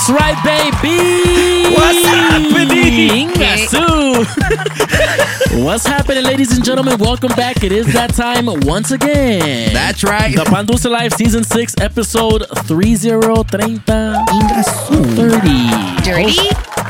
That's 0.00 0.12
right, 0.12 0.42
baby. 0.42 1.76
What's 1.76 2.06
happening? 2.06 3.28
Ingasu. 3.28 4.24
What's 5.62 5.84
happening, 5.84 6.24
ladies 6.24 6.56
and 6.56 6.64
gentlemen? 6.64 6.96
Welcome 6.98 7.32
back. 7.36 7.62
It 7.62 7.70
is 7.70 7.92
that 7.92 8.14
time 8.14 8.46
once 8.62 8.92
again. 8.92 9.74
That's 9.74 10.02
right. 10.02 10.34
The 10.34 10.44
Pan 10.46 10.64
Dulce 10.64 10.86
Live 10.86 11.12
Season 11.12 11.44
6, 11.44 11.74
Episode 11.82 12.46
3030. 12.64 13.50
30. 13.60 15.14
Dirty 15.16 16.32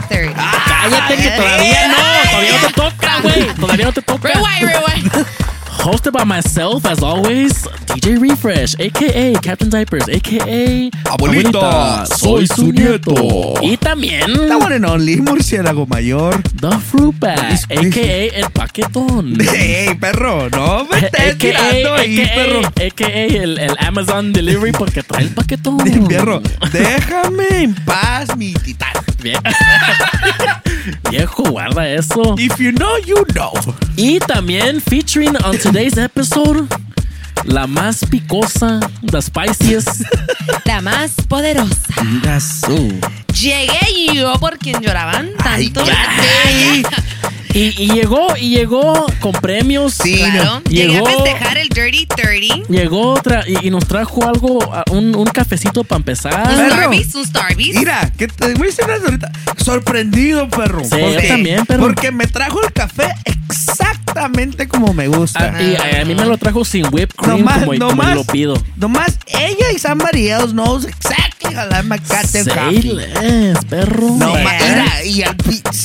30. 0.06 0.34
Ah, 0.36 0.62
cállate 0.68 1.16
que 1.16 1.30
ah, 1.30 1.36
todavía 1.36 1.88
no. 1.88 1.96
Todavía 2.30 2.52
no 2.52 2.68
te 2.68 2.72
toca, 2.74 3.20
güey. 3.22 3.54
Todavía 3.56 3.86
no 3.86 3.92
te 3.92 4.02
toca. 4.02 4.28
Rewind, 4.28 4.62
rewind. 4.62 5.26
Hosted 5.80 6.12
by 6.12 6.24
myself, 6.24 6.84
as 6.84 7.02
always, 7.02 7.64
DJ 7.88 8.20
Refresh, 8.20 8.78
aka 8.78 9.32
Captain 9.40 9.70
Diapers, 9.70 10.08
aka 10.08 10.90
Abuelita, 11.04 12.04
soy 12.06 12.46
su 12.46 12.70
nieto. 12.70 13.54
Y 13.62 13.76
también 13.78 14.26
The 14.26 14.56
one 14.56 14.74
and 14.74 14.84
only 14.84 15.16
murciélago 15.16 15.86
mayor. 15.86 16.42
The 16.60 16.78
Fruit 16.78 17.18
Bat, 17.18 17.64
aka 17.70 18.26
El 18.36 18.50
Paquetón. 18.52 19.40
Ey, 19.54 19.94
perro, 19.94 20.50
no 20.50 20.84
me 20.84 20.98
estés 20.98 21.34
AKA, 21.34 21.36
tirando 21.38 21.94
ahí, 21.94 22.30
perro. 22.34 22.60
AKA 22.60 23.24
el, 23.42 23.58
el 23.58 23.76
Amazon 23.78 24.32
Delivery 24.34 24.72
porque 24.72 25.02
trae 25.02 25.22
el 25.22 25.30
paquetón. 25.30 25.78
Perro, 26.08 26.42
déjame 26.72 27.62
en 27.62 27.74
paz, 27.74 28.36
mi 28.36 28.52
titán. 28.52 28.92
Bien. 29.22 29.38
Viejo, 31.10 31.42
guarda 31.50 31.88
eso. 31.88 32.34
If 32.38 32.58
you 32.58 32.72
know, 32.72 32.96
you 33.06 33.24
know. 33.34 33.52
Y 33.96 34.18
también 34.20 34.80
featuring 34.80 35.36
on 35.44 35.58
today's 35.58 35.96
episode, 35.98 36.66
la 37.44 37.66
más 37.66 38.04
picosa, 38.08 38.80
the 39.02 39.20
spiciest. 39.20 40.02
La 40.64 40.80
más 40.80 41.12
poderosa. 41.28 41.94
Llegué 43.32 44.14
yo 44.14 44.32
por 44.38 44.56
quien 44.58 44.80
lloraban 44.80 45.30
Ay, 45.44 45.70
tanto. 45.70 45.90
cállate. 45.90 46.82
Y, 47.52 47.74
y 47.82 47.92
llegó, 47.92 48.36
y 48.36 48.50
llegó 48.50 49.06
con 49.20 49.32
premios. 49.32 49.94
Sí, 49.94 50.16
Claro. 50.16 50.44
no. 50.44 50.62
Llegué 50.70 50.98
a 50.98 51.00
Llegó- 51.02 51.06
festejar 51.24 51.58
el 51.58 51.68
Dirty 51.68 52.06
30. 52.06 52.68
Llegó 52.68 53.08
otra 53.14 53.44
y, 53.46 53.66
y 53.66 53.70
nos 53.70 53.86
trajo 53.86 54.28
algo, 54.28 54.62
a- 54.72 54.84
un, 54.92 55.14
un 55.16 55.24
cafecito 55.26 55.82
para 55.84 55.98
empezar. 55.98 56.48
Un 56.48 56.56
Perro. 56.56 56.74
Starbies, 56.74 57.14
un 57.14 57.26
Starbies. 57.26 57.76
Mira, 57.76 58.12
que 58.16 58.28
te 58.28 58.54
voy 58.54 58.68
a 58.68 58.70
decir 58.70 58.84
ahorita. 58.84 59.32
Sorprendido, 59.56 60.48
perro. 60.48 60.82
Sí, 60.84 60.90
yo 60.98 61.28
también, 61.28 61.66
perro. 61.66 61.80
Porque 61.82 62.10
me 62.12 62.26
trajo 62.26 62.62
el 62.62 62.72
café 62.72 63.14
exactamente 63.26 64.68
como 64.68 64.94
me 64.94 65.08
gusta. 65.08 65.52
Ah, 65.56 65.62
y 65.62 65.74
a, 65.76 66.02
a 66.02 66.04
mí 66.04 66.14
me 66.14 66.24
lo 66.24 66.38
trajo 66.38 66.64
sin 66.64 66.86
whipped 66.92 67.14
cream 67.16 67.38
Nomás, 67.38 67.54
como, 67.64 67.66
como 67.72 67.78
nomás, 67.90 68.14
lo 68.14 68.24
pido. 68.24 68.62
nomás 68.76 69.18
ella 69.26 69.72
y 69.74 69.78
somebody 69.78 70.28
else 70.28 70.52
knows 70.52 70.84
exactly 70.84 71.54
how 71.54 71.66
less, 72.96 73.64
perro. 73.68 74.08
No, 74.16 74.30
Yeah. 74.36 74.58
mira, 74.68 75.04
y 75.04 75.22
al 75.22 75.36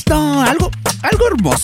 no, 0.10 0.42
algo, 0.42 0.72
algo 1.02 1.28
hermoso. 1.28 1.55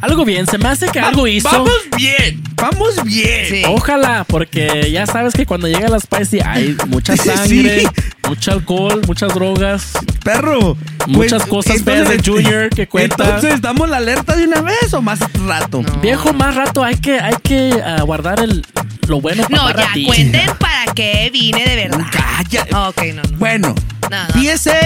Algo 0.00 0.24
bien, 0.24 0.46
se 0.46 0.58
me 0.58 0.68
hace 0.68 0.86
que 0.88 1.00
algo 1.00 1.26
hizo. 1.26 1.48
Vamos 1.50 1.72
bien, 1.96 2.42
vamos 2.54 3.02
bien. 3.04 3.46
Sí. 3.48 3.62
Ojalá, 3.66 4.24
porque 4.28 4.90
ya 4.92 5.06
sabes 5.06 5.32
que 5.34 5.46
cuando 5.46 5.66
llega 5.68 5.88
la 5.88 5.98
spicy 5.98 6.40
hay 6.44 6.76
mucha 6.88 7.16
Sí. 7.16 7.28
sangre, 7.30 7.88
mucho 8.28 8.52
alcohol, 8.52 9.00
muchas 9.06 9.32
drogas, 9.34 9.92
Perro. 10.22 10.76
Muchas 11.06 11.46
cosas 11.46 11.82
feas 11.82 12.08
de 12.08 12.20
Junior 12.22 12.68
que 12.68 12.88
cuenta. 12.88 13.24
Entonces, 13.24 13.60
¿damos 13.60 13.88
la 13.88 13.98
alerta 13.98 14.34
de 14.36 14.44
una 14.44 14.60
vez 14.60 14.92
o 14.92 15.00
más 15.00 15.20
rato? 15.46 15.82
No. 15.82 16.00
Viejo, 16.00 16.32
más 16.32 16.54
rato 16.56 16.82
hay 16.84 16.96
que, 16.96 17.20
hay 17.20 17.34
que 17.42 17.80
ah, 17.84 18.02
guardar 18.02 18.40
el, 18.40 18.64
lo 19.06 19.20
bueno 19.20 19.44
para 19.48 19.56
No, 19.62 19.70
ya 19.70 19.86
ratito. 19.86 20.08
cuenten 20.08 20.50
para 20.58 20.92
qué 20.94 21.30
vine 21.32 21.64
de 21.64 21.76
verdad. 21.76 22.06
Calla. 22.10 22.66
Ah, 22.72 22.88
ok, 22.88 23.02
no, 23.14 23.22
no. 23.22 23.38
Bueno, 23.38 23.74
No, 24.10 24.18
no. 24.28 24.34
PSA, 24.56 24.78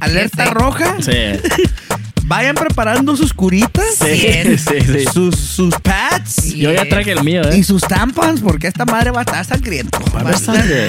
alerta 0.00 0.44
PSA. 0.46 0.50
roja. 0.54 0.96
Sí, 1.00 1.12
Vayan 2.28 2.54
preparando 2.54 3.16
sus 3.16 3.32
curitas, 3.32 3.86
sí, 3.98 4.26
es. 4.26 4.60
sí, 4.60 4.80
sí. 4.82 5.04
sus, 5.12 5.34
sus 5.34 5.74
pads 5.76 6.54
Yo 6.54 6.70
ya 6.70 6.86
traje 6.86 7.12
el 7.12 7.24
mío, 7.24 7.40
y 7.52 7.60
¿eh? 7.60 7.64
sus 7.64 7.80
tampons, 7.80 8.42
porque 8.42 8.66
esta 8.66 8.84
madre 8.84 9.10
va 9.10 9.20
a 9.20 9.22
estar 9.22 9.44
sangriento. 9.46 9.98
A 10.14 10.22
ver, 10.24 10.38
sangre. 10.38 10.88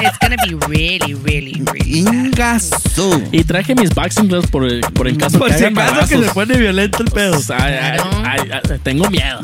It's 0.00 0.16
gonna 0.20 0.36
be 0.46 0.56
really, 0.68 1.14
really. 1.14 1.64
Y 3.32 3.44
traje 3.44 3.74
mis 3.74 3.90
boxing 3.90 4.28
gloves 4.28 4.48
por, 4.48 4.64
por 4.92 5.08
en 5.08 5.16
caso 5.16 5.38
Por 5.40 5.48
que 5.48 5.58
si 5.58 5.64
que 5.64 6.24
se 6.24 6.30
pone 6.32 6.56
violento 6.56 7.02
el 7.02 7.10
pedo. 7.10 7.32
Pues, 7.32 7.50
ay, 7.50 7.74
ay, 7.80 7.98
ay, 8.24 8.50
ay, 8.52 8.78
tengo 8.82 9.10
miedo. 9.10 9.40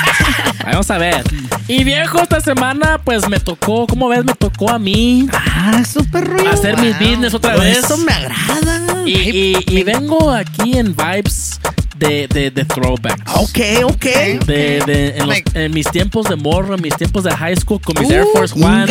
Vamos 0.64 0.90
a 0.90 0.98
ver. 0.98 1.24
Y 1.66 1.82
viejo, 1.84 2.20
esta 2.20 2.40
semana, 2.40 3.00
pues 3.02 3.26
me 3.28 3.40
tocó, 3.40 3.86
¿cómo 3.86 4.08
ves? 4.08 4.24
Me 4.24 4.34
tocó 4.34 4.70
a 4.70 4.78
mí 4.78 5.28
Ah, 5.32 5.82
súper 5.90 6.24
ruido. 6.24 6.50
hacer 6.50 6.78
mis 6.78 6.98
business 6.98 7.32
otra 7.32 7.56
vez. 7.56 7.78
Eso 7.78 7.96
me 7.96 8.12
agrada. 8.12 8.93
Y, 9.06 9.12
y- 9.12 9.64
y 9.68 9.82
vengo 9.84 10.30
aquí 10.30 10.78
en 10.78 10.94
vibes 10.96 11.60
de, 11.96 12.26
de, 12.28 12.50
de 12.50 12.64
throwback. 12.64 13.20
Ok, 13.34 13.58
ok. 13.84 14.04
De, 14.46 14.82
de- 14.86 15.08
en, 15.16 15.18
los- 15.18 15.28
Like- 15.28 15.64
en 15.64 15.72
mis 15.72 15.88
tiempos 15.90 16.28
de 16.28 16.36
morro, 16.36 16.74
en 16.74 16.82
mis 16.82 16.96
tiempos 16.96 17.24
de 17.24 17.30
high 17.34 17.56
school, 17.56 17.80
con 17.80 17.94
mis 18.00 18.10
Air 18.10 18.24
Force 18.32 18.54
Ones. 18.54 18.90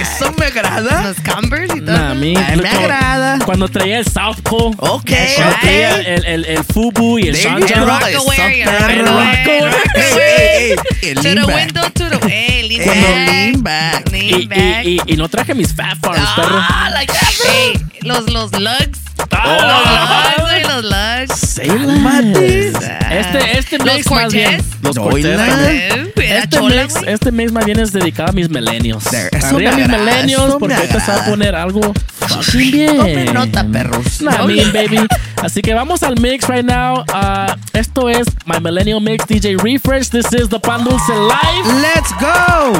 Eso 0.00 0.32
me 0.38 0.46
agrada. 0.46 1.02
Los 1.02 1.16
Converse 1.34 1.76
y 1.78 1.80
todo. 1.80 1.96
Nah, 1.96 2.10
a 2.10 2.14
mí, 2.14 2.34
Ay, 2.36 2.56
me 2.56 2.62
cuando- 2.62 2.78
agrada. 2.80 3.38
Cuando 3.44 3.68
traía 3.68 3.98
el 3.98 4.04
Southpaw. 4.06 4.74
Ok, 4.78 5.10
Cuando 5.36 5.56
traía 5.60 5.96
el, 5.96 6.24
el, 6.26 6.44
el 6.44 6.64
Fubu 6.64 7.18
y 7.18 7.28
el 7.28 7.34
There 7.34 7.42
Sean 7.42 7.60
you 7.60 7.66
John. 7.68 7.80
go. 7.80 7.86
Rockaware, 7.86 8.14
Eso, 8.14 8.56
yeah, 8.56 8.78
perro. 8.78 9.04
Rockaware, 9.04 9.38
Ey, 9.46 9.60
Rockaware. 9.60 10.22
ey, 10.36 10.70
ey, 11.02 11.08
el 11.10 11.14
To 11.16 11.22
lean 11.22 11.34
the 11.34 11.46
back. 11.46 11.56
window, 11.56 11.90
to 11.90 12.10
the 12.10 12.28
hey, 12.28 12.68
lean 12.68 12.82
Cuando 12.84 13.02
back. 13.08 13.26
lean 13.26 13.62
back. 13.62 14.10
Lean 14.12 14.40
Y, 14.40 14.46
back. 14.46 14.84
y, 14.84 14.88
y, 14.88 15.00
y 15.14 15.16
no 15.16 15.28
traje 15.28 15.54
mis 15.54 15.74
Fat 15.74 15.98
Farms, 16.00 16.28
perro. 16.36 16.56
Ah, 16.58 16.90
like 16.92 17.12
that, 17.12 17.28
Hey, 17.44 17.72
los, 18.02 18.30
los 18.30 18.52
lugs. 18.52 18.98
Ah. 19.30 20.34
Los 20.36 20.42
lugs, 20.42 20.50
güey, 20.50 20.62
los 20.62 20.84
lugs. 20.84 21.40
Say 21.40 21.68
Less. 22.02 22.74
Este, 23.10 23.58
este 23.58 23.78
mix 23.84 24.10
más 24.10 24.32
bien. 24.32 24.62
Los 24.82 24.94
también. 24.96 26.12
Era 26.16 26.38
Este 26.44 26.56
chola, 26.56 26.82
mix, 26.82 26.94
güey. 26.94 27.12
este 27.12 27.32
mix 27.32 27.52
más 27.52 27.64
bien 27.64 27.78
es 27.80 27.92
dedicado 27.92 28.30
a 28.30 28.32
mis 28.32 28.48
millennials. 28.48 29.04
There, 29.04 29.28
eso 29.32 29.46
Arriba 29.56 29.70
me 29.72 29.76
mis 29.76 29.84
agrada, 29.86 30.04
millennials, 30.04 30.48
eso 30.48 30.58
porque 30.58 30.74
ahorita 30.74 31.00
se 31.00 31.06
va 31.06 31.12
a 31.12 31.16
agrada. 31.16 31.30
poner 31.30 31.54
algo 31.54 31.92
fucking 32.16 32.70
bien. 32.72 32.96
Tomen 32.96 33.34
nota, 33.34 33.64
perros. 33.70 34.20
Nah, 34.22 34.38
baby. 34.46 34.98
Así 35.42 35.60
que 35.60 35.74
vamos 35.74 36.04
al 36.04 36.20
mix 36.20 36.48
right 36.48 36.64
now. 36.64 37.04
Uh, 37.12 37.52
esto 37.72 38.08
es 38.08 38.28
My 38.46 38.60
Millennial 38.60 39.00
Mix 39.00 39.26
DJ 39.26 39.56
Refresh. 39.60 40.08
This 40.08 40.32
is 40.32 40.48
the 40.48 40.60
Pan 40.60 40.84
Dulce 40.84 41.08
Live. 41.08 41.66
Let's 41.82 42.12
go. 42.20 42.72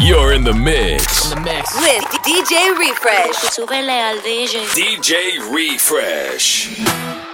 You're 0.00 0.32
in 0.32 0.44
the 0.44 0.54
mix. 0.54 1.34
With 1.34 2.08
DJ 2.24 2.74
Refresh. 2.78 3.36
Súbele 3.52 3.90
al 3.90 4.16
DJ. 4.22 4.64
DJ 4.74 5.40
Refresh. 5.52 7.29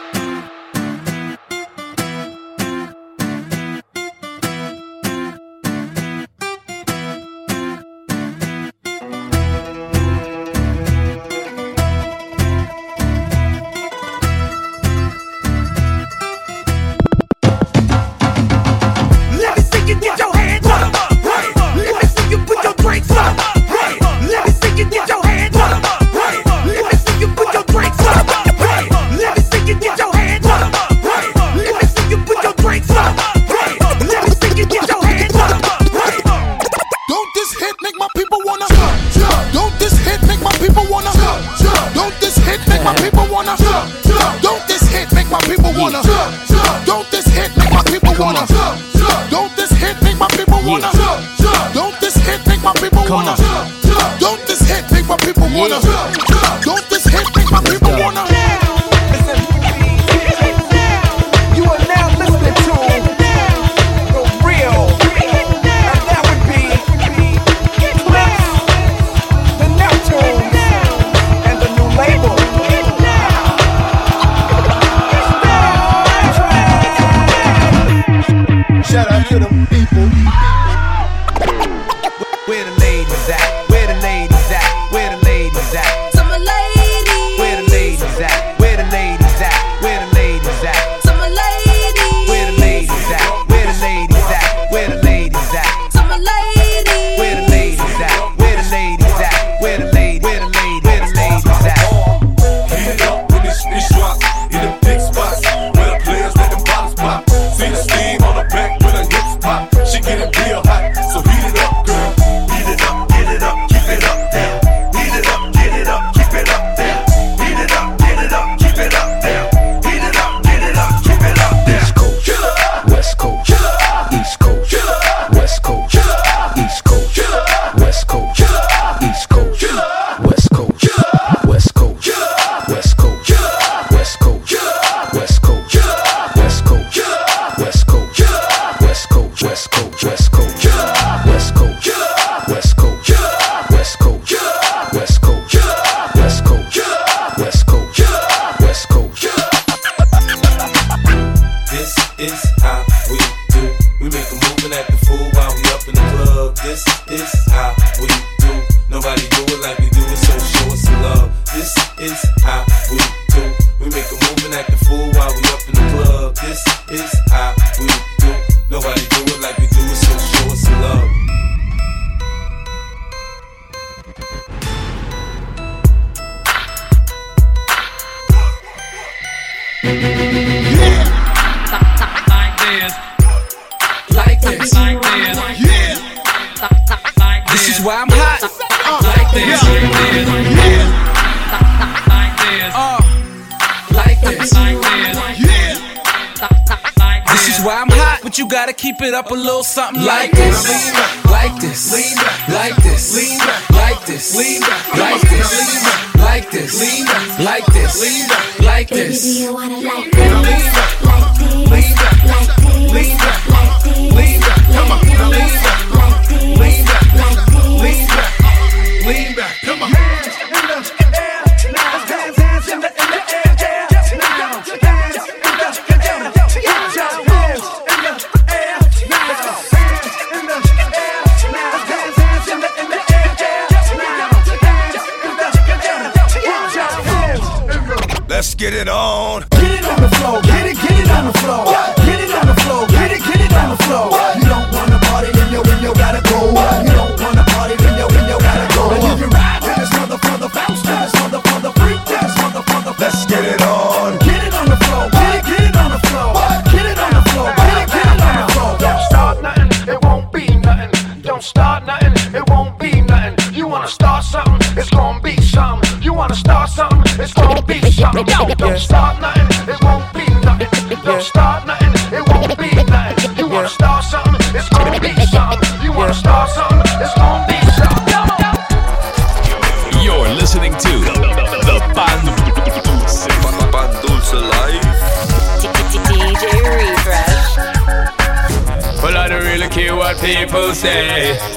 People. 79.88 80.55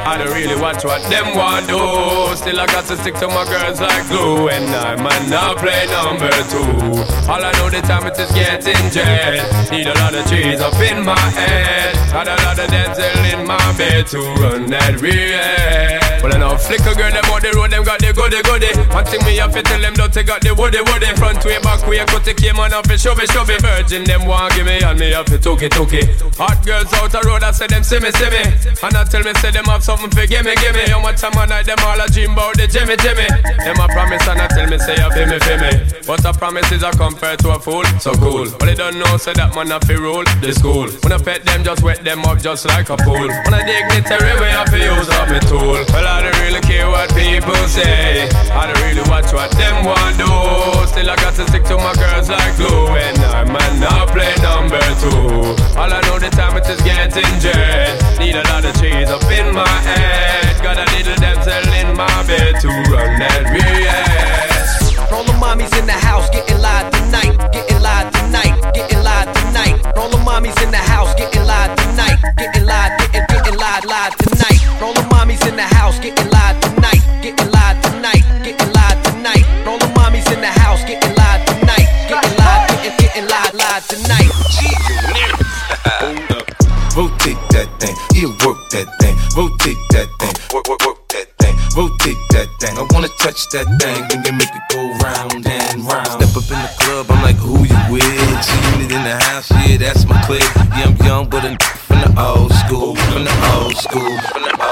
I 0.06 0.18
don't 0.18 0.34
really 0.34 0.60
watch 0.60 0.84
what 0.84 1.02
them 1.10 1.36
want 1.36 1.68
do. 1.68 1.80
Still, 2.36 2.60
I 2.60 2.66
got 2.68 2.86
to 2.86 2.98
stick 2.98 3.16
to 3.16 3.28
my 3.28 3.46
girls 3.46 3.82
like 3.82 4.08
glue. 4.08 4.50
And 4.50 4.66
I 4.76 4.96
might 4.96 5.28
not 5.30 5.58
play 5.58 5.86
number 5.88 6.32
two. 6.50 7.02
All 7.30 7.44
I 7.44 7.52
know 7.58 7.70
the 7.70 7.82
time 7.82 8.06
it 8.08 8.18
is 8.18 8.32
getting 8.32 8.92
jet. 8.92 9.72
Need 9.72 9.88
a 9.88 9.94
lot 9.96 10.16
of 10.16 10.28
cheese 10.30 10.62
up 10.62 10.76
in 10.82 11.06
my 11.06 11.20
head. 11.20 11.96
Got 12.12 12.28
a 12.28 12.36
lot 12.44 12.60
of 12.60 12.70
dental 12.70 13.40
in 13.40 13.48
my 13.48 13.78
bed 13.78 14.08
to 14.08 14.20
run 14.42 14.68
that 14.68 15.02
real. 15.02 16.09
Well, 16.22 16.34
I 16.34 16.38
know 16.38 16.58
flicker 16.58 16.94
girl, 16.96 17.12
them 17.12 17.26
on 17.32 17.42
the 17.42 17.52
road, 17.56 17.72
them 17.72 17.84
got 17.84 18.00
the 18.00 18.12
goody 18.12 18.42
goody. 18.44 18.72
One 18.92 19.06
thing 19.06 19.24
me 19.24 19.38
have 19.40 19.54
to 19.56 19.64
tell 19.64 19.80
them, 19.80 19.94
don't 19.94 20.12
take 20.12 20.30
out 20.30 20.42
the 20.42 20.54
woody 20.54 20.84
woody. 20.84 21.08
Front 21.16 21.44
way, 21.46 21.60
back 21.64 21.86
way, 21.88 22.04
cut 22.06 22.24
the 22.26 22.34
came 22.34 22.60
on 22.60 22.74
off 22.74 22.90
it, 22.92 23.00
shove 23.00 23.20
it, 23.20 23.32
shove 23.32 23.50
it. 23.50 23.62
Virgin, 23.62 24.04
them 24.04 24.28
want 24.28 24.54
give 24.56 24.66
me, 24.66 24.80
and 24.84 25.00
me 25.00 25.12
have 25.12 25.26
to 25.32 25.40
took 25.40 25.62
it, 25.64 25.72
took 25.72 25.94
it. 25.94 26.20
Hot 26.36 26.60
girls 26.66 26.92
out 26.94 27.12
the 27.12 27.22
road, 27.24 27.44
I 27.44 27.52
say 27.52 27.68
them 27.68 27.84
see 27.84 28.00
me, 28.00 28.12
see 28.12 28.30
me. 28.30 28.44
And 28.84 28.96
I 28.96 29.04
tell 29.08 29.24
me, 29.24 29.32
say 29.40 29.52
them 29.52 29.66
have 29.72 29.84
something 29.84 30.12
for 30.12 30.28
gimme, 30.28 30.52
gimme. 30.60 30.84
How 30.92 31.00
much 31.00 31.24
time 31.24 31.38
I 31.40 31.46
night, 31.46 31.66
them 31.66 31.80
all 31.88 32.00
a 32.00 32.08
dream 32.12 32.36
about 32.36 32.60
the 32.60 32.68
Jimmy, 32.68 33.00
Jimmy. 33.00 33.28
Them 33.64 33.80
a 33.80 33.88
promise, 33.88 34.28
and 34.28 34.42
I 34.44 34.48
tell 34.52 34.68
me, 34.68 34.78
say 34.78 35.00
you 35.00 35.08
me, 35.08 35.40
feel 35.40 35.60
me. 35.64 35.72
But 36.04 36.26
a 36.26 36.34
promise 36.34 36.72
is 36.72 36.84
a 36.84 36.92
compared 36.92 37.40
to 37.48 37.56
a 37.56 37.60
fool, 37.60 37.86
so 38.00 38.12
cool. 38.20 38.48
But 38.60 38.66
they 38.68 38.76
don't 38.76 39.00
know, 39.00 39.16
say 39.18 39.34
that 39.34 39.56
man 39.56 39.72
a 39.72 39.80
fi 39.80 39.96
rule 39.96 40.26
the 40.42 40.52
school. 40.52 40.90
When 41.06 41.14
I 41.14 41.20
pet 41.22 41.46
them, 41.46 41.64
just 41.64 41.84
wet 41.84 42.04
them 42.04 42.26
up 42.26 42.40
just 42.42 42.66
like 42.66 42.90
a 42.90 42.98
pool. 42.98 43.30
When 43.30 43.54
I 43.54 43.64
dignitary 43.64 44.34
way, 44.42 44.52
I 44.52 44.66
fi 44.66 44.84
use 44.84 45.10
up 45.10 45.30
me 45.30 45.40
tool. 45.48 45.80
Well, 45.94 46.09
I 46.10 46.26
don't 46.26 46.40
really 46.42 46.60
care 46.62 46.90
what 46.90 47.14
people 47.14 47.54
say. 47.70 48.28
I 48.50 48.66
don't 48.66 48.82
really 48.82 49.06
watch 49.06 49.30
what 49.32 49.52
them 49.54 49.86
want 49.86 50.18
do. 50.18 50.26
Still 50.90 51.10
I 51.10 51.16
got 51.22 51.38
to 51.38 51.46
stick 51.48 51.64
to 51.70 51.78
my 51.78 51.94
girls 52.02 52.30
like 52.30 52.58
glue, 52.58 52.90
and 52.98 53.18
I 53.30 53.46
might 53.46 53.78
not 53.78 54.10
play 54.10 54.34
number 54.42 54.82
two. 54.98 55.54
All 55.78 55.92
I 55.94 56.02
know 56.10 56.18
the 56.18 56.34
time 56.34 56.58
it 56.58 56.66
is 56.66 56.82
getting 56.82 57.30
jet. 57.40 57.94
Need 58.18 58.36
a 58.36 58.44
lot 58.50 58.66
of 58.66 58.74
cheese 58.82 59.10
up 59.14 59.22
in 59.30 59.54
my 59.54 59.70
head. 59.86 60.58
Got 60.66 60.82
a 60.82 60.86
little 60.98 61.16
damsel 61.22 61.62
in 61.78 61.96
my 61.96 62.10
bed 62.26 62.58
to 62.66 62.70
run 62.90 63.22
that 63.22 63.46
BS. 63.54 65.14
All 65.14 65.24
the 65.24 65.38
mommies 65.38 65.72
in 65.78 65.86
the 65.86 65.94
house 65.94 66.30
getting 66.32 66.58
live 66.58 66.90
tonight, 66.90 67.38
getting 67.54 67.82
live 67.82 68.10
tonight, 68.18 68.58
getting 68.74 69.04
live 69.06 69.30
tonight. 69.34 69.78
All 69.96 70.10
the 70.10 70.18
mommies 70.18 70.58
in 70.64 70.72
the 70.72 70.84
house 70.90 71.14
getting 71.16 71.46
live 71.46 71.78
tonight, 71.78 72.18
getting 72.38 72.66
live, 72.66 72.98
getting, 73.00 73.26
getting 73.30 73.58
live, 73.58 73.86
live 73.86 74.16
tonight 74.18 74.29
the 75.60 75.76
house, 75.76 76.00
getting 76.00 76.30
live 76.32 76.56
tonight, 76.62 77.04
getting 77.22 77.52
live 77.52 77.76
tonight, 77.82 78.24
getting 78.48 78.72
live 78.72 79.00
tonight. 79.04 79.44
All 79.68 79.78
the 79.78 79.92
mommies 79.92 80.24
in 80.32 80.40
the 80.40 80.54
house, 80.64 80.80
getting 80.88 81.14
live 81.20 81.44
tonight, 81.52 81.88
getting 82.08 82.36
live, 82.40 82.64
getting, 82.80 82.96
getting 82.96 83.28
live, 83.28 83.54
live 83.60 83.84
tonight. 83.92 84.32
Rotate 86.96 87.44
that 87.52 87.68
thing, 87.76 87.96
he'll 88.16 88.32
work 88.48 88.56
that 88.72 88.88
thing. 89.04 89.16
Rotate 89.36 89.84
that 89.92 90.08
thing, 90.20 90.34
work, 90.56 90.66
work, 90.72 90.80
work 90.88 91.00
that 91.12 91.28
thing. 91.44 91.56
Rotate 91.76 92.24
that 92.32 92.48
thing. 92.62 92.78
I 92.80 92.88
wanna 92.96 93.12
touch 93.20 93.50
that 93.52 93.68
thing 93.84 94.02
and 94.16 94.24
then 94.24 94.38
make 94.40 94.56
it 94.56 94.64
go 94.72 94.80
round 95.04 95.46
and 95.46 95.84
round. 95.84 96.24
Step 96.24 96.40
up 96.40 96.48
in 96.56 96.60
the 96.64 96.72
club, 96.80 97.06
I'm 97.12 97.22
like, 97.22 97.36
who 97.36 97.68
you 97.68 97.80
with? 97.92 98.44
Seeing 98.48 98.88
it 98.88 98.92
in 98.96 99.04
the 99.04 99.20
house, 99.28 99.52
yeah, 99.68 99.76
that's 99.76 100.08
my 100.08 100.22
clique. 100.24 100.48
Yeah, 100.80 100.88
I'm 100.88 100.96
young, 101.04 101.28
but 101.30 101.44
I'm 101.44 101.58
from 101.60 102.00
the 102.00 102.12
old 102.16 102.54
school, 102.64 102.96
from 103.12 103.28
the 103.28 103.36
old 103.60 103.76
school, 103.76 104.16
from 104.32 104.44
the 104.44 104.56
old 104.56 104.56
school. 104.56 104.69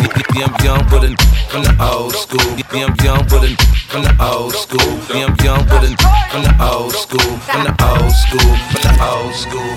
Yeah, 0.00 0.46
I'm 0.46 0.64
young 0.64 0.84
with 0.90 1.04
a 1.04 1.16
from 1.50 1.62
the 1.64 1.74
old 1.80 2.14
school. 2.14 2.56
Yeah, 2.72 2.86
I'm 2.86 2.94
young 3.04 3.24
with 3.24 3.44
a 3.44 3.56
from 3.88 4.02
the 4.04 4.14
old 4.20 4.54
school. 4.54 4.98
Yeah, 5.14 5.26
I'm 5.26 5.36
young 5.44 5.64
with 5.66 5.84
a 5.84 5.96
from 6.30 6.42
the 6.42 6.54
old 6.62 6.92
school. 6.92 7.36
From 7.38 7.64
the 7.64 7.74
old 7.82 8.12
school. 8.12 8.56
From 8.70 8.82
the 8.82 8.94
old 9.10 9.34
school. 9.34 9.74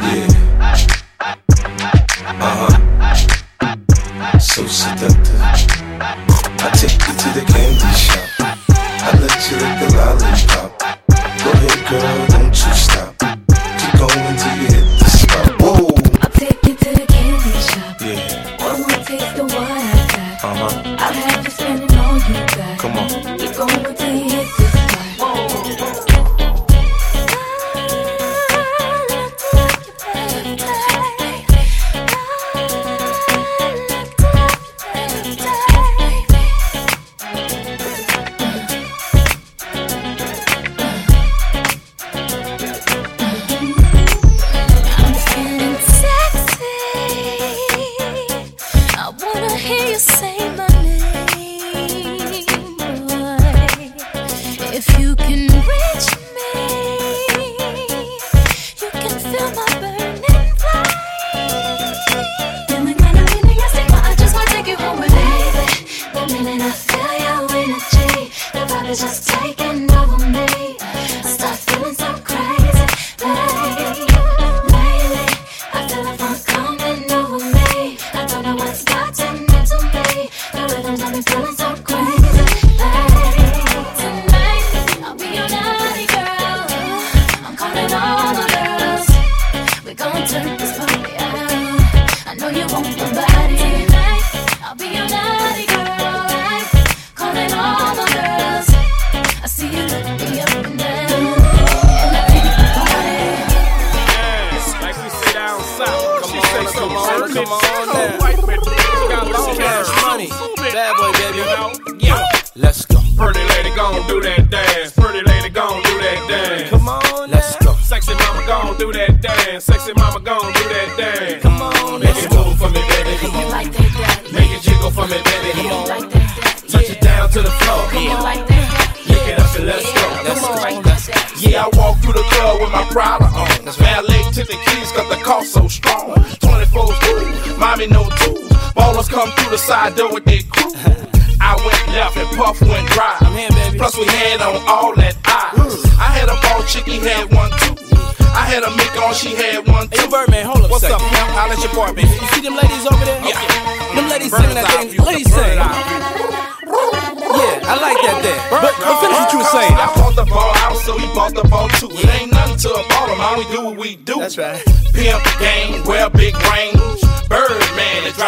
Yeah. 0.00 0.37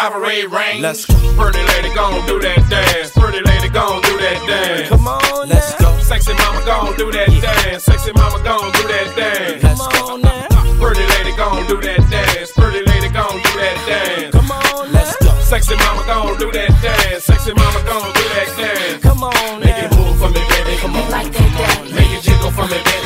rivalry 0.00 0.46
rings. 0.46 0.80
Let's 0.80 1.04
go. 1.04 1.14
Pretty 1.36 1.62
lady 1.72 1.94
gon' 1.94 2.24
do 2.26 2.40
that 2.40 2.60
dance. 2.70 3.10
Pretty 3.12 3.40
lady 3.44 3.68
gon' 3.68 4.00
do 4.02 4.16
that 4.16 4.38
dance. 4.48 4.88
Come 4.88 5.08
on, 5.08 5.48
let's 5.48 5.74
go. 5.76 5.88
Sexy 6.00 6.32
mama 6.34 6.64
gon' 6.64 6.96
do 6.96 7.12
that 7.12 7.28
yeah. 7.28 7.40
dance. 7.40 7.84
Sexy 7.84 8.12
mama 8.12 8.42
gon' 8.42 8.72
do 8.72 8.82
that 8.88 9.08
dance. 9.16 9.62
Let's 9.62 9.86
Come 9.88 10.22
go. 10.22 10.28
now. 10.28 10.48
Pretty 10.80 11.04
lady 11.14 11.36
gon' 11.36 11.66
do 11.68 11.76
that 11.80 12.00
dance. 12.10 12.52
Pretty 12.52 12.82
lady 12.90 13.08
gon' 13.12 13.36
do 13.44 13.52
that 13.60 13.76
dance. 13.88 14.32
Come 14.32 14.50
on, 14.50 14.92
let's 14.92 15.16
go. 15.20 15.32
Sexy 15.40 15.76
mama 15.76 16.02
gon' 16.06 16.38
do 16.38 16.50
that 16.52 16.72
dance. 16.80 17.24
Sexy 17.24 17.52
mama 17.52 17.80
gon' 17.84 18.12
do 18.16 18.24
that 18.34 18.48
dance. 18.56 19.02
Come 19.02 19.22
on, 19.24 19.60
make 19.60 19.76
it 19.76 19.90
move 19.96 20.16
for 20.16 20.30
me, 20.30 20.40
baby. 20.48 20.76
Come 20.80 20.96
on, 20.96 21.10
like 21.10 21.32
that, 21.32 21.92
make 21.92 22.10
it 22.16 22.22
jiggle 22.22 22.50
for 22.52 22.64
me, 22.64 22.80
baby. 22.84 22.99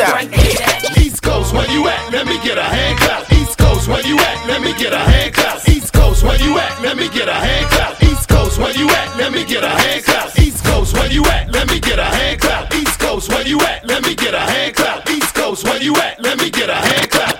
East 0.00 1.22
Coast, 1.22 1.52
where 1.52 1.70
you 1.70 1.86
at? 1.86 2.10
Let 2.10 2.26
me 2.26 2.38
get 2.42 2.56
a 2.56 2.62
hand 2.62 2.98
clap. 2.98 3.30
East 3.34 3.58
Coast, 3.58 3.86
where 3.86 4.00
you 4.06 4.18
at? 4.18 4.46
Let 4.46 4.62
me 4.62 4.72
get 4.72 4.94
a 4.94 4.98
hand 4.98 5.34
clap. 5.34 5.68
East 5.68 5.92
Coast, 5.92 6.24
where 6.24 6.40
you 6.40 6.56
at? 6.58 6.80
Let 6.80 6.96
me 6.96 7.08
get 7.10 7.28
a 7.28 7.34
hand 7.34 7.66
clap. 7.68 8.02
East 8.02 8.26
Coast, 8.26 8.58
where 8.58 8.74
you 8.74 8.88
at? 8.88 9.16
Let 9.18 9.30
me 9.30 9.44
get 9.44 9.62
a 9.62 9.68
hand 9.68 10.04
clap. 10.04 10.38
East 10.38 10.64
Coast, 10.64 10.94
where 10.94 11.12
you 11.12 11.22
at? 11.26 11.52
Let 11.52 11.68
me 11.68 11.80
get 11.80 11.98
a 11.98 12.04
hand 12.04 12.40
clap. 12.40 12.74
East 12.74 12.98
Coast, 12.98 13.28
where 13.28 13.46
you 13.46 13.60
at? 13.60 13.86
Let 13.86 14.02
me 14.02 14.14
get 14.14 14.32
a 14.32 14.40
hand 14.40 14.74
clap. 14.74 15.10
East 15.10 15.34
Coast, 15.34 15.64
where 15.64 15.82
you 15.82 15.94
at? 15.96 16.18
Let 16.22 16.38
me 16.38 16.48
get 16.48 16.70
a 16.70 16.74
hand 16.74 17.10
clap. 17.10 17.39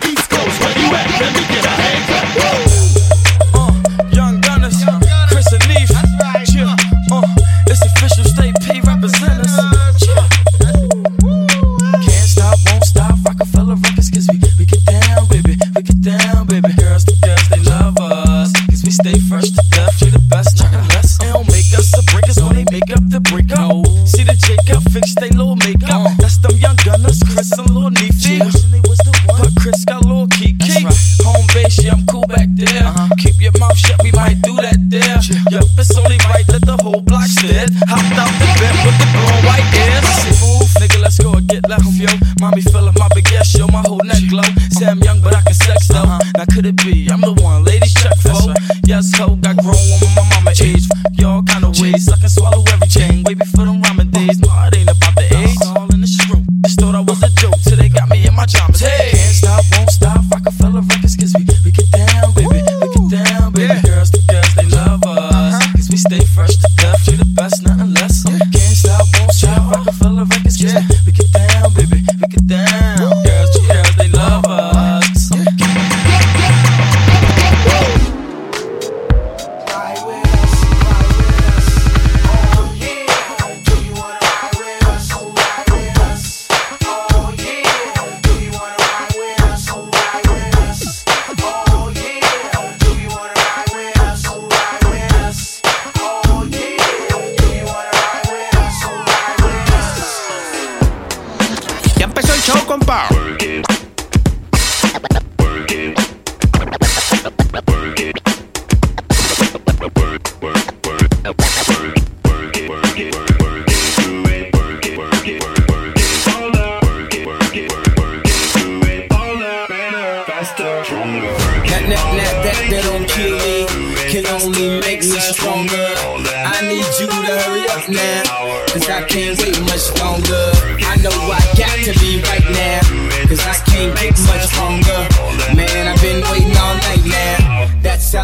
Much 129.81 130.01
longer. 130.01 130.51
I 130.83 130.97
know 131.03 131.11
I 131.11 131.41
got 131.57 131.79
to 131.85 131.99
be 132.01 132.21
right 132.23 132.45
now, 132.51 132.81
cause 133.29 133.41
I 133.41 133.55
can't 133.65 133.97
get 133.99 134.19
much 134.27 134.57
longer. 134.59 134.80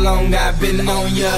long 0.07 0.33
I've 0.33 0.61
been 0.61 0.89
on 0.89 1.15
ya. 1.17 1.33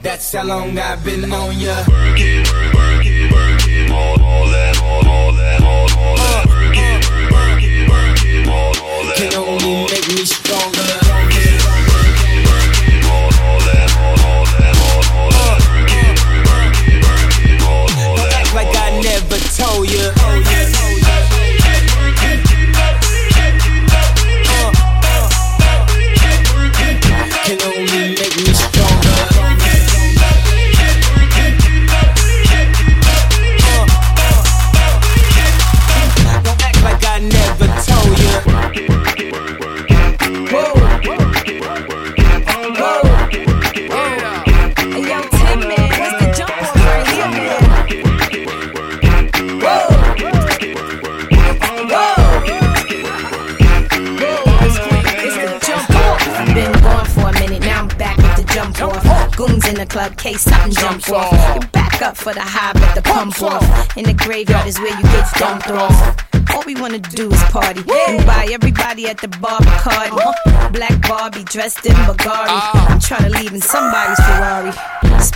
That's 0.00 0.32
how 0.32 0.44
long 0.44 0.78
I've 0.78 1.04
been 1.04 1.30
on 1.30 1.60
ya. 1.60 1.76
Work 1.88 2.20
it, 2.20 2.48
work, 2.74 3.04
all, 3.92 4.16
that, 4.48 4.80
all, 4.82 5.02
that, 5.02 5.12
all, 5.12 5.32
that. 5.32 5.60
All 5.62 6.16
that. 6.16 6.36
Can 9.16 9.34
only 9.34 9.84
make 9.92 10.08
me 10.08 10.24
stronger. 10.24 11.05
Case 60.26 60.42
something 60.42 60.72
jump 60.72 61.08
off. 61.10 61.54
You 61.54 61.68
back 61.68 62.02
up 62.02 62.16
for 62.16 62.34
the 62.34 62.40
high, 62.40 62.72
but 62.72 62.94
the 62.94 63.02
pump 63.02 63.40
off. 63.42 63.96
In 63.96 64.04
the 64.04 64.14
graveyard 64.14 64.66
is 64.66 64.78
where 64.78 64.96
you 64.96 65.02
get 65.04 65.26
dumped 65.38 65.70
off. 65.70 65.96
All 66.52 66.64
we 66.64 66.74
wanna 66.74 66.98
do 66.98 67.30
is 67.30 67.42
party 67.44 67.80
and 67.80 68.26
buy 68.26 68.48
everybody 68.50 69.06
at 69.06 69.18
the 69.18 69.28
bar 69.28 69.60
Bacardi. 69.60 70.72
Black 70.72 70.96
Barbie 71.08 71.44
dressed 71.44 71.86
in 71.86 71.94
Bugatti. 72.06 72.58
I'm 72.58 72.98
ah. 72.98 72.98
trying 73.00 73.30
to 73.30 73.38
leave 73.38 73.52
in 73.52 73.60
somebody's 73.60 74.18
Ferrari. 74.26 74.72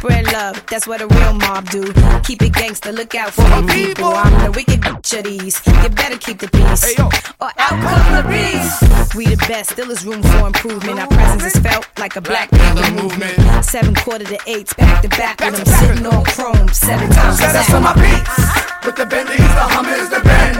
Spread 0.00 0.32
love, 0.32 0.64
that's 0.64 0.86
what 0.86 1.02
a 1.02 1.06
real 1.06 1.34
mob 1.34 1.68
do. 1.68 1.84
Keep 2.24 2.40
it 2.40 2.54
gangster, 2.54 2.90
look 2.90 3.14
out 3.14 3.34
for 3.34 3.44
the 3.44 3.68
people. 3.68 4.08
I'm 4.08 4.32
the 4.44 4.50
wicked 4.50 4.80
bitch 4.80 5.12
of 5.18 5.24
these. 5.24 5.60
You 5.66 5.90
better 5.90 6.16
keep 6.16 6.40
the 6.40 6.48
peace, 6.48 6.96
or 6.96 7.52
out 7.60 7.76
come 7.84 8.08
the 8.16 8.24
beast. 8.24 9.14
We 9.14 9.26
the 9.26 9.36
best, 9.44 9.76
still 9.76 9.90
is 9.90 10.06
room 10.06 10.22
for 10.22 10.46
improvement. 10.46 11.00
Our 11.00 11.06
presence 11.06 11.54
is 11.54 11.60
felt 11.60 11.84
like 11.98 12.16
a 12.16 12.22
black 12.22 12.48
people 12.48 12.90
movement. 12.96 13.36
Seven 13.62 13.94
quarter 13.94 14.24
to 14.24 14.38
eights, 14.46 14.72
back 14.72 15.02
to 15.02 15.08
back 15.20 15.38
with 15.40 15.60
them 15.60 15.68
sitting 15.68 16.06
on 16.06 16.24
chrome 16.32 16.68
seven 16.72 17.10
times. 17.10 17.36
Set 17.36 17.54
us 17.54 17.68
on 17.74 17.82
my 17.82 17.92
beats. 17.92 18.40
With 18.86 18.96
the 18.96 19.04
Bentleys, 19.04 19.36
the 19.36 19.66
Hummers, 19.68 20.08
the 20.08 20.24
Benz. 20.24 20.56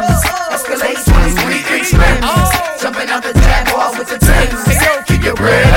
Escalade 0.52 1.00
23 1.00 1.80
inch 1.80 1.96
rims. 1.96 2.28
Jumping 2.76 3.08
out 3.08 3.24
the 3.24 3.32
Jaguar 3.32 3.96
with 3.96 4.12
the 4.12 4.20
Timbs. 4.20 5.08
Keep 5.08 5.24
your 5.24 5.34
bread 5.34 5.69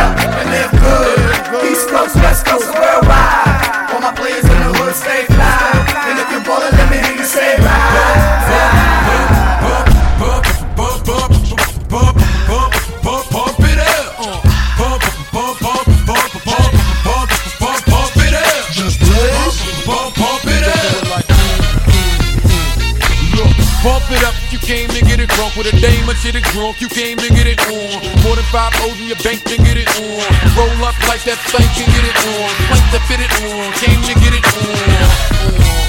drunk 25.35 25.55
with 25.55 25.69
a 25.69 25.75
dame 25.79 26.09
or 26.09 26.15
shit 26.15 26.35
it 26.35 26.43
drunk. 26.53 26.81
You 26.81 26.89
came 26.89 27.17
to 27.17 27.29
get 27.29 27.47
it 27.47 27.59
on. 27.69 28.01
More 28.23 28.35
than 28.35 28.45
five 28.53 28.73
O's 28.85 28.97
in 28.99 29.07
your 29.07 29.19
bank 29.21 29.43
to 29.49 29.57
get 29.57 29.77
it 29.77 29.89
on. 29.99 30.21
Roll 30.57 30.79
up 30.85 30.97
like 31.09 31.23
that 31.25 31.39
thing 31.49 31.69
can 31.77 31.87
get 31.89 32.05
it 32.05 32.17
on. 32.33 32.49
Plank 32.69 32.85
to 32.93 32.99
fit 33.09 33.21
it 33.21 33.31
on. 33.41 33.67
Came 33.81 34.01
to 34.01 34.13
get 34.21 34.33
it 34.33 34.45
on. 34.45 35.83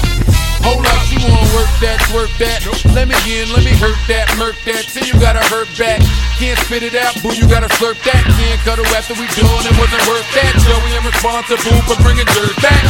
Hold 0.65 0.85
up, 0.89 1.05
you 1.13 1.21
wanna 1.21 1.45
work 1.53 1.69
that, 1.77 2.01
work 2.09 2.33
that. 2.41 2.65
Let 2.97 3.05
me 3.05 3.13
in, 3.29 3.53
let 3.53 3.61
me 3.61 3.77
hurt 3.77 3.99
that, 4.09 4.25
murk 4.41 4.57
that. 4.65 4.89
Till 4.89 5.05
you 5.05 5.13
gotta 5.21 5.45
hurt 5.53 5.69
back. 5.77 6.01
Can't 6.41 6.57
spit 6.65 6.81
it 6.81 6.95
out, 6.95 7.13
boo, 7.21 7.33
you 7.37 7.45
gotta 7.47 7.69
slurp 7.77 8.01
that. 8.01 8.25
Can't 8.25 8.59
cuddle 8.65 8.87
after 8.97 9.13
we 9.13 9.29
done, 9.37 9.61
it 9.61 9.75
wasn't 9.77 10.01
worth 10.09 10.25
that. 10.33 10.53
Joey, 10.65 10.97
I'm 10.97 11.05
responsible 11.05 11.77
for 11.85 12.01
bringing 12.01 12.25
dirt 12.33 12.55
back. 12.65 12.81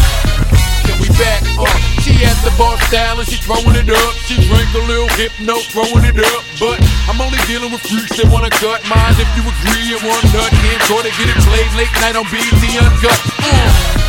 Can 0.88 0.96
we 1.04 1.10
back 1.20 1.44
up? 1.60 1.95
She 2.06 2.14
at 2.22 2.38
the 2.46 2.54
bar 2.54 2.78
style 2.86 3.18
and 3.18 3.26
she 3.26 3.42
throwing 3.42 3.74
it 3.74 3.90
up. 3.90 4.14
She 4.30 4.38
drink 4.46 4.70
a 4.78 4.84
little 4.86 5.10
hypno, 5.18 5.58
throwing 5.74 6.06
it 6.06 6.14
up. 6.22 6.46
But 6.62 6.78
I'm 7.10 7.18
only 7.18 7.42
dealing 7.50 7.74
with 7.74 7.82
freaks 7.82 8.14
that 8.22 8.30
wanna 8.30 8.54
cut 8.54 8.86
mine. 8.86 9.18
If 9.18 9.26
you 9.34 9.42
agree, 9.42 9.90
it 9.90 10.06
one 10.06 10.22
nut. 10.30 10.54
Can't 10.54 10.86
try 10.86 11.02
to 11.02 11.10
get 11.10 11.34
it 11.34 11.40
played 11.50 11.66
late 11.74 11.90
night 12.06 12.14
on 12.14 12.30
BT 12.30 12.78
Uncut. 12.78 13.18
Uh. 13.42 14.06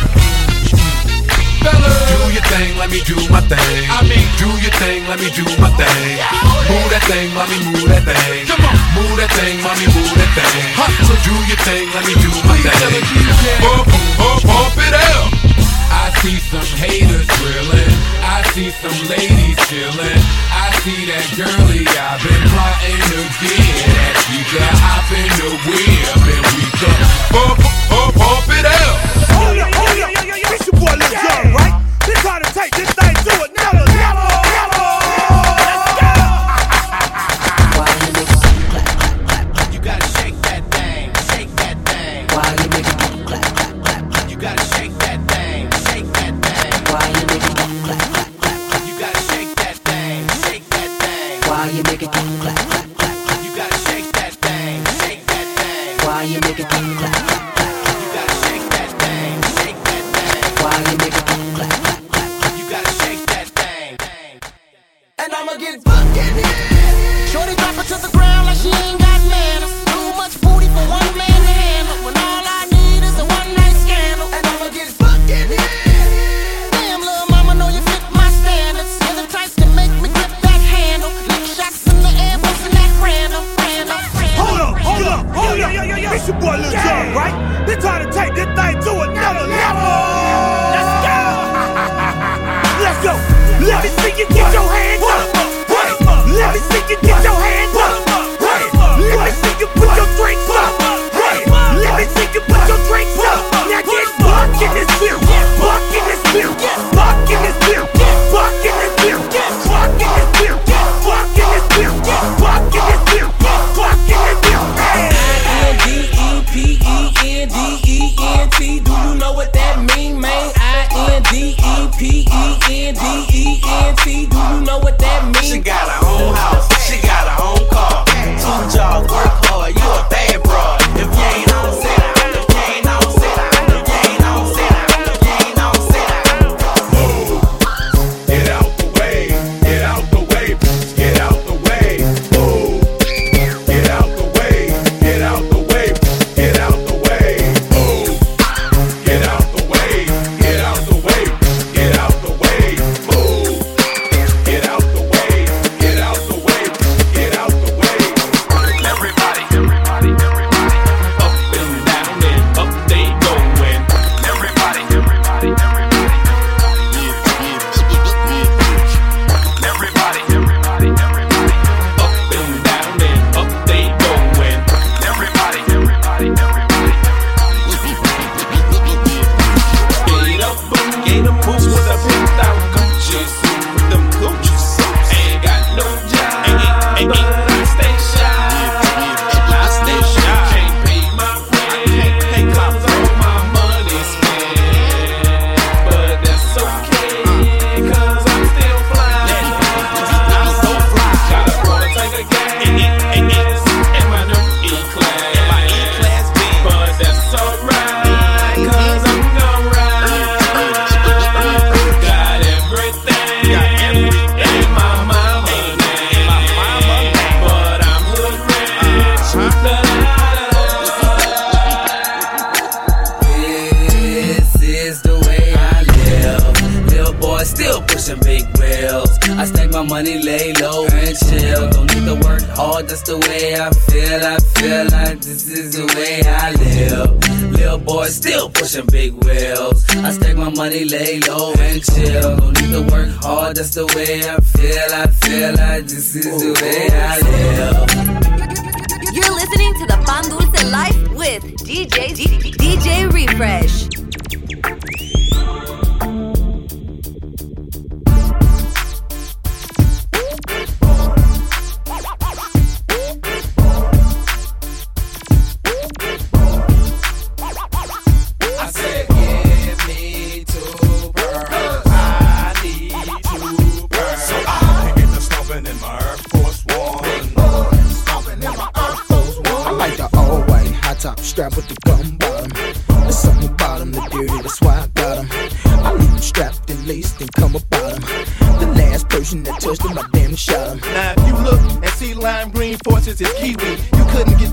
Fellas. 1.65 1.97
Do 2.05 2.37
your 2.37 2.45
thing, 2.53 2.77
let 2.77 2.93
me 2.93 3.01
do 3.01 3.17
my 3.33 3.41
thing. 3.49 3.89
I 3.89 4.05
mean, 4.05 4.29
do 4.37 4.45
your 4.61 4.77
thing, 4.77 5.01
let 5.09 5.17
me 5.17 5.33
do 5.33 5.41
my 5.57 5.73
thing. 5.73 6.21
Move 6.69 6.93
that 6.93 7.01
thing, 7.09 7.33
mommy, 7.33 7.57
move 7.65 7.89
that 7.89 8.05
thing. 8.05 8.45
Come 8.45 8.61
on, 8.61 8.77
move 8.93 9.17
that 9.17 9.33
thing, 9.33 9.57
mommy, 9.65 9.89
move 9.89 10.13
that 10.21 10.31
thing. 10.37 10.53
Hustle, 10.77 11.17
do 11.25 11.33
your 11.49 11.57
thing, 11.65 11.89
let 11.97 12.05
me 12.05 12.13
do 12.21 12.29
my 12.45 12.61
thing. 12.61 12.93
Pump, 13.57 13.89
pump, 14.21 14.45
pump 14.45 14.77
it 14.85 14.93
up. 14.93 15.46
I 15.89 16.11
see 16.21 16.37
some 16.39 16.69
haters 16.77 17.27
drilling. 17.39 17.93
I 18.23 18.43
see 18.53 18.69
some 18.71 18.97
ladies 19.07 19.57
chilling. 19.67 20.21
I 20.51 20.71
see 20.83 21.05
that 21.07 21.25
girlie 21.35 21.87
I've 21.87 22.19
been 22.23 22.43
plotting 22.51 23.01
to 23.11 23.19
get 23.41 23.87
at. 23.95 24.15
She 24.27 24.37
got 24.51 24.73
hop 24.83 25.07
in 25.11 25.29
the 25.39 25.49
whip 25.67 26.27
and 26.27 26.45
we 26.55 26.65
come 26.79 27.03
pump, 27.31 27.59
pump, 27.87 28.11
pump 28.15 28.47
it 28.51 28.65
up. 28.67 28.95
Hold 29.35 29.59
up, 29.59 29.71
hold 29.75 29.99
up. 29.99 30.11
It's 30.53 30.67
your 30.67 30.79
boy 30.79 30.95
Lil 30.95 31.13
Jon, 31.15 31.53
right? 31.53 31.75
This 32.05 32.19
how 32.23 32.39
to 32.39 32.49
take 32.53 32.71
this 32.75 32.91
thing 32.91 33.15
to 33.15 33.33
another 33.47 33.85
level. 33.91 34.26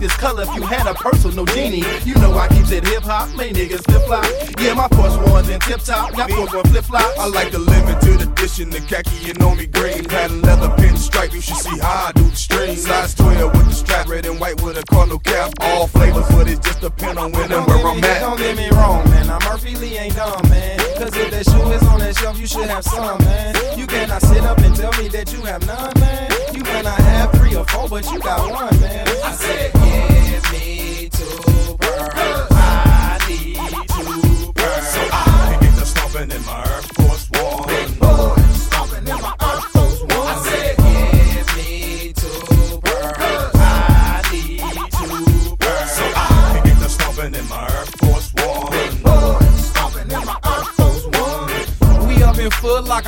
this 0.05 0.17
color 0.19 0.43
if 0.43 0.55
you 0.55 0.63
had 0.63 0.87
a 0.87 0.93
personal 0.93 1.47
genie. 1.47 1.83
You 2.05 2.15
know 2.17 2.35
I 2.35 2.47
keeps 2.49 2.71
it 2.73 2.87
hip 2.87 3.05
hop, 3.05 3.35
made 3.37 3.57
niggas 3.57 3.85
flip 3.85 4.03
flop. 4.05 4.27
Yeah, 4.61 4.75
my 4.75 4.87
Porsche 4.89 5.33
ones 5.33 5.49
in 5.49 5.59
tip 5.61 5.81
top, 5.81 6.15
Got 6.15 6.31
four 6.31 6.47
going 6.47 6.67
flip 6.67 6.85
flop. 6.85 7.09
I 7.19 7.27
like 7.27 7.51
to 7.53 7.59
live 7.59 7.85
to 8.01 8.13
the 8.19 8.27
dish 8.37 8.61
in 8.61 8.69
the 8.69 8.81
khaki 8.81 9.31
and 9.31 9.43
on 9.43 9.57
me 9.57 9.67
green. 9.67 10.05
patent 10.05 10.43
leather 10.43 10.69
pinstripe, 10.77 11.33
you 11.33 11.41
should 11.41 11.57
see 11.57 11.79
how 11.79 12.09
I 12.09 12.13
do 12.13 12.25
the 12.25 12.37
string. 12.37 12.77
Size 12.77 13.15
12 13.15 13.53
with 13.57 13.67
the 13.67 13.73
strap, 13.73 14.07
red 14.07 14.27
and 14.27 14.39
white 14.39 14.61
with 14.61 14.77
a 14.77 14.85
cardinal 14.93 15.21
cap. 15.21 15.53
All 15.61 15.87
flavors, 15.87 16.29
but 16.29 16.49
it 16.49 16.63
just 16.63 16.83
depend 16.83 17.19
on 17.19 17.33
when 17.33 17.51
and 17.51 17.67
where 17.67 17.87
I'm 17.87 18.05
at. 18.05 18.21
Don't 18.21 18.39
get 18.39 18.57
me 18.59 18.69
wrong, 18.77 19.09
man. 19.09 19.31
I'm 19.31 19.43
Murphy 19.49 19.75
Lee 19.77 19.97
ain't 19.97 20.17
dumb, 20.17 20.43
man. 20.51 20.79
Cause 20.99 21.17
if 21.17 21.31
that 21.31 21.45
shoe 21.49 21.71
is 21.73 21.84
yourself, 22.25 22.41
you 22.41 22.47
should 22.47 22.71
have 22.71 22.85
some, 22.85 23.19
man. 23.19 23.79
You 23.79 23.87
cannot 23.87 24.23
sit 24.23 24.43
up 24.45 24.59
and 24.59 24.75
tell 24.75 24.93
me 24.93 25.09
that 25.09 25.33
you 25.33 25.43
have 25.43 25.67
none, 25.67 25.93
man. 26.01 26.31
You 26.55 26.63
cannot 26.63 26.99
have 26.99 27.33
three 27.33 27.55
or 27.55 27.65
four, 27.67 27.89
but 27.89 28.11
you 28.11 28.19
got 28.21 28.51
one, 28.51 28.81
man. 28.81 29.07
I 29.09 29.33
said, 29.33 29.73
give 29.73 30.53
me 30.53 31.09
two 31.11 31.77
birds. 31.77 32.49
I 32.51 33.19
need 33.29 33.57
two 33.57 34.53
birds. 34.53 34.89
So 34.89 35.01
I 35.13 35.49
can 35.51 35.61
get 35.61 35.77
the 35.77 35.85
stomping 35.85 36.31
in 36.31 36.45
my 36.47 36.64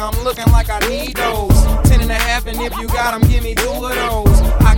I'm 0.07 0.23
looking 0.23 0.47
like 0.53 0.71
I 0.71 0.79
need 0.89 1.17
those. 1.17 1.65
Ten 1.89 2.01
and 2.01 2.11
a 2.11 2.15
half, 2.15 2.47
and 2.47 2.61
if 2.61 2.77
you 2.79 2.87
got 2.87 3.19
them, 3.19 3.29
give 3.29 3.43
me 3.43 3.57
two 3.57 3.69
of 3.71 3.93
those. 3.93 4.36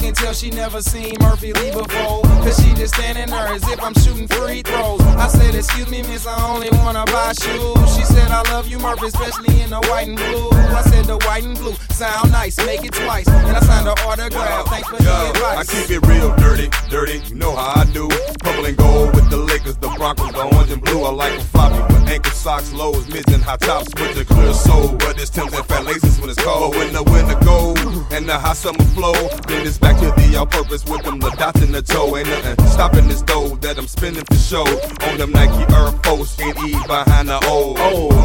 Can 0.08 0.14
tell 0.14 0.32
she 0.32 0.48
never 0.48 0.80
seen 0.80 1.12
Murphy 1.20 1.52
Lee 1.52 1.70
before. 1.70 2.22
Cause 2.40 2.56
she 2.64 2.72
just 2.72 2.94
standing 2.94 3.28
there 3.28 3.48
as 3.48 3.62
if 3.68 3.78
I'm 3.82 3.92
shooting 3.92 4.26
free 4.26 4.62
throws. 4.62 5.02
I 5.02 5.28
said, 5.28 5.54
Excuse 5.54 5.90
me, 5.90 6.00
miss, 6.00 6.26
I 6.26 6.48
only 6.48 6.70
wanna 6.78 7.04
buy 7.04 7.34
shoes. 7.34 7.76
She 7.94 8.04
said, 8.04 8.30
I 8.30 8.40
love 8.50 8.68
you, 8.68 8.78
Murphy, 8.78 9.08
especially 9.08 9.60
in 9.60 9.68
the 9.68 9.80
white 9.90 10.08
and 10.08 10.16
blue. 10.16 10.48
I 10.50 10.80
said, 10.88 11.04
The 11.04 11.18
white 11.28 11.44
and 11.44 11.58
blue 11.58 11.74
sound 11.90 12.32
nice, 12.32 12.56
make 12.64 12.86
it 12.86 12.92
twice. 12.92 13.28
And 13.28 13.54
I 13.54 13.60
signed 13.60 13.86
an 13.86 13.98
autograph. 14.06 14.64
Thanks 14.68 14.88
for 14.88 14.96
Yo, 14.96 15.32
the 15.32 15.44
I 15.44 15.64
keep 15.64 15.90
it 15.90 16.06
real 16.06 16.34
dirty, 16.36 16.70
dirty. 16.88 17.20
You 17.28 17.34
know 17.34 17.54
how 17.54 17.82
I 17.82 17.84
do. 17.92 18.08
Purple 18.40 18.64
and 18.64 18.76
gold 18.78 19.14
with 19.14 19.28
the 19.28 19.36
Lakers, 19.36 19.76
the 19.76 19.88
Broncos, 19.88 20.32
the 20.32 20.42
orange 20.42 20.72
and 20.72 20.80
blue. 20.80 21.04
I 21.04 21.10
like 21.10 21.36
them 21.36 21.46
floppy 21.52 21.82
with 21.92 22.08
ankle 22.08 22.32
socks, 22.32 22.72
lows, 22.72 23.06
mids, 23.12 23.30
and 23.30 23.42
high 23.42 23.58
tops 23.58 23.92
with 24.00 24.14
the 24.16 24.24
clear 24.24 24.54
sole. 24.54 24.96
But 24.96 25.20
it's 25.20 25.28
Tim's 25.28 25.52
and 25.52 25.66
fat 25.66 25.84
laces 25.84 26.18
when 26.18 26.30
it's 26.30 26.42
cold. 26.42 26.72
But 26.72 26.78
when 26.78 26.94
the 26.94 27.02
winter 27.02 27.38
gold 27.44 27.78
and 28.10 28.26
the 28.26 28.38
hot 28.38 28.56
summer 28.56 28.84
flow, 28.96 29.12
then 29.48 29.66
it's 29.66 29.76
back 29.76 29.97
to 30.00 30.10
the 30.16 30.36
all 30.38 30.46
purpose 30.46 30.84
with 30.86 31.02
them 31.02 31.18
the 31.18 31.30
dots 31.30 31.60
in 31.62 31.72
the 31.72 31.82
toe. 31.82 32.16
Ain't 32.16 32.28
nothing 32.28 32.66
stopping 32.66 33.08
this 33.08 33.22
dough 33.22 33.56
that 33.56 33.78
I'm 33.78 33.86
spending 33.86 34.24
for 34.24 34.34
show. 34.34 34.66
On 35.08 35.18
them 35.18 35.32
Nike 35.32 35.72
Air 35.74 35.90
Force 36.04 36.38
and 36.40 36.56
E 36.58 36.72
behind 36.86 37.28
the 37.28 37.38
O. 37.44 37.74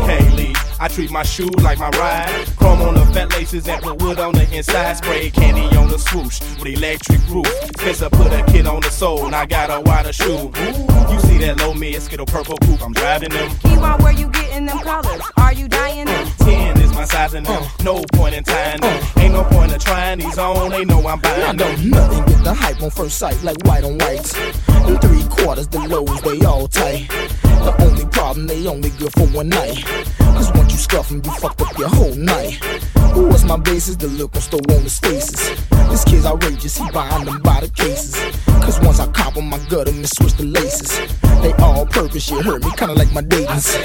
Okay, 0.04 0.30
Lee. 0.32 0.54
I 0.80 0.88
treat 0.88 1.12
my 1.12 1.24
shoe 1.24 1.50
like 1.62 1.80
my 1.80 1.90
ride. 1.92 2.30
Chrome 2.58 2.82
on 2.82 2.94
the 2.96 3.06
fat 3.14 3.32
laces 3.32 3.68
and 3.68 3.82
put 3.82 4.02
wood 4.02 4.20
on 4.20 4.34
the 4.34 4.50
inside. 4.56 4.98
Spray 4.98 5.30
candy 5.30 5.76
on 5.78 5.88
the 5.88 5.98
swoosh 5.98 6.42
with 6.60 6.78
electric 6.78 7.22
roof. 7.30 7.48
Spencer 7.78 8.10
put 8.10 8.32
a 8.34 8.44
kid 8.52 8.68
on 8.68 8.82
the 8.82 8.90
sole 8.90 9.26
and 9.26 9.36
I 9.36 9.46
got 9.46 9.70
a 9.70 9.82
wider 9.82 10.14
shoe. 10.14 10.52
Ooh, 10.56 11.12
you 11.12 11.20
see 11.22 11.38
that 11.40 11.56
low 11.60 11.74
mid 11.74 12.02
skittle 12.02 12.26
purple 12.26 12.58
coupe? 12.58 12.82
I'm 12.82 12.94
driving 12.94 13.30
them. 13.30 13.50
Keyword, 13.60 14.02
where 14.02 14.14
you 14.14 14.28
getting 14.30 14.66
them 14.66 14.80
colors? 14.80 15.22
Are 15.38 15.54
you 15.54 15.68
dying 15.68 16.06
them? 16.06 16.28
10 16.40 16.82
is 16.82 16.94
my 16.94 17.06
size 17.06 17.34
and 17.34 17.46
them. 17.46 17.64
No 17.84 18.04
point 18.14 18.36
in 18.36 18.44
tying 18.44 18.82
them. 18.82 19.04
Ain't 19.18 19.34
no 19.34 19.44
point 19.46 19.72
in 19.72 19.80
trying 19.80 20.20
these 20.20 20.38
on. 20.38 20.72
They 20.72 20.86
know 20.86 21.00
I'm 21.08 21.20
I 21.20 21.22
buying 21.22 21.58
know 21.58 21.63
them. 21.64 21.90
nothing, 21.90 22.26
get 22.26 22.44
the 22.44 22.54
hype 22.54 22.82
on 22.82 22.90
first 22.92 23.18
sight 23.18 23.42
like 23.44 23.58
white 23.66 23.84
on 23.84 23.98
whites. 23.98 24.36
And 24.68 25.00
three 25.02 25.24
quarters, 25.24 25.68
the 25.68 25.80
lows, 25.80 26.22
they 26.22 26.40
all 26.46 26.68
tight. 26.68 27.08
The 27.42 27.74
only 27.84 28.06
problem, 28.08 28.48
they 28.48 28.68
only 28.68 28.90
good 28.92 29.14
for 29.14 29.28
one 29.28 29.50
night. 29.50 29.84
Cause 30.20 30.52
once 30.54 30.74
you 30.74 30.78
scuff 30.78 31.12
'em, 31.12 31.22
you 31.24 31.32
fucked 31.32 31.62
up 31.62 31.78
your 31.78 31.90
whole 31.90 32.16
night. 32.16 32.54
Who 33.14 33.28
was 33.28 33.46
my 33.46 33.58
basis? 33.58 33.96
The 33.96 34.08
look 34.08 34.36
on 34.36 34.42
store 34.42 34.60
on 34.70 34.84
the 34.84 34.90
stasis. 34.90 35.50
This 35.90 36.04
kid's 36.04 36.26
outrageous, 36.26 36.78
he 36.78 36.90
buying 36.92 37.26
them 37.26 37.42
by 37.42 37.62
the 37.62 37.70
cases. 37.70 38.16
Cause 38.64 38.80
once 38.82 39.00
I 39.00 39.08
cop 39.08 39.38
'em, 39.38 39.54
I 39.54 39.60
gut 39.70 39.88
'em 39.88 39.96
and 39.96 40.10
switch 40.10 40.34
the 40.34 40.46
laces. 40.46 40.92
They 41.42 41.54
all 41.64 41.86
purpose, 41.86 42.24
shit 42.24 42.44
hurt 42.44 42.64
me, 42.64 42.72
kinda 42.76 42.94
like 42.96 43.12
my 43.14 43.22
dating. 43.22 43.60
So 43.60 43.80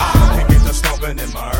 I 0.00 0.36
can 0.38 0.46
get 0.48 0.64
the 0.64 0.72
stomping 0.72 1.18
in 1.18 1.32
my 1.32 1.55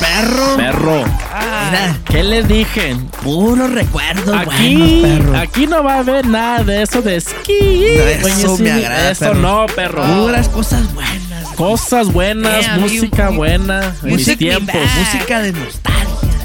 Perro. 0.00 0.56
Perro. 0.56 1.04
Mira, 1.04 1.96
¿Qué 2.10 2.22
les 2.22 2.46
dije? 2.48 2.96
puros 3.22 3.70
recuerdos 3.70 4.34
Aquí, 4.36 4.76
buenos, 5.00 5.18
perro. 5.26 5.38
aquí 5.38 5.66
no 5.66 5.82
va 5.82 5.94
a 5.94 5.98
haber 6.00 6.26
nada 6.26 6.62
de 6.64 6.82
eso 6.82 7.00
de 7.02 7.16
esquí. 7.16 7.86
No, 7.96 8.28
eso 8.28 8.56
sí, 8.56 8.62
me 8.64 8.72
agrada, 8.72 9.10
Eso 9.10 9.20
perro. 9.26 9.34
no, 9.40 9.66
perro. 9.74 10.02
Puras 10.04 10.48
cosas 10.48 10.92
buenas. 10.94 11.48
Cosas 11.56 12.12
buenas, 12.12 12.66
Damn, 12.66 12.80
música 12.80 13.28
buena 13.30 13.94
en 14.02 14.16
mis 14.16 14.36
tiempos. 14.36 14.74
Música 14.98 15.40
de 15.40 15.52
nostalgia. 15.52 15.93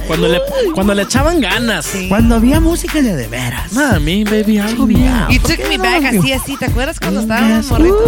Cuando 0.10 0.28
le, 0.28 0.42
cuando 0.74 0.94
le 0.96 1.04
echaban 1.04 1.40
ganas. 1.40 1.88
Cuando 2.08 2.36
había 2.36 2.60
música 2.60 3.00
de 3.02 3.16
de 3.16 3.28
veras. 3.28 3.72
Mami, 3.74 4.24
baby, 4.24 4.58
algo 4.58 4.88
bien. 4.88 5.14
You 5.30 5.40
took 5.40 5.60
me 5.70 5.78
back 5.78 6.04
así, 6.04 6.34
así. 6.34 6.58
¿Te 6.58 6.66
acuerdas 6.66 7.00
cuando 7.00 7.22
estábamos 7.22 7.70
morritos? 7.70 8.00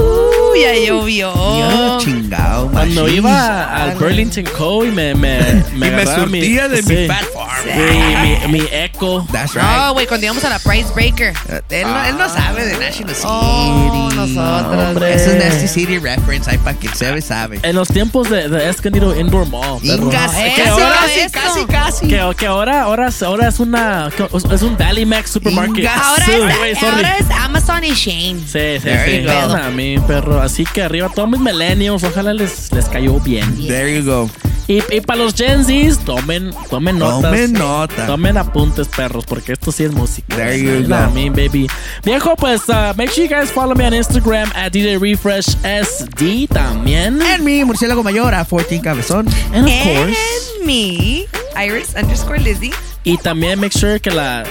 Uy, 0.51 0.61
ya 0.61 0.73
llovió. 0.87 1.31
Yo 1.33 1.97
chingado, 1.99 2.71
Cuando 2.71 3.03
machín. 3.03 3.17
iba 3.17 3.75
al 3.83 3.95
Burlington 3.97 4.45
Co. 4.57 4.83
y 4.83 4.89
me, 4.91 5.13
me, 5.13 5.39
me, 5.75 5.87
Y 5.87 5.91
me 5.91 6.05
surtía 6.07 6.67
de 6.67 6.81
mi 6.81 7.07
Fat 7.07 7.23
Farm. 7.33 7.51
Sí, 7.63 8.47
mi, 8.47 8.59
mi 8.59 8.65
Echo. 8.71 9.23
That's 9.31 9.53
No, 9.55 9.93
güey, 9.93 10.07
cuando 10.07 10.25
íbamos 10.25 10.43
a 10.43 10.49
la 10.49 10.57
Price 10.59 10.91
Breaker. 10.95 11.33
Él, 11.69 11.83
no- 11.83 12.03
él 12.05 12.17
no 12.17 12.27
sabe 12.29 12.65
de 12.65 12.77
National 12.79 13.13
City. 13.15 13.27
Oh, 13.27 14.09
nosotros. 14.15 15.03
Eso 15.09 15.31
es 15.31 15.45
Nasty 15.45 15.67
City 15.67 15.97
reference. 15.99 16.49
Ahí 16.49 16.57
para 16.57 16.75
quien 16.77 16.95
sabe, 16.95 17.21
sabe. 17.21 17.59
En 17.61 17.75
los 17.75 17.87
tiempos 17.89 18.27
de, 18.29 18.49
de 18.49 18.69
Escondido 18.69 19.17
Indoor 19.19 19.47
Mall. 19.47 19.79
Ingas, 19.83 20.31
Que 20.31 20.53
casi, 20.57 20.69
ahora- 20.69 20.95
casi, 21.01 21.29
casi, 21.31 21.65
casi. 21.91 22.07
Que, 22.07 22.35
que 22.37 22.47
ahora, 22.47 22.81
ahora, 22.83 23.09
ahora 23.25 23.47
es 23.47 23.59
una 23.59 24.09
es 24.53 24.61
un 24.61 24.77
Dally 24.77 25.05
Max 25.05 25.31
Supermarket. 25.31 25.85
Ahora, 25.87 26.25
Sí, 26.25 26.31
es, 26.31 26.79
sorry. 26.79 26.95
ahora 26.95 27.17
es 27.17 27.25
Amazon 27.31 27.83
y 27.83 27.91
Shane. 27.93 28.39
Sí, 28.39 28.43
sí, 28.47 28.79
There 28.83 29.05
sí. 29.05 29.21
you 29.23 29.27
go. 29.27 29.55
A 29.55 29.69
mí, 29.69 29.95
perro. 30.07 30.41
Así 30.41 30.63
que 30.65 30.83
arriba 30.83 31.09
todos 31.13 31.29
mis 31.29 31.39
millennials, 31.39 32.03
ojalá 32.03 32.33
les, 32.33 32.71
les 32.71 32.85
cayó 32.89 33.19
bien. 33.19 33.67
There 33.67 33.95
you 33.97 34.03
go. 34.05 34.29
Y, 34.67 34.81
y 34.95 35.01
para 35.01 35.23
los 35.23 35.33
Gen 35.33 35.63
Zs, 35.65 35.99
tomen, 36.05 36.51
tomen 36.69 36.99
notas. 36.99 37.31
Tomen 37.31 37.53
nota. 37.53 38.07
Tomen 38.07 38.37
apuntes, 38.37 38.87
perros, 38.87 39.25
porque 39.25 39.53
esto 39.53 39.71
sí 39.71 39.83
es 39.83 39.91
música. 39.91 40.35
There 40.35 40.57
you 40.57 40.87
go. 40.87 40.95
I 40.95 41.11
mean, 41.13 41.33
baby. 41.33 41.67
Viejo, 42.03 42.35
pues, 42.35 42.69
uh, 42.69 42.93
make 42.95 43.11
sure 43.11 43.25
you 43.25 43.29
guys 43.29 43.51
follow 43.51 43.75
me 43.75 43.85
on 43.85 43.93
Instagram 43.93 44.51
at 44.55 44.71
DJ 44.71 44.97
Refresh 44.99 45.47
SD 45.63 46.47
también. 46.47 47.21
En 47.21 47.43
mi 47.43 47.63
murciélago 47.63 48.03
mayor 48.03 48.33
a 48.33 48.45
14 48.45 48.81
cabezón. 48.81 49.27
And 49.53 49.65
of 49.65 49.83
course. 49.83 50.17
And 50.57 50.65
me, 50.65 51.27
Iris 51.55 51.95
underscore 51.95 52.39
Lizzy. 52.39 52.71
Y 53.03 53.17
también 53.17 53.59
make 53.59 53.77
sure 53.77 53.99
que 53.99 54.11
la, 54.11 54.43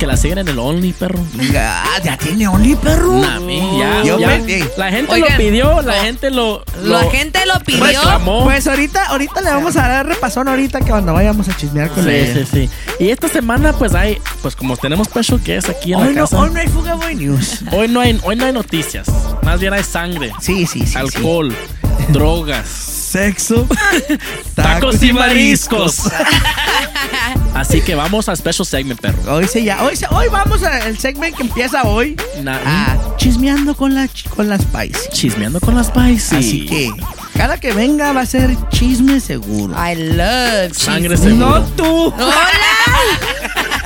que 0.00 0.06
la 0.06 0.16
sigan 0.16 0.38
en 0.38 0.48
el 0.48 0.58
Only, 0.58 0.92
perro. 0.94 1.18
Ah, 1.56 1.84
ya 2.02 2.16
tiene 2.16 2.48
Only, 2.48 2.74
perro. 2.74 3.18
Nah, 3.20 3.38
ya, 3.78 4.02
Yo 4.02 4.18
ya. 4.18 4.40
La 4.78 4.90
gente 4.90 5.12
Oigan, 5.12 5.30
lo 5.32 5.36
pidió, 5.36 5.82
la 5.82 5.92
gente 6.02 6.30
lo, 6.30 6.64
La 6.82 7.02
gente 7.10 7.44
lo 7.46 7.60
pidió. 7.60 7.84
reclamó. 7.84 8.44
Pues 8.44 8.66
ahorita, 8.66 9.06
ahorita 9.08 9.42
le 9.42 9.50
vamos 9.50 9.76
a 9.76 9.86
dar 9.86 10.06
repasón 10.06 10.48
ahorita 10.48 10.80
que 10.80 10.90
cuando 10.90 11.12
vayamos 11.12 11.48
a 11.50 11.56
chismear 11.56 11.90
con 11.90 12.02
Sí, 12.04 12.10
ella. 12.10 12.34
sí, 12.34 12.46
sí. 12.50 12.70
Y 12.98 13.10
esta 13.10 13.28
semana, 13.28 13.74
pues 13.74 13.94
hay, 13.94 14.18
pues 14.40 14.56
como 14.56 14.74
tenemos 14.78 15.06
special 15.06 15.38
guest 15.44 15.68
aquí 15.68 15.92
en 15.92 15.98
Hoy 16.00 16.14
la 16.14 16.20
no, 16.20 16.26
casa. 16.26 16.38
hoy 16.40 16.50
no 16.50 16.60
hay 16.60 16.68
Fuga 16.68 16.94
Boy 16.94 17.14
News. 17.14 17.60
Hoy 17.70 17.86
no 17.88 18.00
hay, 18.00 18.18
hoy 18.24 18.36
no 18.36 18.46
hay 18.46 18.52
noticias. 18.54 19.06
Más 19.42 19.60
bien 19.60 19.74
hay 19.74 19.84
sangre, 19.84 20.32
Sí, 20.40 20.66
sí, 20.66 20.86
sí. 20.86 20.96
alcohol, 20.96 21.54
drogas, 22.08 22.66
Sexo, 22.68 23.66
tacos 24.54 25.02
y 25.02 25.12
mariscos. 25.12 26.02
Así 27.54 27.80
que 27.82 27.94
vamos 27.94 28.28
al 28.28 28.36
special 28.36 28.66
segment, 28.66 29.00
perro. 29.00 29.34
Hoy 29.34 29.46
se 29.46 29.62
ya, 29.64 29.82
hoy, 29.84 29.96
se- 29.96 30.06
hoy 30.10 30.26
vamos 30.30 30.62
al 30.62 30.96
segment 30.98 31.36
que 31.36 31.42
empieza 31.42 31.82
hoy. 31.82 32.16
Na- 32.42 32.60
Ah, 32.64 32.96
chismeando 33.16 33.74
con 33.76 33.94
la 33.94 34.08
con 34.34 34.48
las 34.48 34.62
Spicy. 34.62 35.08
Chismeando 35.12 35.60
con 35.60 35.74
las 35.74 35.88
Spicy. 35.88 36.36
Así 36.36 36.66
que 36.66 36.90
cada 37.36 37.58
que 37.58 37.72
venga 37.72 38.12
va 38.12 38.22
a 38.22 38.26
ser 38.26 38.56
chisme 38.70 39.20
seguro. 39.20 39.74
I 39.74 39.94
love 40.14 40.72
Sangre 40.76 41.16
cheese. 41.16 41.22
seguro. 41.30 41.58
No 41.60 41.62
tú. 41.76 42.14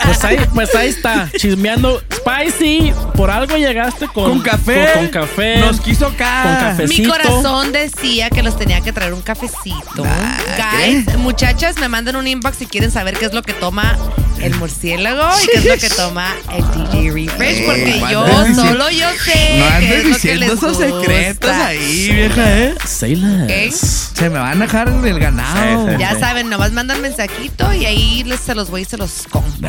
Pues 0.05 0.25
ahí, 0.25 0.39
pues 0.55 0.75
ahí 0.75 0.89
está, 0.89 1.31
chismeando. 1.37 2.03
Spicy, 2.13 2.93
por 3.15 3.31
algo 3.31 3.57
llegaste 3.57 4.07
con, 4.09 4.31
Con 4.31 4.41
café. 4.41 4.89
Con, 4.95 5.03
con 5.05 5.09
café. 5.09 5.59
Nos 5.59 5.81
quiso 5.81 6.07
acá. 6.07 6.75
Con. 6.77 6.89
Mi 6.89 7.05
corazón 7.05 7.73
decía 7.73 8.31
que 8.31 8.43
los 8.43 8.57
tenía 8.57 8.81
que 8.81 8.93
traer 8.93 9.13
un 9.13 9.23
cafecito. 9.23 10.05
Ah, 10.05 10.39
Guys, 10.87 11.17
muchachas, 11.19 11.77
me 11.79 11.89
mandan 11.89 12.17
un 12.17 12.27
inbox 12.27 12.59
si 12.59 12.67
quieren 12.67 12.91
saber 12.91 13.17
qué 13.17 13.27
es 13.27 13.33
lo 13.35 13.43
que 13.43 13.53
toma 13.55 13.99
el 14.45 14.55
murciélago 14.57 15.29
y 15.43 15.47
qué 15.47 15.59
es 15.59 15.65
lo 15.65 15.77
que 15.79 15.91
toma 15.91 16.35
el 16.53 16.65
DJ 16.91 17.11
Refresh, 17.11 17.59
Eh, 17.59 17.65
porque 17.67 18.13
yo 18.13 18.55
solo 18.55 18.91
yo 18.91 19.09
sé 19.25 19.57
No 19.59 19.67
andes 19.67 19.91
es 19.91 19.97
lo 19.97 20.03
que 20.03 20.09
diciendo 20.15 20.47
les 20.47 20.53
esos 20.59 20.79
gusta. 20.79 20.85
secretos 21.01 21.51
ahí, 21.51 22.11
vieja, 22.13 22.59
¿eh? 22.59 22.75
Say 22.87 23.17
less. 23.17 24.11
Se 24.15 24.31
me 24.31 24.39
van 24.39 24.61
a 24.63 24.65
dejar 24.67 24.89
el 24.89 25.19
ganado. 25.19 25.87
Sí, 25.87 25.93
sí. 25.93 25.99
Ya 25.99 26.19
saben, 26.19 26.49
nomás 26.49 26.73
mandan 26.73 27.01
mensajito 27.01 27.73
y 27.73 27.87
ahí 27.87 28.23
les, 28.25 28.41
se 28.41 28.55
los 28.55 28.71
voy 28.71 28.83
y 28.83 28.85
se 28.85 28.97
los 28.97 29.25
compro. 29.31 29.69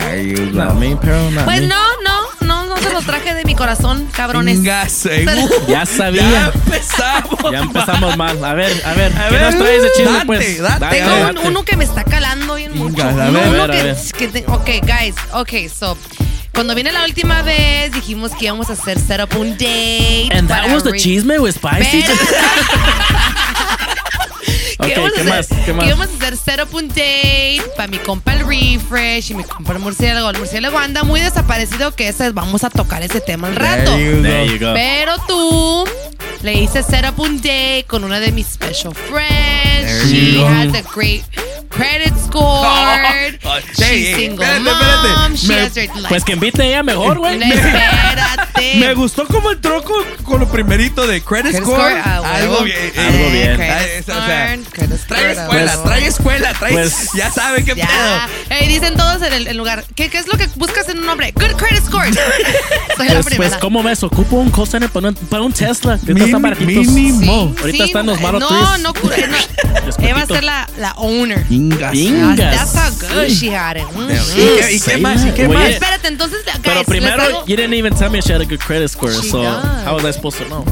Pues 1.46 1.62
me. 1.62 1.68
no, 1.68 1.76
no, 2.04 2.46
no, 2.46 2.66
no 2.66 2.78
se 2.78 2.92
los 2.94 3.06
traje 3.06 3.34
de 3.34 3.44
mi 3.46 3.56
corazón, 3.56 4.08
cabrones. 4.12 4.58
Venga. 4.58 4.86
Ya 5.68 5.86
sabía. 5.86 6.22
Ya 6.30 6.52
empezamos. 6.54 7.52
Ya 7.52 7.60
empezamos 7.60 8.18
mal. 8.18 8.44
A 8.44 8.54
ver, 8.54 8.72
a 8.86 8.94
ver, 8.94 9.12
A 9.18 9.30
¿qué 9.30 9.36
ver, 9.36 9.42
nos 9.54 9.58
traes 9.64 9.82
de 9.84 10.04
date, 10.06 10.26
pues? 10.26 10.62
date. 10.62 10.86
Tengo 10.98 11.10
date. 11.16 11.40
uno 11.48 11.64
que 11.64 11.78
me 11.78 11.84
está 11.86 12.04
calando 12.04 12.44
mucho. 12.89 13.04
a 13.08 13.12
No, 13.12 13.32
ver, 13.32 13.48
uno 13.50 13.63
a 13.63 13.67
ver, 13.67 13.71
que, 13.71 13.80
a 13.80 13.84
ver. 13.84 13.98
que 14.17 14.28
te- 14.28 14.45
ok, 14.48 14.69
guys, 14.86 15.15
ok, 15.34 15.52
so. 15.74 15.98
Cuando 16.54 16.74
vine 16.74 16.91
la 16.93 17.04
última 17.04 17.41
vez, 17.41 17.91
dijimos 17.91 18.32
que 18.32 18.45
íbamos 18.45 18.69
a 18.69 18.74
hacer 18.74 18.98
setup 19.00 19.36
un 19.38 19.52
date. 19.58 20.30
And 20.32 20.48
that 20.48 20.69
was 20.71 20.84
the 20.84 20.93
chisme 20.93 21.38
with 21.39 21.56
Spicy. 21.56 22.04
que 24.78 24.84
Ok, 24.84 24.88
íbamos 24.89 25.12
a 25.12 25.15
¿qué 25.15 25.24
más? 25.24 25.48
¿Qué 25.65 25.74
más? 25.74 25.84
Que 25.84 25.88
íbamos 25.89 26.08
a 26.10 26.13
hacer 26.13 26.38
setup 26.38 26.74
un 26.74 26.88
date 26.89 27.62
para 27.76 27.88
mi 27.88 27.98
compa 27.98 28.34
el 28.34 28.45
refresh 28.48 29.32
y 29.32 29.36
mi 29.36 29.43
compa 29.43 29.74
el 29.74 29.80
murciélago. 29.80 30.30
El 30.30 30.38
murciélago 30.39 30.78
anda 30.78 31.04
muy 31.04 31.19
desaparecido 31.19 31.93
que 31.95 32.08
ese, 32.10 32.32
vamos 32.32 32.63
a 32.63 32.69
tocar 32.69 33.02
ese 33.04 33.19
tema 33.21 33.48
al 33.50 33.56
rato. 33.56 33.91
There 33.91 34.12
you 34.12 34.17
go. 34.17 34.24
There 34.24 34.48
you 34.48 34.60
go. 34.60 34.74
Pero 34.74 35.13
tú 35.28 35.86
Le 36.41 36.54
hice 36.54 36.84
set 36.84 37.06
up 37.10 37.19
un 37.19 37.41
day 37.41 37.84
con 37.84 38.04
una 38.04 38.19
de 38.19 38.32
mis 38.32 38.48
special 38.48 38.93
friends. 38.93 39.86
There 39.86 40.06
She 40.08 40.34
you 40.36 40.41
go. 40.41 40.48
has 40.48 40.74
a 40.76 40.84
great 40.93 41.24
credit 41.76 42.14
score. 42.26 42.66
She's 43.76 43.80
Hey, 43.80 44.14
single 44.16 44.46
espérate, 44.46 44.60
mom. 44.62 45.34
espérate. 45.34 45.38
She 45.38 45.48
Me- 45.48 45.60
has 45.62 45.76
her 45.78 45.88
like, 45.96 46.08
Pues 46.10 46.24
que 46.24 46.34
invite 46.34 46.64
ella 46.66 46.84
mejor, 46.84 47.18
güey. 47.20 47.42
Espérate. 47.42 48.76
Me 48.80 48.94
gustó 48.94 49.26
como 49.28 49.52
entró 49.52 49.84
con, 49.84 50.04
con 50.24 50.40
lo 50.40 50.48
primerito 50.50 51.06
de 51.08 51.22
credit, 51.22 51.52
Credit 51.52 51.62
score. 51.64 51.92
score, 51.92 52.02
ah, 52.06 52.22
algo 52.36 52.62
bien. 52.64 52.78
Eh, 52.80 52.94
Algo 52.98 53.30
bien. 53.32 53.56
credit 53.56 53.72
Ah, 53.72 53.84
es- 53.84 54.10
o 54.10 54.26
sea, 54.26 54.56
score, 54.56 54.72
credit 54.72 54.96
score, 54.98 55.08
Trae 55.08 55.32
escuela, 55.34 55.72
huevo. 55.72 55.84
trae 55.84 56.08
escuela, 56.08 56.54
trae. 56.54 56.74
Pues- 56.74 57.10
ya 57.14 57.32
sabe 57.32 57.64
qué 57.64 57.76
Ya. 57.76 57.88
pedo. 57.88 58.58
Ey, 58.60 58.68
dicen 58.68 58.96
todos 58.96 59.22
en 59.22 59.34
el, 59.34 59.48
el 59.48 59.58
lugar. 59.58 59.84
¿Qué, 59.96 60.10
¿Qué 60.10 60.18
es 60.18 60.28
lo 60.28 60.38
que 60.38 60.48
buscas 60.56 60.88
en 60.90 61.00
un 61.00 61.10
hombre? 61.10 61.32
Good 61.34 61.56
credit 61.58 61.84
score. 61.86 62.08
Soy 62.98 63.08
la 63.08 63.14
Pues, 63.16 63.26
primera. 63.26 63.50
pues, 63.52 63.62
¿cómo 63.62 63.84
ves? 63.84 64.04
Ocupo 64.04 64.38
un 64.38 64.50
call 64.52 64.68
center 64.68 64.90
para 64.90 65.10
un, 65.10 65.16
para 65.16 65.44
un 65.44 65.52
Tesla. 65.54 65.94
Ahorita 66.02 66.26
están 66.26 66.42
baratitos. 66.42 66.88
mínimo. 66.88 67.54
Ahorita 67.60 67.84
están 67.86 68.06
los 68.06 68.20
Model 68.22 68.40
No, 68.40 68.48
3. 68.48 68.60
no, 68.82 68.94
no. 68.94 68.94
Ella 70.06 70.16
va 70.16 70.22
a 70.22 70.26
ser 70.26 70.44
la, 70.44 70.68
la 70.78 70.92
owner. 70.94 71.46
Ingas. 71.71 71.95
Ingas. 71.95 72.38
That's 72.38 72.75
how 72.75 72.89
good 73.10 73.30
she 73.30 73.49
had 73.49 73.78
it. 73.78 73.86
Mm. 73.93 74.10
¿Y 74.12 74.60
qué, 74.60 74.71
y 74.73 74.80
qué 74.80 74.97
más? 74.97 75.25
¿Y 75.25 75.32
qué 75.32 75.47
más? 75.47 75.65
Espérate, 75.69 76.08
entonces, 76.08 76.43
guys, 76.45 76.60
Pero 76.63 76.84
primero, 76.84 77.21
hago- 77.23 77.45
you 77.47 77.56
didn't 77.56 77.73
even 77.73 77.93
tell 77.95 78.10
me 78.10 78.21
she 78.21 78.34
had 78.34 78.41
a 78.41 78.45
good 78.45 78.60
credit 78.60 78.89
score. 78.89 79.12
She 79.12 79.30
so, 79.30 79.41
does. 79.43 79.63
how 79.86 79.95
was 79.95 80.06
I 80.06 80.12
supposed 80.13 80.39
to 80.39 80.45
know? 80.45 80.63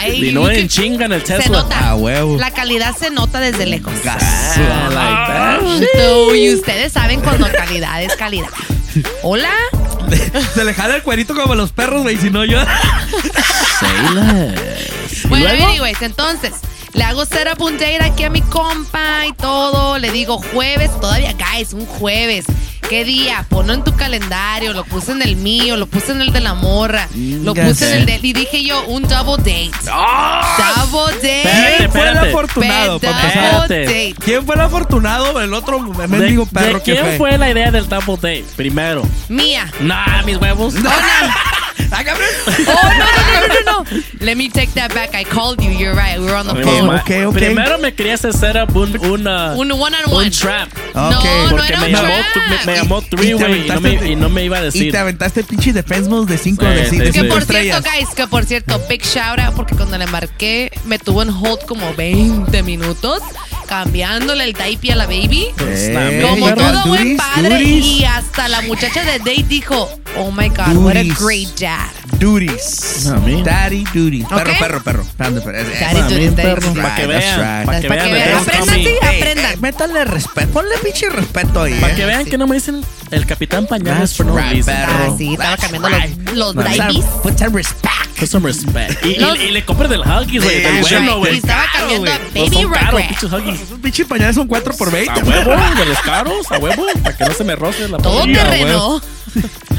Ay, 0.00 0.28
y 0.28 0.32
no 0.32 0.48
en 0.48 0.68
chinga 0.68 1.06
en 1.06 1.12
el 1.12 1.24
Se 1.26 1.36
Tesla. 1.38 1.62
nota. 1.62 1.76
Ah, 1.80 1.94
huevo. 1.96 2.38
La 2.38 2.52
calidad 2.52 2.96
se 2.96 3.10
nota 3.10 3.40
desde 3.40 3.66
lejos. 3.66 3.92
Ah, 4.06 5.58
like 5.60 5.86
that. 5.86 6.00
So, 6.00 6.34
y 6.36 6.54
ustedes 6.54 6.92
saben 6.92 7.20
cuando 7.20 7.50
calidad 7.50 8.02
es 8.02 8.14
calidad. 8.16 8.48
Hola. 9.22 9.50
Se 10.54 10.64
le 10.64 10.72
jala 10.72 10.96
el 10.96 11.02
cuerito 11.02 11.34
como 11.34 11.52
a 11.52 11.56
los 11.56 11.70
perros, 11.72 12.02
güey. 12.02 12.16
Si 12.16 12.30
no, 12.30 12.44
yo. 12.44 12.58
¿Y 15.24 15.28
Bueno, 15.28 15.48
anyways, 15.48 16.00
entonces, 16.02 16.52
le 16.92 17.04
hago 17.04 17.24
un 17.66 17.78
date 17.78 18.02
aquí 18.02 18.24
a 18.24 18.30
mi 18.30 18.42
compa 18.42 19.26
y 19.26 19.32
todo. 19.32 19.98
Le 19.98 20.10
digo 20.10 20.38
jueves, 20.52 20.90
todavía, 21.00 21.34
guys, 21.34 21.72
un 21.72 21.86
jueves. 21.86 22.46
¿Qué 22.88 23.04
día? 23.04 23.44
Ponlo 23.48 23.74
en 23.74 23.84
tu 23.84 23.94
calendario. 23.96 24.72
Lo 24.72 24.84
puse 24.84 25.12
en 25.12 25.22
el 25.22 25.36
mío, 25.36 25.76
lo 25.76 25.86
puse 25.86 26.12
en 26.12 26.20
el 26.22 26.32
de 26.32 26.40
la 26.40 26.54
morra. 26.54 27.08
Lo 27.14 27.54
puse 27.54 27.92
en 27.92 27.98
el 28.00 28.06
de. 28.06 28.20
Y 28.22 28.32
dije 28.32 28.64
yo, 28.64 28.82
un 28.86 29.02
double 29.02 29.36
date. 29.38 29.70
Double 29.84 31.14
date. 31.16 31.42
¿Quién 31.76 31.90
fue 31.90 32.00
el 32.02 32.06
espérate. 32.08 32.28
afortunado? 32.28 32.92
Double 32.98 33.08
para 33.10 33.22
empezar? 33.28 33.60
date. 33.68 34.14
¿Quién 34.24 34.46
fue 34.46 34.54
el 34.54 34.60
afortunado? 34.62 35.40
El 35.40 35.54
otro 35.54 35.78
¿De, 35.82 36.08
mendigo 36.08 36.44
de 36.46 36.50
perro 36.50 36.82
que 36.82 36.92
quién 36.92 37.04
fue. 37.04 37.16
fue 37.18 37.38
la 37.38 37.50
idea 37.50 37.70
del 37.70 37.88
double 37.88 38.16
date? 38.16 38.44
Primero. 38.56 39.02
Mía. 39.28 39.70
Nah, 39.80 40.22
mis 40.22 40.36
huevos. 40.36 40.74
Ah, 41.90 42.04
cabrón. 42.04 42.26
Oh, 42.46 42.52
no, 42.58 42.98
no, 42.98 42.98
no, 42.98 43.48
no, 43.48 43.48
no, 43.48 43.84
no. 43.94 44.00
Let 44.20 44.34
me 44.36 44.50
take 44.50 44.68
that 44.74 44.92
back. 44.94 45.14
I 45.14 45.24
called 45.24 45.62
you. 45.62 45.70
You're 45.70 45.94
right. 45.94 46.18
We 46.18 46.26
were 46.26 46.34
on 46.36 46.46
the 46.46 46.62
phone. 46.62 46.86
mamá- 46.86 47.00
ok, 47.00 47.28
ok. 47.28 47.34
Primero 47.34 47.78
me 47.78 47.94
quería 47.94 48.12
hacer 48.14 48.30
un, 48.74 48.98
un, 49.06 49.26
uh, 49.26 49.58
Un 49.58 49.72
one 49.72 49.96
on 50.04 50.12
one. 50.12 50.26
un 50.26 50.30
trap. 50.30 50.68
No, 50.94 51.08
Ok. 51.08 51.24
no 51.24 51.48
Porque 51.50 51.68
era 51.72 51.80
me 51.80 51.86
un 51.86 51.92
llamó, 51.92 52.08
trap. 52.34 52.66
me, 52.66 52.67
me 52.72 52.76
llamó 52.76 52.98
Y 53.00 53.04
three 53.10 53.26
te 53.28 53.34
way 53.34 53.64
y 53.64 53.68
no, 53.68 53.80
me, 53.80 53.90
aventaste- 53.90 54.10
y 54.12 54.16
no 54.16 54.28
me 54.28 54.44
iba 54.44 54.56
a 54.58 54.60
Y 54.60 54.64
decir. 54.64 54.92
te 54.92 54.98
aventaste 54.98 55.44
pinche 55.44 55.72
defense 55.72 56.08
mode 56.08 56.32
de 56.32 56.38
5 56.38 56.64
Sí, 56.64 56.70
de 56.74 56.84
sí, 56.84 56.90
5 56.90 57.04
sí. 57.06 57.12
Que 57.12 57.24
por 57.24 57.38
estrellas. 57.42 57.82
cierto, 57.82 57.90
guys, 57.98 58.14
que 58.14 58.26
por 58.26 58.44
cierto, 58.44 58.80
big 58.88 59.02
shout 59.02 59.38
out 59.40 59.54
porque 59.54 59.74
cuando 59.74 59.98
le 59.98 60.04
embarqué 60.04 60.70
me 60.86 60.98
tuvo 60.98 61.22
en 61.22 61.30
hold 61.30 61.64
como 61.66 61.94
20 61.94 62.62
minutos 62.62 63.20
cambiándole 63.66 64.44
el 64.44 64.52
diaper 64.54 64.92
a 64.92 64.96
la 64.96 65.06
baby. 65.06 65.48
Pues, 65.56 65.88
Eh, 65.90 66.24
Como 66.28 66.54
todo 66.54 66.86
buen 66.86 67.16
padre 67.16 67.50
duties. 67.58 67.84
y 67.84 68.04
hasta 68.04 68.48
la 68.48 68.62
muchacha 68.62 69.02
de 69.04 69.18
date 69.18 69.44
dijo, 69.48 69.90
"Oh 70.16 70.30
my 70.30 70.48
god, 70.48 70.74
what 70.76 70.96
a 70.96 71.02
great 71.02 71.48
dad." 71.60 71.88
Duties. 72.18 73.06
A 73.06 73.16
mí. 73.20 73.42
Daddy 73.42 73.84
duties. 73.94 74.26
Perro, 74.26 74.50
Ok. 74.52 74.58
perro, 74.58 74.82
perro. 74.82 75.02
Espérate. 75.02 75.40
Daddy 75.40 76.00
duties, 76.14 76.36
daddy 76.36 76.48
right, 76.48 76.64
duties. 76.64 76.82
Para 76.82 76.96
que 76.96 77.06
that's 77.06 77.24
vean. 77.24 77.58
right. 77.58 77.66
Para 77.66 77.80
que 77.80 77.88
Para 77.88 78.04
que 78.04 78.12
vean. 78.12 78.38
aprendan, 78.38 78.74
sí, 78.74 78.80
Ey, 78.88 78.96
aprendan. 79.18 79.52
eh, 79.52 79.56
métanle 79.60 80.04
respeto. 80.04 80.48
Ponle 80.52 80.78
pinche 80.82 81.08
respeto 81.10 81.62
ahí. 81.62 81.74
Para 81.80 81.92
eh. 81.92 81.96
que 81.96 82.04
vean 82.06 82.24
que 82.24 82.38
no 82.38 82.46
me 82.46 82.57
dicen 82.58 82.84
el 83.10 83.26
capitán 83.26 83.66
pañales 83.66 84.10
That's 84.10 84.16
for 84.16 84.26
no 84.26 84.36
right. 84.36 84.64
Ah, 84.68 85.14
sí, 85.16 85.32
estaba 85.32 85.56
cambiando 85.56 85.88
right. 85.88 86.28
los, 86.34 86.54
los 86.54 86.64
Put 86.64 86.74
some- 86.76 86.92
diapers. 86.92 87.20
Put 87.22 87.38
some 87.38 87.56
respect. 87.56 88.18
Put 88.18 88.28
some 88.28 88.46
respect. 88.46 89.04
Y, 89.06 89.08
y- 89.10 89.42
y 89.48 89.50
le 89.52 89.64
compré 89.64 89.88
del 89.88 90.00
Huggies, 90.00 90.42
güey. 90.42 90.60
Del 90.62 90.80
bueno, 90.82 91.18
güey. 91.18 91.36
Estaba 91.38 91.64
cambiando 91.72 92.10
a 92.10 92.18
baby 92.34 92.64
Huggies. 92.64 93.62
Esos 93.62 93.78
pinches 93.80 94.06
pañales 94.06 94.34
son 94.36 94.46
4 94.46 94.74
por 94.76 94.90
20. 94.90 95.20
A 95.20 95.24
huevo, 95.24 95.50
de 95.76 95.86
los 95.86 95.98
caros, 96.00 96.50
a 96.52 96.58
huevo, 96.58 96.86
para 97.02 97.16
que 97.16 97.24
no 97.24 97.32
se 97.34 97.44
me 97.44 97.56
roce 97.56 97.88
la 97.88 97.98
Todo 97.98 98.22
terreno. 98.24 99.00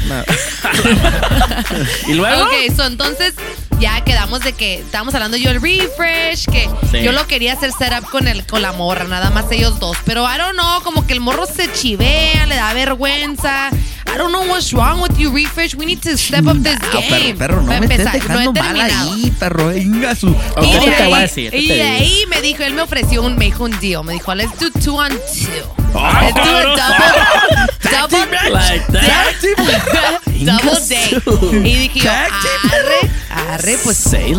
Y 2.08 2.14
luego, 2.14 2.44
Ok, 2.44 2.52
so 2.76 2.84
entonces 2.86 3.34
ya 3.80 4.02
quedamos 4.04 4.40
de 4.40 4.52
que 4.52 4.78
estábamos 4.80 5.14
hablando 5.14 5.36
yo 5.36 5.50
el 5.50 5.60
refresh, 5.60 6.44
que 6.46 6.68
Sí. 6.90 7.02
yo 7.02 7.12
lo 7.12 7.26
quería 7.26 7.54
hacer 7.54 7.72
setup 7.72 8.08
con 8.10 8.28
el 8.28 8.44
con 8.46 8.62
la 8.62 8.72
morra, 8.72 9.04
nada 9.04 9.30
más 9.30 9.46
ellos 9.50 9.78
dos. 9.80 9.96
Pero 10.04 10.24
I 10.24 10.38
don't 10.38 10.52
know, 10.54 10.82
como 10.82 11.06
que 11.06 11.12
el 11.14 11.20
morro 11.20 11.46
se 11.46 11.70
chivea, 11.72 12.46
le 12.46 12.56
da 12.56 12.72
vergüenza. 12.74 13.70
I 14.12 14.18
don't 14.18 14.32
know 14.32 14.42
what's 14.50 14.72
wrong 14.72 15.00
with 15.00 15.16
you, 15.18 15.30
refresh. 15.32 15.74
We 15.74 15.86
need 15.86 16.00
to 16.02 16.16
step 16.18 16.44
up 16.46 16.60
this 16.64 16.76
No, 16.92 17.00
game. 17.00 17.34
perro, 17.34 17.38
perro, 17.38 17.62
no 17.62 17.72
a 17.72 17.80
me 17.80 17.86
estés 17.86 18.00
empezar, 18.06 18.28
no 18.30 18.38
dejando 18.38 18.52
mal 18.62 18.80
ahí, 18.80 19.32
perro. 19.38 19.76
Inga 19.76 20.14
su. 20.16 20.28
Y 20.30 20.32
Ok, 20.76 20.84
de, 20.84 20.94
ahí, 20.96 21.14
decir, 21.22 21.54
y 21.54 21.68
de 21.68 21.82
ahí 21.82 22.24
me 22.28 22.40
dijo, 22.40 22.64
él 22.64 22.74
me 22.74 22.82
ofreció 22.82 23.22
un, 23.22 23.36
me 23.36 23.44
dijo 23.46 23.64
un 23.64 23.78
deal. 23.80 24.02
Me 24.04 24.14
dijo, 24.14 24.34
let's 24.34 24.58
do 24.58 24.68
two 24.80 24.96
on 24.96 25.10
two. 25.10 25.48
Ah, 25.94 26.22
let's 26.22 26.34
do 26.34 26.40
a 26.40 26.76
cabrón. 26.76 27.68
double, 28.10 28.26
double, 28.26 28.52
like 28.52 28.86
that. 28.92 29.34
double 30.44 30.80
date. 30.88 31.22
Y 31.68 31.74
dije 31.76 32.00
yo, 32.00 32.10
arre, 32.10 33.10
arre, 33.30 33.76
pues 33.84 34.12
less. 34.12 34.38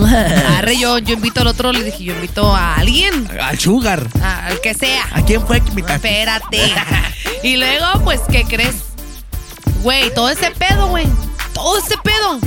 Arre, 0.57 0.77
yo, 0.77 0.97
yo 0.99 1.13
invito 1.15 1.41
al 1.41 1.47
otro, 1.47 1.71
le 1.71 1.83
dije, 1.83 2.03
yo 2.03 2.13
invito 2.13 2.55
a 2.55 2.75
alguien, 2.75 3.27
Al 3.41 3.57
sugar. 3.59 4.07
a- 4.21 4.47
al 4.47 4.61
que 4.61 4.73
sea. 4.73 5.03
¿A 5.13 5.23
quién 5.23 5.45
fue 5.45 5.61
que 5.61 5.69
invitaste? 5.69 6.09
Espérate. 6.19 6.73
y 7.43 7.57
luego, 7.57 7.85
pues, 8.03 8.21
¿qué 8.31 8.43
crees? 8.43 8.75
Güey, 9.83 10.13
todo 10.13 10.29
ese 10.29 10.51
pedo, 10.51 10.87
güey. 10.89 11.07
Todo 11.53 11.77
ese 11.79 11.95
pedo. 12.03 12.39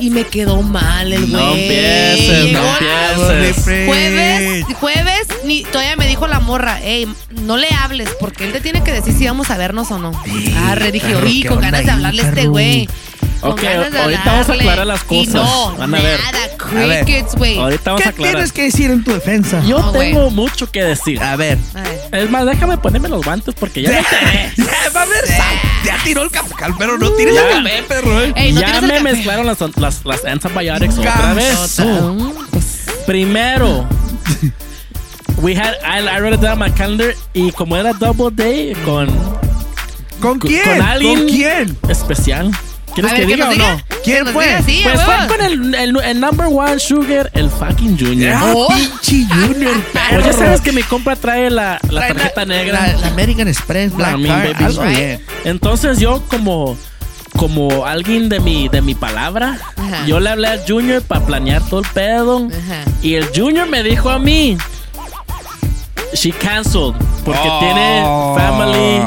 Y 0.00 0.10
me 0.10 0.24
quedó 0.24 0.62
mal 0.62 1.12
el 1.12 1.20
güey. 1.26 1.32
No 1.32 1.52
empieces, 1.52 2.52
no 2.52 2.76
empieces. 2.76 3.86
Jueves, 3.86 4.64
jueves, 4.80 5.28
ni, 5.44 5.62
todavía 5.62 5.94
me 5.96 6.08
dijo 6.08 6.26
la 6.26 6.40
morra, 6.40 6.78
hey, 6.82 7.06
no 7.30 7.56
le 7.56 7.68
hables, 7.80 8.10
porque 8.18 8.44
él 8.46 8.52
te 8.52 8.60
tiene 8.60 8.82
que 8.82 8.90
decir 8.90 9.14
si 9.16 9.26
vamos 9.26 9.50
a 9.50 9.56
vernos 9.56 9.90
o 9.92 9.98
no. 9.98 10.10
Arre, 10.66 10.90
dije, 10.90 11.14
¿qué 11.24 11.46
con 11.48 11.60
ganas 11.60 11.84
de 11.84 11.90
hablarle 11.92 12.22
a 12.22 12.28
este 12.28 12.46
güey. 12.46 12.88
Ok, 13.42 13.62
ahorita 13.64 14.22
vamos 14.24 14.48
a 14.48 14.52
aclarar 14.52 14.86
las 14.86 15.02
Y 15.10 15.26
cosas. 15.26 15.34
no, 15.34 15.76
Van 15.76 15.94
a 15.94 16.00
ver. 16.00 16.20
nada, 16.20 16.38
ver. 16.74 17.04
crickets, 17.04 17.34
güey. 17.34 17.58
Ahorita 17.58 17.90
vamos 17.90 18.00
a 18.00 18.04
¿Qué 18.04 18.08
aclarar. 18.10 18.34
tienes 18.36 18.52
que 18.52 18.62
decir 18.62 18.90
en 18.90 19.02
tu 19.04 19.12
defensa? 19.12 19.60
Yo 19.66 19.78
No, 19.80 19.92
tengo 19.92 20.30
mucho 20.30 20.70
que 20.70 20.82
decir. 20.84 21.20
A 21.22 21.34
ver. 21.36 21.58
A 21.74 21.80
ver. 21.82 22.08
Es 22.12 22.30
más, 22.30 22.46
déjame 22.46 22.78
ponerme 22.78 23.08
los 23.08 23.24
guantes 23.24 23.54
porque 23.58 23.82
ya 23.82 23.90
me 23.90 23.98
enteré. 23.98 24.52
Ya, 24.56 24.90
va 24.94 25.02
a 25.02 25.06
ver, 25.06 25.26
sal. 25.26 25.56
Ya 25.84 25.98
tiró 26.04 26.22
el 26.22 26.30
café, 26.30 26.54
pero 26.78 26.96
no 26.98 27.10
tires 27.12 27.34
Ya. 27.34 27.50
el 27.58 27.64
café, 27.64 27.82
perro. 27.88 28.22
eh. 28.22 28.32
Ey, 28.36 28.52
no 28.52 28.60
ya 28.60 28.76
el 28.78 28.82
me 28.82 28.88
café. 28.88 29.02
mezclaron 29.02 29.46
las, 29.46 29.60
las, 29.76 30.04
las 30.04 30.24
antibiotics 30.24 30.98
otra 30.98 31.34
Gas. 31.34 31.36
vez. 31.36 31.82
Primero, 33.06 33.86
we 35.38 35.54
had, 35.56 35.74
I, 35.84 35.98
I 36.06 36.20
wrote 36.20 36.34
it 36.34 36.40
down 36.40 36.52
on 36.52 36.58
my 36.60 36.70
calendar 36.70 37.14
y 37.32 37.50
como 37.50 37.76
era 37.76 37.92
double 37.92 38.30
day 38.30 38.74
con, 38.84 39.08
¿Con 40.20 40.38
con- 40.38 40.48
quién? 40.48 40.62
con 40.62 40.80
alguien 40.82 41.18
¿Con 41.18 41.26
quién? 41.28 41.78
especial. 41.88 42.50
¿Quieres 42.94 43.12
A 43.12 43.14
que 43.16 43.26
ver, 43.26 43.36
diga 43.36 43.48
o 43.48 43.52
diga. 43.52 43.74
no? 43.76 43.82
¿Quién 44.04 44.26
fue? 44.28 44.46
diga, 44.46 44.62
sí, 44.62 44.82
a 44.84 44.92
Pues 44.92 45.00
fue 45.04 45.26
con 45.28 45.40
el, 45.46 45.74
el, 45.74 45.96
el 45.96 46.20
number 46.20 46.46
one 46.46 46.78
sugar, 46.78 47.30
el 47.34 47.48
fucking 47.50 47.98
Junior. 47.98 48.34
Ah, 48.36 48.52
Oh. 48.54 48.68
pinche 48.68 49.26
Junior, 49.32 49.74
perro. 49.92 50.22
Oye, 50.22 50.32
¿sabes 50.32 50.60
que 50.60 50.72
mi 50.72 50.82
compa 50.82 51.16
trae 51.16 51.50
la, 51.50 51.78
la 51.88 52.00
Trae 52.00 52.14
tarjeta 52.14 52.44
negra? 52.44 52.86
La, 52.88 52.92
la 52.98 53.06
American 53.08 53.48
Express, 53.48 53.92
Black 53.94 54.18
mean, 54.18 54.42
Card, 54.42 54.52
baby. 54.54 54.64
algo 54.64 54.82
bien. 54.84 55.24
Entonces 55.44 55.98
yo 55.98 56.22
como 56.28 56.76
como 57.38 57.86
alguien 57.86 58.28
de 58.28 58.40
mi 58.40 58.68
de 58.68 58.82
mi 58.82 58.94
palabra, 58.94 59.58
Ajá. 59.78 60.04
yo 60.06 60.20
le 60.20 60.28
hablé 60.28 60.48
al 60.48 60.60
Junior 60.68 61.00
para 61.00 61.24
planear 61.24 61.62
todo 61.62 61.80
el 61.80 61.86
pedo 61.94 62.46
Ajá. 62.48 62.84
y 63.00 63.14
el 63.14 63.26
Junior 63.34 63.66
me 63.66 63.82
dijo 63.82 64.10
a 64.10 64.18
mí 64.18 64.58
she 66.12 66.30
canceled 66.30 66.94
porque 67.24 67.48
tiene 67.60 68.02
family 68.36 69.00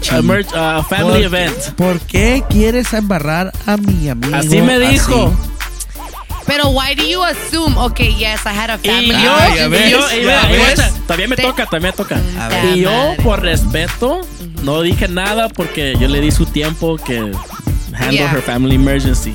Chi- 0.00 0.14
emer- 0.16 0.46
uh, 0.54 0.82
family 0.84 1.10
¿Por- 1.12 1.22
event. 1.22 1.56
¿Por 1.76 2.00
qué 2.00 2.42
quieres 2.48 2.92
embarrar 2.92 3.52
a 3.66 3.76
mi 3.76 4.08
amigo? 4.08 4.34
Así 4.36 4.60
me 4.62 4.78
dijo. 4.78 5.32
Pero 6.46 6.70
why 6.70 6.94
do 6.96 7.04
you 7.04 7.22
assume? 7.22 7.76
Okay, 7.78 8.14
yes, 8.16 8.40
I 8.44 8.48
had 8.48 8.70
a 8.70 8.78
Y 8.82 8.88
family. 8.88 9.22
yo, 9.22 9.32
Ah, 9.32 9.48
ya 9.54 9.66
y 9.66 9.90
yo- 9.90 10.12
y 10.16 10.20
mira, 10.20 10.90
también 11.06 11.30
me 11.30 11.36
Te- 11.36 11.42
toca, 11.42 11.66
también 11.66 11.92
me 11.92 11.96
toca. 11.96 12.20
A 12.40 12.48
ver. 12.48 12.76
Y 12.76 12.80
yo, 12.80 13.14
por 13.22 13.40
respeto, 13.40 14.22
no 14.62 14.80
dije 14.82 15.06
nada 15.06 15.48
porque 15.48 15.96
yo 16.00 16.08
le 16.08 16.20
di 16.20 16.30
su 16.32 16.46
tiempo 16.46 16.96
que 16.96 17.18
handle 17.92 18.10
Yeah. 18.18 18.32
her 18.32 18.42
family 18.42 18.74
emergency. 18.74 19.34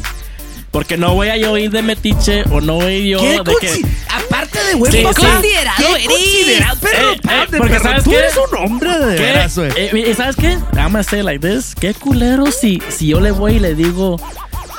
Porque 0.76 0.98
no 0.98 1.14
voy 1.14 1.30
a 1.30 1.38
yo 1.38 1.58
ir 1.58 1.72
de 1.72 1.82
metiche 1.82 2.44
o 2.52 2.60
no 2.60 2.74
voy 2.76 3.08
yo 3.08 3.20
¿Qué 3.22 3.40
de 3.46 3.54
que... 3.62 3.82
Aparte 4.10 4.62
de 4.66 4.76
buen 4.76 4.92
Sí, 4.92 5.04
papá. 5.04 5.22
Considerado 5.32 5.78
¿qué 5.78 5.94
eres. 5.94 6.08
considerado? 6.08 6.80
Perro, 6.82 6.98
Eh, 6.98 7.12
eh, 7.12 7.16
espérate, 7.16 7.58
porque 7.58 7.74
perro, 7.76 7.84
¿sabes 7.84 8.04
tú 8.04 8.10
qué? 8.10 8.18
eres 8.18 8.34
un 8.36 8.58
hombre 8.58 9.00
de 9.00 9.16
¿Qué? 9.16 9.22
veras, 9.22 9.58
güey. 9.58 9.72
Eh, 9.78 10.08
¿Y 10.12 10.14
sabes 10.16 10.36
qué? 10.36 10.50
I'm 10.76 10.92
gonna 10.92 11.02
say 11.04 11.24
like 11.24 11.40
this. 11.40 11.74
¿Qué 11.80 11.94
culero 11.94 12.52
si, 12.52 12.82
si 12.90 13.08
yo 13.08 13.22
le 13.22 13.32
voy 13.32 13.54
y 13.54 13.60
le 13.62 13.74
digo, 13.74 14.20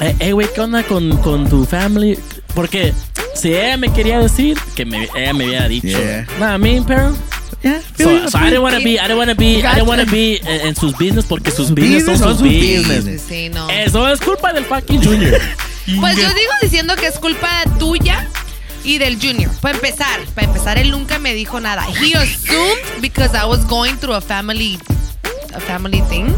eh, 0.00 0.14
hey, 0.18 0.32
güey, 0.32 0.46
¿qué 0.54 0.60
onda 0.60 0.82
con, 0.82 1.16
con 1.22 1.48
tu 1.48 1.64
family? 1.64 2.18
Porque 2.54 2.92
si 3.34 3.54
ella 3.54 3.78
me 3.78 3.90
quería 3.90 4.18
decir, 4.18 4.58
que 4.74 4.84
me, 4.84 5.08
ella 5.16 5.32
me 5.32 5.46
hubiera 5.46 5.66
dicho. 5.66 5.86
Yeah. 5.98 6.26
Nah, 6.38 6.56
I 6.56 6.58
mean, 6.58 6.84
pero. 6.84 7.16
Yeah, 7.62 7.80
So, 7.96 8.28
so 8.28 8.36
I 8.38 8.50
didn't 8.50 8.62
want 8.62 8.76
to 8.76 8.84
be, 8.84 8.98
I 9.00 9.04
didn't 9.08 9.16
want 9.16 9.30
to 9.30 9.34
be, 9.34 9.64
I 9.64 9.74
didn't 9.76 9.88
want 9.88 10.02
to 10.04 10.10
be 10.10 10.42
en, 10.44 10.66
en 10.68 10.76
sus 10.76 10.92
business 10.98 11.24
porque 11.24 11.50
sus 11.50 11.70
business 11.70 12.04
son 12.18 12.18
sus 12.38 12.42
business. 12.42 13.22
Sí, 13.26 13.48
no. 13.48 13.70
Eso 13.70 14.06
es 14.12 14.20
culpa 14.20 14.52
del 14.52 14.66
fucking 14.66 15.02
Junior. 15.02 15.40
Pues 16.00 16.16
yo 16.16 16.28
digo 16.28 16.52
diciendo 16.62 16.96
que 16.96 17.06
es 17.06 17.18
culpa 17.18 17.62
tuya 17.78 18.28
y 18.84 18.98
del 18.98 19.18
Junior. 19.20 19.50
Para 19.60 19.76
empezar, 19.76 20.20
para 20.34 20.46
empezar, 20.46 20.78
él 20.78 20.90
nunca 20.90 21.18
me 21.18 21.34
dijo 21.34 21.60
nada. 21.60 21.86
He 22.00 22.14
assumed 22.16 23.00
because 23.00 23.34
I 23.36 23.44
was 23.46 23.64
going 23.66 23.96
through 23.98 24.14
a 24.16 24.20
family, 24.20 24.78
a 25.54 25.60
family 25.60 26.02
thing. 26.08 26.34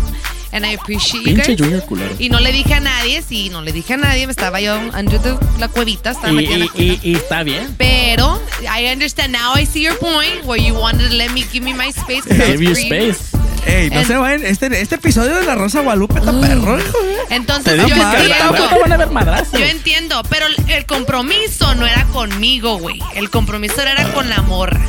And 0.50 0.64
I 0.64 0.76
appreciate 0.76 1.24
you 1.26 1.34
Pinche 1.34 1.48
guys. 1.56 1.58
Junior 1.60 1.82
culero. 1.84 2.14
Y 2.18 2.30
no 2.30 2.40
le 2.40 2.50
dije 2.52 2.72
a 2.72 2.80
nadie, 2.80 3.20
sí, 3.20 3.50
no 3.50 3.60
le 3.60 3.70
dije 3.70 3.92
a 3.94 3.96
nadie, 3.98 4.26
me 4.26 4.30
estaba 4.32 4.62
yo 4.62 4.78
under 4.98 5.20
the- 5.20 5.36
la 5.58 5.68
cuevita, 5.68 6.12
estaba 6.12 6.30
Y, 6.32 6.36
metida 6.36 6.54
en 6.54 6.60
la 6.60 6.64
y, 6.64 6.68
cuevita. 6.70 7.06
y, 7.06 7.10
y 7.10 7.14
está 7.16 7.42
bien. 7.42 7.74
Pero 7.76 8.40
I 8.62 8.86
understand 8.90 9.34
now. 9.34 9.54
I 9.58 9.66
see 9.66 9.82
your 9.82 9.98
point 9.98 10.44
where 10.46 10.58
you 10.58 10.74
wanted 10.74 11.10
to 11.10 11.14
let 11.16 11.32
me 11.32 11.44
give 11.52 11.60
me 11.62 11.74
my 11.74 11.90
space. 11.92 12.22
'cause 12.22 12.38
I 12.38 12.52
was 12.52 12.60
Give 12.60 12.64
you 12.64 12.74
free. 12.74 12.86
space. 12.86 13.37
Ey, 13.66 13.90
no 13.90 14.00
En- 14.00 14.06
se 14.06 14.16
vayan. 14.16 14.44
Este, 14.46 14.80
este 14.80 14.94
episodio 14.94 15.34
de 15.36 15.44
La 15.44 15.54
Rosa 15.54 15.80
Guadalupe 15.80 16.18
está 16.18 16.32
perro, 16.40 16.78
hijo. 16.78 16.98
Entonces 17.30 17.76
yo 17.76 17.82
entiendo. 17.82 18.06
ahorita 18.06 18.78
van 18.80 18.92
a 18.92 18.96
ver 18.96 19.10
madrazos. 19.10 19.58
Yo 19.58 19.66
entiendo, 19.66 20.22
pero 20.30 20.46
el- 20.46 20.70
el 20.70 20.86
compromiso 20.86 21.74
no 21.74 21.86
era 21.86 22.04
conmigo, 22.06 22.78
güey. 22.78 23.00
El 23.14 23.30
compromiso 23.30 23.80
era 23.82 24.04
con 24.12 24.28
la 24.30 24.40
morra. 24.42 24.80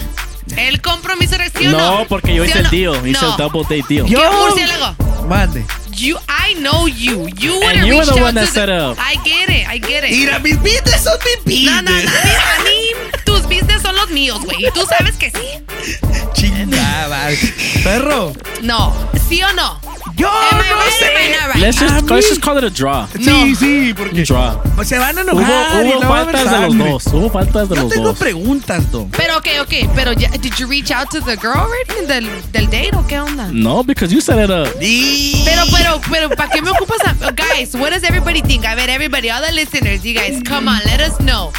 El 0.58 0.82
compromiso 0.82 1.36
era 1.36 1.46
sí 1.50 1.68
o 1.68 1.72
no. 1.72 1.78
No, 2.00 2.06
porque 2.08 2.34
yo 2.36 2.44
¿Sí 2.44 2.50
hice 2.50 2.60
o 2.60 2.62
el 2.62 2.64
no? 2.66 2.72
deal. 2.94 3.08
Hice 3.08 3.22
No. 3.22 3.32
el 3.32 3.38
double 3.38 3.62
date 3.64 3.86
deal. 3.94 4.06
¿Qué 4.08 4.16
murciélago? 4.18 4.96
Mande. 5.28 5.66
You, 5.92 6.18
I 6.30 6.54
know 6.56 6.88
you. 6.88 7.28
You 7.38 7.54
would 7.56 7.64
And 7.64 7.80
have 7.80 7.88
you 7.88 7.96
were 7.98 8.06
the 8.06 8.22
one 8.22 8.34
that 8.40 8.48
set 8.50 8.70
up. 8.70 8.98
I 8.98 9.18
get 9.24 9.50
it, 9.50 9.68
I 9.68 9.80
get 9.80 10.04
it. 10.06 10.12
Mira, 10.12 10.40
mis 10.40 10.56
son 10.56 11.14
mis 11.46 11.66
No, 11.66 11.82
no, 11.82 11.82
no. 11.82 11.92
business. 11.92 12.16
A 12.16 12.64
mí, 12.64 13.09
tus 13.30 13.44
business 13.44 13.82
son 13.84 13.96
los 13.96 14.10
míos, 14.10 14.40
güey. 14.44 14.66
Y 14.66 14.72
tú 14.72 14.82
sabes 14.88 15.16
que 15.18 15.30
sí. 15.30 16.00
Chingada. 16.34 17.30
Perro. 17.84 18.34
No. 18.62 18.94
¿Sí 19.28 19.42
o 19.44 19.54
no? 19.54 19.80
Yo 20.16 20.28
Am 20.28 20.60
I 20.60 20.70
no 20.70 20.76
right, 20.76 20.94
sé. 21.00 21.06
am 21.06 21.22
I 21.22 21.30
not 21.32 21.54
right? 21.56 21.62
Let's 21.64 21.78
A 21.78 21.86
just, 21.86 22.02
mí- 22.06 22.10
let's 22.16 22.30
just 22.30 22.42
call 22.42 22.58
it 22.58 22.64
a 22.64 22.70
draw. 22.70 23.08
Sí, 23.18 23.56
sí, 23.56 23.94
porque 23.96 24.24
Draw. 24.24 24.62
pues 24.76 24.88
se 24.90 24.98
van 24.98 25.18
a 25.18 25.22
Hubo, 25.22 25.40
enojar 25.42 25.86
y 25.86 25.90
hubo 25.90 26.02
no 26.02 26.10
va 26.10 26.18
a 26.18 26.22
haber 26.22 26.36
faltas 26.36 26.52
de 26.52 26.60
los 26.68 26.72
sangre. 26.76 26.92
dos. 26.92 27.06
Hubo 27.08 27.30
faltas 27.30 27.70
de 27.70 27.76
Yo 27.76 27.82
los 27.84 27.92
tengo 27.94 28.08
dos. 28.10 28.18
preguntas, 28.18 28.92
Dom. 28.92 29.10
Pero, 29.12 29.38
ok, 29.38 29.48
ok. 29.62 29.74
Pero, 29.96 30.14
ya, 30.14 30.30
¿did 30.32 30.54
you 30.58 30.68
reach 30.68 30.92
out 30.92 31.10
to 31.12 31.22
the 31.22 31.38
girl 31.38 31.54
already 31.56 32.06
del, 32.08 32.28
del 32.52 32.66
date 32.66 32.92
o 32.98 33.06
qué 33.08 33.20
onda? 33.20 33.48
No, 33.54 33.84
because 33.84 34.12
you 34.14 34.20
set 34.20 34.40
it 34.44 34.50
up. 34.50 34.68
Pero, 35.46 35.64
pero, 35.72 36.02
pero, 36.12 36.30
¿para 36.32 36.50
qué 36.50 36.62
me 36.62 36.72
ocupas 36.72 36.98
a... 37.06 37.32
Guys, 37.32 37.76
what 37.76 37.92
does 37.92 38.04
everybody 38.04 38.42
think? 38.42 38.66
A 38.66 38.76
ver, 38.76 38.90
everybody, 38.90 39.30
all 39.30 39.42
the 39.42 39.54
listeners, 39.54 40.04
you 40.04 40.14
guys, 40.14 40.42
come 40.44 40.68
on, 40.68 40.80
let 40.86 41.00
us 41.00 41.18
know. 41.20 41.52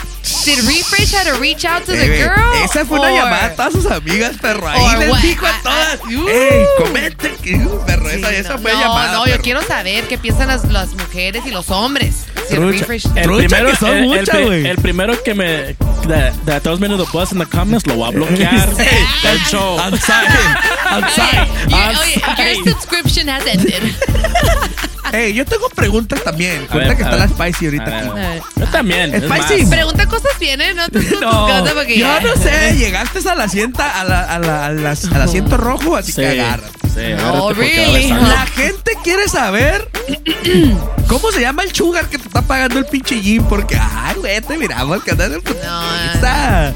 Did 0.45 0.59
Refresh 0.65 1.13
had 1.13 1.25
to 1.33 1.39
reach 1.41 1.65
out 1.65 1.85
to 1.87 1.93
the 1.93 2.05
Eh, 2.05 2.23
girl? 2.25 2.65
Esa 2.65 2.85
fue 2.85 2.99
una 2.99 3.11
llamada 3.11 3.47
a 3.47 3.55
todas 3.57 3.73
sus 3.73 3.87
amigas, 3.87 4.37
perro. 4.41 4.69
Ahí 4.69 4.99
les 4.99 5.11
what? 5.11 5.21
dijo 5.21 5.47
a 5.47 5.51
I- 5.51 5.63
todas. 5.63 5.99
I- 6.11 6.17
uh. 6.17 6.29
Ey, 6.29 6.65
comenten 6.79 7.37
que, 7.43 7.55
uh, 7.57 7.85
perro, 7.87 8.09
Sí, 8.11 8.17
esa, 8.17 8.31
esa 8.33 8.53
no, 8.55 8.59
fue 8.61 8.73
no, 8.73 8.81
llamada. 8.81 9.13
no, 9.13 9.27
yo 9.27 9.39
quiero 9.41 9.63
saber 9.63 10.05
qué 10.09 10.19
piensan 10.19 10.49
las, 10.49 10.65
las 10.67 10.93
mujeres 10.95 11.43
y 11.47 11.51
los 11.51 11.69
hombres. 11.71 12.25
Si 12.49 12.55
el. 12.55 12.69
Refresh... 12.73 13.09
Primero, 13.09 13.71
que 13.71 13.77
son 13.77 13.91
el, 13.91 13.97
el 13.99 14.07
muchas, 14.09 14.29
pri- 14.37 14.45
güey. 14.45 14.67
el 14.67 14.77
primero 14.79 15.23
que 15.23 15.35
me 15.35 15.77
that, 16.47 16.63
throws 16.63 16.81
me 16.81 16.89
the 16.89 17.05
bus 17.13 17.33
in 17.33 17.39
the 17.39 17.47
comments 17.47 17.87
lo 17.87 17.95
voy 17.95 18.09
a 18.09 18.11
bloquear. 18.13 18.69
el 19.25 19.39
show. 19.51 19.79
I'm 19.79 19.97
sorry. 19.99 20.27
I'm 20.87 21.05
sorry. 21.11 21.49
You- 21.69 21.77
I'm 21.77 21.97
oye, 21.99 22.21
sorry. 22.21 22.55
your 22.57 22.73
subscription 22.73 23.29
has 23.29 23.47
ended. 23.47 23.83
Ey, 25.13 25.33
yo 25.35 25.45
tengo 25.45 25.69
preguntas 25.71 26.23
también. 26.23 26.63
A 26.65 26.67
Cuenta 26.69 26.89
ver, 26.91 26.97
que 26.97 27.03
está 27.03 27.17
ver. 27.17 27.21
la 27.21 27.29
Spicy 27.29 27.65
ahorita 27.67 27.99
aquí. 27.99 28.09
Yo 28.57 28.67
también. 28.67 29.13
Spicy. 29.21 29.67
Pregunta 29.67 30.07
cosas 30.11 30.39
bien, 30.39 30.61
¿eh? 30.61 30.75
No 30.75 30.83
No, 31.21 31.65
porque 31.75 31.99
yo 31.99 32.07
ya- 32.07 32.21
no 32.21 32.35
sé, 32.43 32.75
llegaste 32.79 33.27
al 33.29 33.41
asiento, 33.41 33.83
a 33.83 34.05
la, 34.05 34.21
a 34.23 34.39
la- 34.39 34.67
a 34.67 34.71
las- 34.73 35.05
al 35.07 35.23
asiento 35.23 35.57
rojo, 35.57 35.97
así 35.97 36.13
Sí, 36.13 36.21
que 36.21 36.41
agarra. 36.41 36.69
sí, 36.95 37.01
a 37.13 37.29
haber 37.29 37.57
really? 37.57 38.09
La 38.11 38.47
gente 38.47 38.93
quiere 39.03 39.29
saber 39.29 39.89
cómo 41.09 41.31
se 41.33 41.41
llama 41.41 41.63
el 41.63 41.73
sugar 41.75 42.09
que 42.09 42.19
te 42.19 42.27
está 42.27 42.43
pagando 42.43 42.79
el 42.79 42.87
pinche 42.87 43.21
gym, 43.21 43.45
porque, 43.45 43.79
ay, 43.81 44.17
güey, 44.17 44.41
te 44.41 44.59
miramos 44.59 45.03
que 45.03 45.13
andas 45.13 45.31
en 45.33 45.41
putiza. 45.41 46.73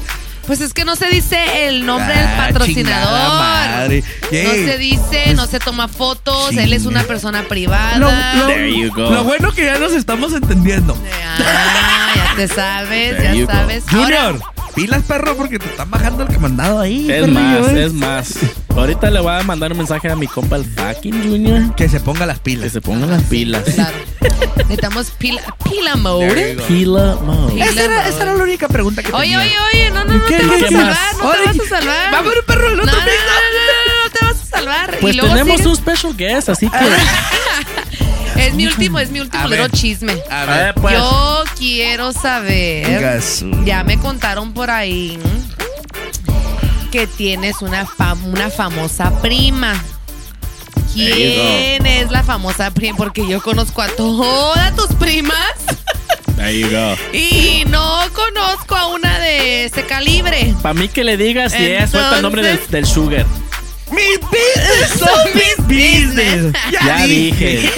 Pues 0.47 0.61
es 0.61 0.73
que 0.73 0.85
no 0.85 0.95
se 0.95 1.07
dice 1.07 1.67
el 1.67 1.85
nombre 1.87 2.13
Ah, 2.13 2.17
del 2.51 2.61
chingada 2.65 3.01
patrocinador. 3.05 3.39
madre. 3.39 4.03
No 4.31 4.51
se 4.51 4.77
dice, 4.77 5.33
no 5.35 5.47
se 5.47 5.59
toma 5.59 5.87
fotos, 5.87 6.51
él 6.55 6.71
es 6.73 6.85
una 6.85 7.03
persona 7.03 7.43
privada. 7.43 7.97
Lo, 7.97 8.11
lo- 8.11 8.47
There 8.47 8.71
you 8.77 8.91
go. 8.93 9.09
lo 9.09 9.23
bueno 9.23 9.51
que 9.53 9.65
ya 9.65 9.79
nos 9.79 9.93
estamos 9.93 10.33
entendiendo. 10.33 10.95
Ah, 11.39 12.11
ya 12.15 12.35
te 12.35 12.47
sabes, 12.47 13.17
There 13.17 13.39
ya 13.39 13.45
sabes. 13.47 13.83
Junior, 13.89 14.13
Ahora, 14.13 14.39
pilas, 14.75 15.03
perro, 15.03 15.35
porque 15.37 15.57
te 15.59 15.65
están 15.67 15.89
bajando 15.89 16.23
el 16.23 16.29
que 16.29 16.37
mandado 16.37 16.79
ahí. 16.79 17.09
Es 17.11 17.27
más, 17.27 17.67
eh. 17.69 17.83
es 17.85 17.93
más. 17.93 18.33
Ahorita 18.75 19.09
le 19.09 19.21
voy 19.21 19.33
a 19.33 19.43
mandar 19.43 19.71
un 19.71 19.77
mensaje 19.77 20.09
a 20.09 20.15
mi 20.15 20.27
compa 20.27 20.57
el 20.57 20.65
fucking 20.65 21.23
Junior. 21.23 21.75
Que 21.75 21.87
se 21.89 21.99
ponga 21.99 22.25
las 22.25 22.37
Que 22.39 22.43
pilas. 22.43 22.71
se 22.73 22.81
pongan 22.81 23.09
las 23.09 23.23
pilas. 23.23 23.63
claro. 23.73 23.97
Necesitamos 24.57 25.11
pila, 25.11 25.41
pila 25.63 25.95
mode. 25.95 26.57
Pila 26.67 27.17
mode. 27.23 27.53
Pila 27.53 27.65
Esa 27.65 27.83
era, 27.83 27.97
mode. 27.97 28.09
esa 28.09 28.23
era 28.23 28.33
la 28.35 28.43
única 28.43 28.67
pregunta 28.67 29.03
que 29.03 29.11
Oye, 29.13 29.21
tenía. 29.31 29.39
oye, 29.39 29.55
oye, 29.73 29.89
no, 29.91 30.03
no, 30.05 30.13
no 30.15 30.25
¿Qué, 30.25 30.37
te 30.37 30.45
vas 30.45 30.61
a 30.63 30.67
salvar, 30.69 30.97
no 31.23 31.31
te 31.31 31.45
vas 31.45 31.59
a 31.59 31.69
salvar. 31.79 32.11
Vamos, 32.11 32.33
perro, 32.47 32.67
el 32.69 32.77
No, 32.77 32.83
otro 32.83 32.95
no, 32.95 33.01
no, 33.01 33.05
no, 33.05 33.95
no, 33.95 34.03
no 34.03 34.11
te 34.11 34.25
vas 34.25 34.41
a 34.41 34.45
salvar. 34.57 34.97
Pues 35.01 35.13
y 35.13 35.17
luego 35.17 35.33
tenemos 35.33 35.57
sigue- 35.57 35.69
un 35.69 35.75
special 35.75 36.17
guest, 36.17 36.49
así 36.49 36.69
que. 36.69 36.77
Es 38.37 38.53
mi 38.53 38.65
último, 38.67 38.99
es 38.99 39.09
mi 39.11 39.19
último 39.21 39.47
little 39.47 39.69
chisme. 39.69 40.21
A 40.29 40.45
ver, 40.45 40.73
pues. 40.75 40.93
Yo 40.95 41.43
quiero 41.57 42.11
saber. 42.13 43.21
Ya 43.65 43.83
me 43.83 43.97
contaron 43.99 44.53
por 44.53 44.69
ahí 44.69 45.17
que 46.91 47.07
tienes 47.07 47.61
una, 47.61 47.85
fam- 47.85 48.23
una 48.25 48.49
famosa 48.49 49.11
prima. 49.21 49.73
¿Quién 50.93 51.85
es 51.85 52.09
la 52.11 52.23
famosa 52.23 52.71
prima? 52.71 52.95
Porque 52.97 53.27
yo 53.27 53.41
conozco 53.41 53.81
a 53.81 53.87
todas 53.89 54.73
tus 54.77 54.87
primas 54.95 55.35
There 56.37 56.57
you 56.57 56.69
go. 56.69 56.95
y 57.13 57.65
no 57.67 57.99
conozco 58.13 58.75
a 58.75 58.87
una 58.87 59.19
de 59.19 59.65
ese 59.65 59.83
calibre. 59.85 60.53
Para 60.61 60.73
mí 60.73 60.87
que 60.87 61.03
le 61.03 61.17
digas 61.17 61.51
si 61.51 61.65
ella 61.65 61.87
suelta 61.87 62.15
el 62.17 62.21
nombre 62.21 62.43
del, 62.69 62.85
sugar. 62.85 63.25
Mis 63.91 64.19
business 64.21 64.99
son 64.99 65.19
mis 65.35 65.67
business. 65.67 66.53
Ya, 66.71 66.79
Ya 66.85 67.05
dije. 67.07 67.69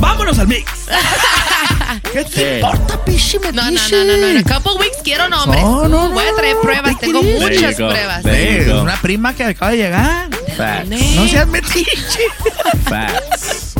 Vámonos 0.00 0.38
al 0.38 0.48
mix. 0.48 0.70
¿Qué 2.12 2.24
te 2.24 2.30
Sí. 2.30 2.54
importa, 2.66 3.04
pinche 3.04 3.38
No, 3.52 3.52
no, 3.52 3.70
no, 3.70 4.04
no, 4.04 4.16
no. 4.16 4.26
En 4.28 4.38
a 4.38 4.42
couple 4.42 4.72
weeks 4.80 4.98
quiero 5.02 5.28
nombres. 5.28 5.62
No, 5.62 5.88
no, 5.88 6.10
Voy 6.10 6.24
a 6.24 6.30
no, 6.30 6.36
traer 6.36 6.56
pruebas. 6.62 6.96
¿qué 7.00 7.06
Tengo 7.06 7.22
muchas 7.22 7.74
pruebas. 7.76 8.22
There 8.22 8.56
you 8.56 8.62
Es 8.62 8.68
go. 8.72 8.82
una 8.82 8.96
prima 9.00 9.34
que 9.34 9.44
acaba 9.44 9.70
de 9.72 9.76
llegar. 9.78 10.28
Facts. 10.56 10.88
No 10.88 11.28
seas 11.28 11.46
metiche. 11.48 12.20
Facts. 12.84 13.74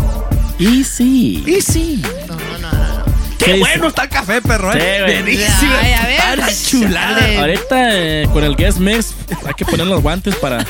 Easy. 0.59 1.45
Y 1.47 1.61
sí. 1.61 2.03
No, 2.27 2.35
no, 2.35 2.59
no, 2.59 2.73
no. 2.73 3.05
Qué 3.39 3.53
¿Qué 3.55 3.59
bueno 3.61 3.89
está 3.89 4.03
el 4.03 4.09
café, 4.09 4.43
perro. 4.43 4.73
Sí, 4.73 4.79
¿eh? 4.81 5.21
Buenísimo. 5.23 5.73
Ay, 5.81 5.93
a 5.93 6.07
ver. 6.37 6.43
Chulada. 6.67 7.41
Ahorita 7.41 7.77
eh, 7.95 8.29
con 8.33 8.43
el 8.45 8.57
guest 8.57 8.79
mix 8.79 9.15
hay 9.47 9.55
que 9.55 9.65
poner 9.65 9.87
los 9.87 10.03
guantes 10.03 10.35
para 10.37 10.67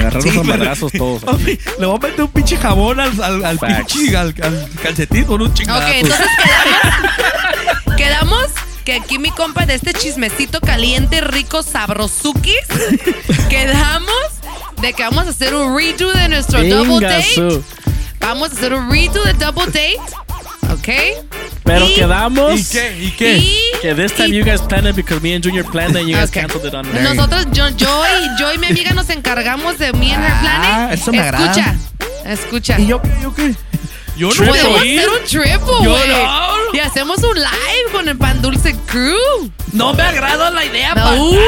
agarrar 0.00 0.22
Sí, 0.22 0.30
los 0.30 0.46
pero- 0.46 0.58
madrazos 0.58 0.92
todos. 0.92 1.22
Le 1.42 1.86
voy 1.86 1.96
a 1.96 2.06
meter 2.06 2.22
un 2.22 2.28
pinche 2.30 2.56
jabón 2.56 3.00
al, 3.00 3.22
al, 3.22 3.44
al 3.44 3.58
pinche 3.58 4.16
al, 4.16 4.34
al 4.42 4.68
calcetín 4.82 5.24
con 5.24 5.42
un 5.42 5.52
chingadazo. 5.54 5.86
Ok, 5.88 5.94
entonces 5.96 6.26
quedamos, 7.96 7.96
quedamos 7.96 8.46
que 8.84 8.94
aquí 8.94 9.18
mi 9.18 9.30
compa 9.30 9.66
de 9.66 9.74
este 9.74 9.92
chismecito 9.92 10.60
caliente, 10.60 11.20
rico, 11.20 11.62
sabrosukis, 11.62 12.56
quedamos 13.48 14.12
de 14.80 14.92
que 14.92 15.02
vamos 15.02 15.26
a 15.26 15.30
hacer 15.30 15.54
un 15.54 15.76
redo 15.76 16.10
de 16.12 16.28
nuestro 16.28 16.62
double 16.64 17.06
date. 17.06 17.34
su. 17.34 17.62
Vamos 18.20 18.50
a 18.50 18.54
hacer 18.54 18.72
un 18.74 18.90
redo 18.90 19.22
de 19.24 19.34
double 19.34 19.66
date. 19.66 19.96
¿Ok? 20.70 20.88
Pero 21.64 21.86
Y- 21.86 21.94
quedamos 21.94 22.60
¿Y 22.60 22.64
qué? 22.64 22.98
¿Y 23.02 23.10
qué? 23.12 23.36
Y, 23.38 23.60
que 23.82 23.94
this 23.94 24.12
time 24.12 24.28
y- 24.28 24.38
you 24.38 24.44
guys 24.44 24.60
planned 24.62 24.88
it 24.88 24.96
because 24.96 25.20
me 25.22 25.34
and 25.34 25.44
Junior 25.44 25.64
planned 25.64 25.90
it 25.96 26.00
and 26.02 26.08
you 26.08 26.16
guys 26.16 26.28
Ok. 26.28 26.34
canceled 26.34 26.66
it 26.66 26.74
on 26.74 26.86
Nosotros, 27.02 27.46
yo, 27.52 27.68
yo, 27.70 28.02
y, 28.06 28.40
yo 28.40 28.52
y 28.52 28.58
mi 28.58 28.66
amiga 28.68 28.92
nos 28.92 29.08
encargamos 29.10 29.78
de 29.78 29.92
me 29.92 30.12
and 30.14 30.24
her 30.24 30.32
Ah, 30.32 30.40
planet. 30.88 30.98
eso 31.00 31.12
me 31.12 31.20
agrada. 31.20 31.46
escucha, 31.50 31.74
escucha. 32.26 32.78
¿Y 32.80 32.86
yo 32.86 33.00
qué? 33.02 33.10
¿Yo 33.22 33.34
qué? 33.34 33.54
Yo 34.16 34.28
no 34.30 34.46
Podemos 34.46 34.84
ir. 34.84 34.98
hacer 34.98 35.10
un 35.10 35.24
triple, 35.26 35.84
Yo 35.84 35.90
güey. 35.90 36.08
no. 36.08 36.58
Y 36.74 36.78
hacemos 36.80 37.18
un 37.22 37.36
live 37.36 37.92
con 37.92 38.08
el 38.08 38.16
Pan 38.18 38.42
Dulce 38.42 38.74
Crew. 38.86 39.50
No 39.72 39.94
me 39.94 40.02
agrada 40.02 40.50
la 40.50 40.64
idea, 40.64 40.94
No, 40.94 41.22
uh, 41.24 41.38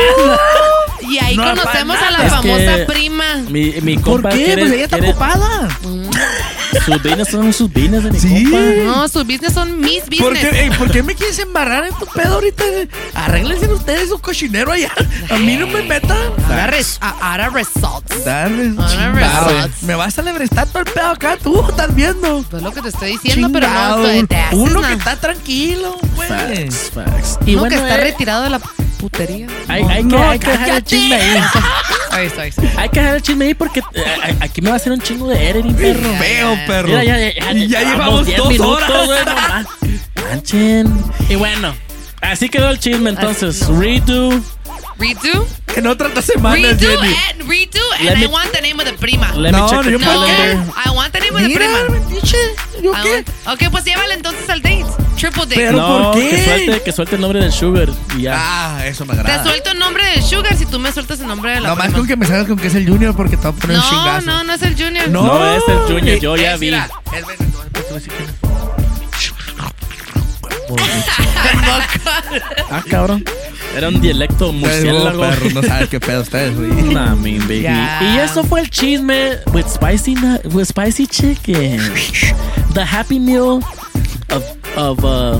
y 1.10 1.18
ahí 1.18 1.36
No, 1.36 1.44
conocemos 1.46 1.96
a 1.96 2.10
la. 2.12 2.26
Es 2.26 2.32
famosa 2.32 2.76
prima. 2.86 3.24
Mi, 3.48 3.72
mi 3.80 3.94
¿Por 3.96 4.14
compa 4.22 4.30
qué? 4.30 4.44
quiere- 4.44 4.62
Pues 4.62 4.72
ella 4.72 4.84
está 4.84 4.98
quiere- 4.98 5.10
ocupada. 5.12 5.68
Sus 6.84 7.02
business 7.02 7.28
son 7.28 7.52
sus 7.52 7.72
business 7.72 8.04
de 8.04 8.10
mi 8.12 8.20
Sí. 8.20 8.44
compa. 8.44 8.58
No, 8.84 9.08
sus 9.08 9.26
business 9.26 9.52
son 9.52 9.80
mis 9.80 10.04
business. 10.04 10.20
¿Por 10.20 10.38
qué, 10.38 10.60
ey, 10.64 10.70
¿Por 10.70 10.90
qué 10.90 11.02
me 11.02 11.14
quieres 11.16 11.38
embarrar 11.40 11.84
en 11.84 11.94
tu 11.94 12.06
pedo 12.06 12.34
ahorita? 12.34 12.64
Arréglense 13.14 13.66
ustedes 13.72 14.08
su 14.08 14.18
cochinero 14.20 14.70
allá. 14.72 14.92
A 15.30 15.36
mí 15.38 15.56
no 15.56 15.66
me 15.66 15.82
metan. 15.82 16.16
Ahora, 16.48 16.68
res- 16.68 16.98
a- 17.00 17.32
ahora 17.32 17.48
results. 17.50 18.24
Dale, 18.24 18.72
Ahora 18.78 19.12
results. 19.12 19.82
Me 19.82 19.94
vas 19.96 20.16
a 20.18 20.22
lebrestar 20.22 20.68
todo 20.68 20.80
el 20.80 20.84
pedo 20.92 21.08
acá, 21.08 21.36
tú 21.42 21.60
estás 21.68 21.92
viendo. 21.94 22.44
Pues 22.48 22.62
lo 22.62 22.72
que 22.72 22.82
te 22.82 22.88
estoy 22.90 23.12
diciendo, 23.18 23.48
pero 23.52 23.68
no 23.68 24.02
te, 24.02 24.26
te 24.28 24.36
haces 24.36 24.58
Uno 24.58 24.80
que 24.82 24.92
está 24.92 25.16
tranquilo, 25.16 25.96
güey. 26.14 26.28
Facts, 26.28 26.90
facts. 26.94 27.38
Y 27.46 27.52
Uno 27.54 27.62
bueno, 27.62 27.74
que 27.76 27.82
está 27.82 27.94
eh, 27.98 28.04
retirado 28.04 28.42
de 28.44 28.50
la 28.50 28.60
putería. 29.00 29.46
hay, 29.68 29.82
hay 29.84 29.96
que, 29.98 30.02
No, 30.16 30.30
hay 30.30 30.38
que 30.38 30.50
dejar 30.50 30.70
el 30.70 30.84
chisme 30.84 31.14
ahí. 31.16 31.42
Ahí 32.10 32.26
está, 32.26 32.42
ahí 32.42 32.48
está. 32.50 32.62
Hay 32.80 32.88
que 32.88 33.00
dejar 33.00 33.16
el 33.16 33.22
chisme 33.22 33.44
ahí 33.46 33.54
porque 33.54 33.80
eh, 33.94 34.04
a- 34.40 34.44
aquí 34.44 34.60
me 34.60 34.68
va 34.68 34.74
a 34.74 34.76
hacer 34.76 34.92
un 34.92 35.00
chingo 35.00 35.28
de 35.28 35.50
editing, 35.50 35.74
perro. 35.74 36.10
Feo, 36.18 36.58
perro. 36.66 36.88
Mira, 36.88 37.04
ya, 37.04 37.18
ya, 37.18 37.32
ya, 37.34 37.52
Y 37.52 37.68
ya 37.68 37.80
llevamos 37.80 38.26
llevamos 38.26 38.26
10 38.26 38.38
dos 38.38 38.48
minutos, 38.50 38.90
horas. 38.90 39.06
güey, 39.06 39.24
no 39.24 39.34
más. 39.34 39.66
Manchen. 40.30 41.04
Y 41.28 41.34
bueno, 41.36 41.74
así 42.20 42.48
quedó 42.48 42.70
el 42.70 42.78
chisme 42.78 43.10
entonces. 43.10 43.66
Redo. 43.68 44.40
Redo? 45.00 45.46
En 45.76 45.86
otra 45.86 46.10
semana, 46.20 46.56
Redo 46.56 46.78
Jenny. 46.78 47.14
and 47.30 47.48
redo, 47.48 47.80
Let 48.02 48.10
and 48.10 48.18
I 48.18 48.20
me- 48.22 48.26
want 48.26 48.52
the 48.52 48.60
name 48.60 48.78
of 48.78 48.84
the 48.84 48.92
prima. 48.94 49.32
Let 49.34 49.52
me 49.52 49.58
No, 49.58 49.68
check 49.70 49.82
the 49.84 49.92
yo 49.92 49.98
calendar. 49.98 50.72
I 50.84 50.90
want 50.90 51.12
the 51.12 51.20
name 51.20 51.34
of 51.36 51.42
the 51.42 51.48
Mira, 51.48 51.66
prima. 51.88 52.00
metiche. 52.06 52.36
¿Yo 52.82 52.92
I 52.92 53.02
qué? 53.02 53.10
want- 53.46 53.54
Ok, 53.54 53.70
pues 53.70 53.84
llévala 53.84 54.14
entonces 54.14 54.50
al 54.50 54.60
date. 54.62 54.84
Triple 55.16 55.42
date. 55.44 55.54
Pero- 55.56 55.78
No, 55.78 56.12
¿por 56.12 56.14
qué? 56.20 56.30
que 56.30 56.44
suelte, 56.44 56.82
que 56.82 56.92
suelte 56.92 57.14
el 57.14 57.20
nombre 57.22 57.40
del 57.40 57.52
Sugar 57.52 57.88
y 58.16 58.22
ya. 58.22 58.34
Ah, 58.36 58.86
eso 58.86 59.04
me 59.06 59.14
Te 59.14 59.20
agrada. 59.20 59.44
suelto 59.44 59.70
el 59.70 59.78
nombre 59.78 60.04
del 60.04 60.22
Sugar 60.22 60.56
si 60.56 60.66
tú 60.66 60.78
me 60.78 60.92
sueltas 60.92 61.20
el 61.20 61.26
nombre 61.28 61.52
de 61.52 61.60
la 61.60 61.68
Nomás 61.70 61.86
prima. 61.86 61.98
con 61.98 62.06
que 62.08 62.16
me 62.16 62.26
salgas 62.26 62.46
con 62.48 62.58
que 62.58 62.66
es 62.66 62.74
el 62.74 62.88
Junior 62.88 63.14
porque 63.16 63.36
te 63.36 63.44
va 63.44 63.50
a 63.50 63.52
poner 63.52 63.76
un 63.78 63.82
No, 63.82 63.88
chingazo. 63.90 64.26
no, 64.26 64.44
no 64.44 64.52
es 64.52 64.62
el 64.62 64.74
Junior. 64.76 65.08
No, 65.08 65.56
es 65.56 65.62
el 65.68 65.78
Junior, 65.94 66.18
yo 66.18 66.36
ya 66.36 66.56
vi. 66.56 66.70
te. 66.70 66.76
Ah, 72.70 72.82
cabrón. 72.90 73.24
Era 73.76 73.88
un 73.88 74.00
dialecto 74.00 74.52
murciélago. 74.52 75.20
perro, 75.20 75.50
no 75.54 75.62
saben 75.62 75.86
qué 75.88 76.00
pedo 76.06 76.22
ustedes, 76.22 76.56
güey. 76.56 76.70
Nah, 76.92 77.14
mean, 77.14 77.40
baby. 77.42 77.66
Y 77.66 78.18
eso 78.18 78.42
fue 78.44 78.60
el 78.62 78.70
chisme 78.70 79.38
with 79.52 79.66
spicy 79.68 80.14
nut, 80.14 80.44
with 80.52 80.66
spicy 80.66 81.06
chicken. 81.06 81.78
The 82.74 82.84
happy 82.84 83.18
meal 83.18 83.60
of 84.30 84.44
of 84.76 85.04
uh 85.04 85.38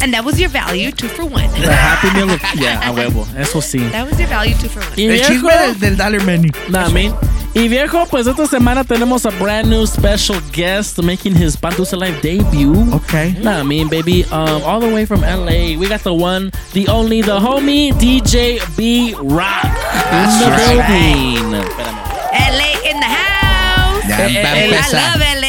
And 0.00 0.12
that 0.14 0.24
was 0.24 0.38
your 0.40 0.50
value, 0.50 0.90
two 0.90 1.08
for 1.08 1.24
one. 1.24 1.48
the 1.60 1.72
happy 1.72 2.10
meal 2.16 2.28
of 2.30 2.40
yeah, 2.56 2.80
a 2.88 2.92
huevo. 2.92 3.24
Eso 3.38 3.60
sí. 3.60 3.78
That 3.92 4.08
was 4.10 4.18
your 4.18 4.28
value, 4.28 4.54
two 4.60 4.68
for 4.68 4.80
one. 4.80 4.92
Y 4.96 5.04
El 5.04 5.20
chisme 5.22 5.52
del, 5.52 5.78
del 5.78 5.96
Dollar 5.96 6.22
Menu. 6.24 6.50
nah, 6.68 6.88
mean. 6.90 7.14
Y 7.54 7.68
viejo, 7.68 8.06
pues 8.10 8.26
esta 8.26 8.46
semana 8.46 8.82
tenemos 8.82 9.26
a 9.26 9.30
brand 9.30 9.68
new 9.68 9.86
special 9.86 10.40
guest 10.52 10.98
making 11.02 11.34
his 11.36 11.54
Pandusa 11.54 11.96
Live 11.98 12.20
debut. 12.22 12.90
Okay. 12.94 13.34
Nah, 13.42 13.62
mean, 13.62 13.88
baby, 13.88 14.24
um, 14.32 14.62
all 14.64 14.80
the 14.80 14.88
way 14.88 15.04
from 15.04 15.20
LA, 15.20 15.76
we 15.78 15.86
got 15.86 16.02
the 16.02 16.14
one, 16.14 16.50
the 16.72 16.88
only, 16.88 17.20
the 17.20 17.38
homie, 17.38 17.92
DJ 17.92 18.58
B 18.74 19.14
Rock 19.20 19.64
in 19.66 20.28
the 20.40 20.48
right. 20.50 20.88
building. 20.88 21.60
Espérame. 21.60 21.98
LA 22.32 22.90
in 22.90 23.00
the 23.00 23.06
house. 23.06 24.08
Ya 24.08 24.16
va 24.16 24.24
a 24.24 24.56
eh, 24.56 24.70
I 24.72 24.92
love 24.92 25.20
LA. 25.20 25.48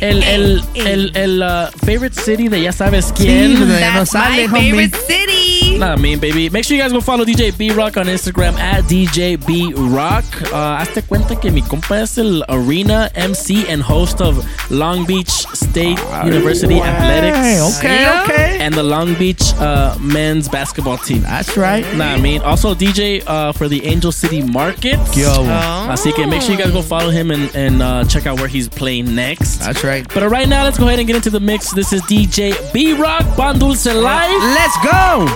El, 0.00 0.22
Ey, 0.22 0.34
el, 0.34 0.62
el, 0.74 1.12
el 1.16 1.42
uh, 1.42 1.66
favorite 1.84 2.14
city 2.18 2.48
de 2.48 2.60
ya 2.62 2.72
sabes 2.72 3.06
Sí, 3.16 3.24
quién. 3.24 3.68
de- 3.68 3.90
no 3.94 4.04
sale, 4.06 4.48
my 4.48 4.58
homie. 4.58 4.70
favorite 4.70 4.96
city. 5.06 5.43
Nah, 5.78 5.96
mean, 5.96 6.18
baby. 6.20 6.48
Make 6.50 6.64
sure 6.64 6.76
you 6.76 6.82
guys 6.82 6.92
go 6.92 7.00
follow 7.00 7.24
DJ 7.24 7.56
B 7.56 7.70
Rock 7.72 7.96
on 7.96 8.06
Instagram 8.06 8.54
at 8.58 8.84
DJ 8.84 9.36
B 9.44 9.72
Rock. 9.74 10.24
Uh, 10.52 10.78
hazte 10.78 11.02
cuenta 11.06 11.38
que 11.40 11.50
mi 11.50 11.62
compa 11.62 12.00
es 12.02 12.16
el 12.16 12.42
arena 12.48 13.10
MC 13.16 13.68
and 13.68 13.82
host 13.82 14.20
of 14.20 14.38
Long 14.70 15.04
Beach 15.04 15.28
State 15.28 15.98
University 16.24 16.80
Athletics. 16.80 17.78
Okay, 17.78 18.00
Yeah. 18.02 18.22
okay. 18.24 18.58
And 18.60 18.74
the 18.74 18.82
Long 18.82 19.14
Beach 19.14 19.42
uh, 19.58 19.96
men's 20.00 20.48
basketball 20.48 20.96
team. 20.98 21.22
That's 21.22 21.56
right. 21.56 21.84
Nah, 21.96 22.12
I 22.14 22.20
mean, 22.20 22.40
also 22.42 22.74
DJ 22.74 23.22
uh, 23.26 23.52
for 23.52 23.68
the 23.68 23.84
Angel 23.84 24.12
City 24.12 24.42
Market. 24.42 24.98
Yo. 25.16 25.28
Oh. 25.28 25.88
Así 25.90 26.12
que 26.14 26.24
make 26.26 26.40
sure 26.42 26.52
you 26.52 26.58
guys 26.58 26.70
go 26.72 26.82
follow 26.82 27.10
him 27.10 27.30
and, 27.30 27.54
and 27.54 27.82
uh, 27.82 28.04
check 28.04 28.26
out 28.26 28.38
where 28.38 28.48
he's 28.48 28.68
playing 28.68 29.14
next. 29.14 29.56
That's 29.58 29.82
right. 29.84 30.06
But 30.14 30.28
right 30.30 30.48
now, 30.48 30.62
let's 30.64 30.78
go 30.78 30.86
ahead 30.86 30.98
and 31.00 31.06
get 31.06 31.16
into 31.16 31.30
the 31.30 31.40
mix. 31.40 31.72
This 31.72 31.92
is 31.92 32.00
DJ 32.02 32.54
B 32.72 32.94
Rock 32.94 33.22
Pan 33.36 33.58
Dulce 33.58 33.86
Live. 33.86 34.42
Let's 34.42 34.76
go. 34.84 35.26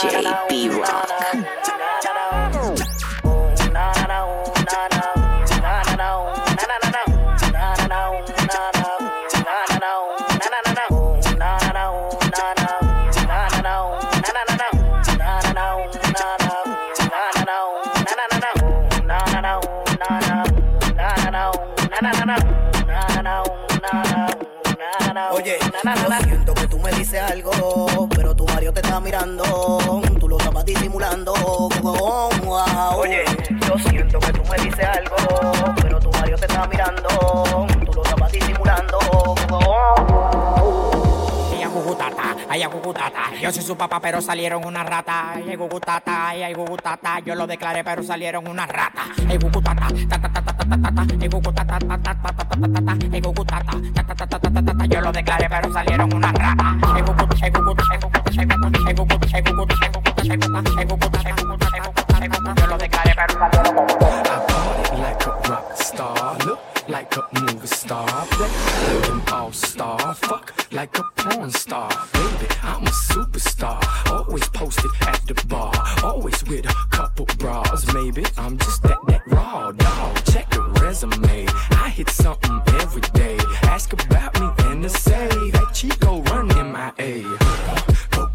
DJ 0.00 0.24
B 0.48 0.68
Rock. 0.70 1.10
Oye, 25.32 25.58
siento 26.24 26.54
que 26.54 26.66
tú 26.66 26.78
me 26.78 26.90
dices 26.92 27.20
algo, 27.22 28.08
estaba 28.90 29.04
mirando, 29.04 30.02
tú 30.18 30.28
lo 30.28 30.36
estabas 30.36 30.64
disimulando. 30.64 31.32
Oh. 31.84 32.28
Oye, 32.96 33.22
yo 33.68 33.78
siento 33.78 34.18
que 34.18 34.32
tú 34.32 34.42
me 34.50 34.56
dices 34.64 34.84
algo, 34.84 35.16
pero 35.80 36.00
tu 36.00 36.10
Mario 36.10 36.36
te 36.36 36.46
está 36.46 36.66
mirando, 36.66 37.08
tú 37.86 37.92
lo 37.92 38.02
estabas 38.02 38.32
disimulando. 38.32 38.98
Ella 41.54 41.68
gugutata, 41.68 42.36
ella 42.52 42.66
gugutata, 42.66 43.22
yo 43.40 43.52
soy 43.52 43.62
su 43.62 43.76
papá 43.76 44.00
pero 44.00 44.20
salieron 44.20 44.64
una 44.64 44.82
rata. 44.82 45.34
Ella 45.36 45.56
gugutata, 45.56 46.34
ella 46.34 46.52
gugutata, 46.52 47.20
yo 47.20 47.36
lo 47.36 47.46
declaré 47.46 47.84
pero 47.84 48.02
salieron 48.02 48.48
una 48.48 48.66
rata. 48.66 49.02
Ella 49.18 49.38
gugutata, 49.38 49.86
ta 50.08 50.20
ta 50.20 50.32
ta 50.32 50.42
ta 50.42 50.52
ta 50.52 50.66
ta 50.66 50.90
ta, 50.92 51.06
ella 51.14 51.28
gugutata 51.28 51.78
ta 51.78 51.96
ta 51.96 51.96
ta 51.96 52.34
ta 52.34 52.44
ta 52.44 52.56
ta 52.58 52.82
ta, 52.84 52.96
ella 53.06 53.20
gugutata 53.20 53.72
ta 53.94 54.02
ta 54.02 54.14
ta 54.16 54.26
ta 54.26 54.50
ta 54.50 54.62
ta 54.62 54.74
ta, 54.74 54.84
yo 54.86 55.00
lo 55.00 55.12
declaré 55.12 55.48
pero 55.48 55.72
salieron 55.72 56.12
una 56.12 56.32
rata. 56.32 56.76
Ella 56.96 57.02
gugutata, 57.02 57.46
ella 57.46 57.58
gugutata, 57.60 58.19
Yo 62.56 62.66
lo 62.66 62.78
dejaré, 62.78 63.10
I 63.10 63.16
party 64.46 64.96
like 65.02 65.26
a 65.26 65.48
rock 65.48 65.76
star. 65.76 66.38
Look 66.46 66.69
like 66.90 67.16
a 67.16 67.24
movie 67.40 67.66
star, 67.68 68.08
play 68.32 69.10
an 69.10 69.22
all 69.32 69.52
star, 69.52 70.14
fuck 70.14 70.52
like 70.72 70.98
a 70.98 71.04
porn 71.16 71.50
star, 71.50 71.88
baby. 72.12 72.46
I'm 72.62 72.82
a 72.82 72.90
superstar, 72.90 73.80
always 74.10 74.48
posted 74.48 74.90
at 75.02 75.24
the 75.26 75.34
bar, 75.46 75.72
always 76.02 76.42
with 76.44 76.66
a 76.66 76.74
couple 76.90 77.26
bras. 77.38 77.86
Maybe 77.94 78.24
I'm 78.36 78.58
just 78.58 78.82
that 78.82 78.98
that 79.06 79.22
raw 79.28 79.70
dog. 79.70 80.24
Check 80.32 80.50
the 80.50 80.62
resume, 80.82 81.46
I 81.70 81.90
hit 81.90 82.10
something 82.10 82.60
every 82.80 83.02
day. 83.14 83.38
Ask 83.62 83.92
about 83.92 84.40
me 84.40 84.48
and 84.66 84.82
they 84.82 84.88
say 84.88 85.28
that 85.52 85.70
run 86.30 86.48
MIA. 86.48 87.22
Go 87.22 87.36
girl, 87.66 87.96
go 88.10 88.29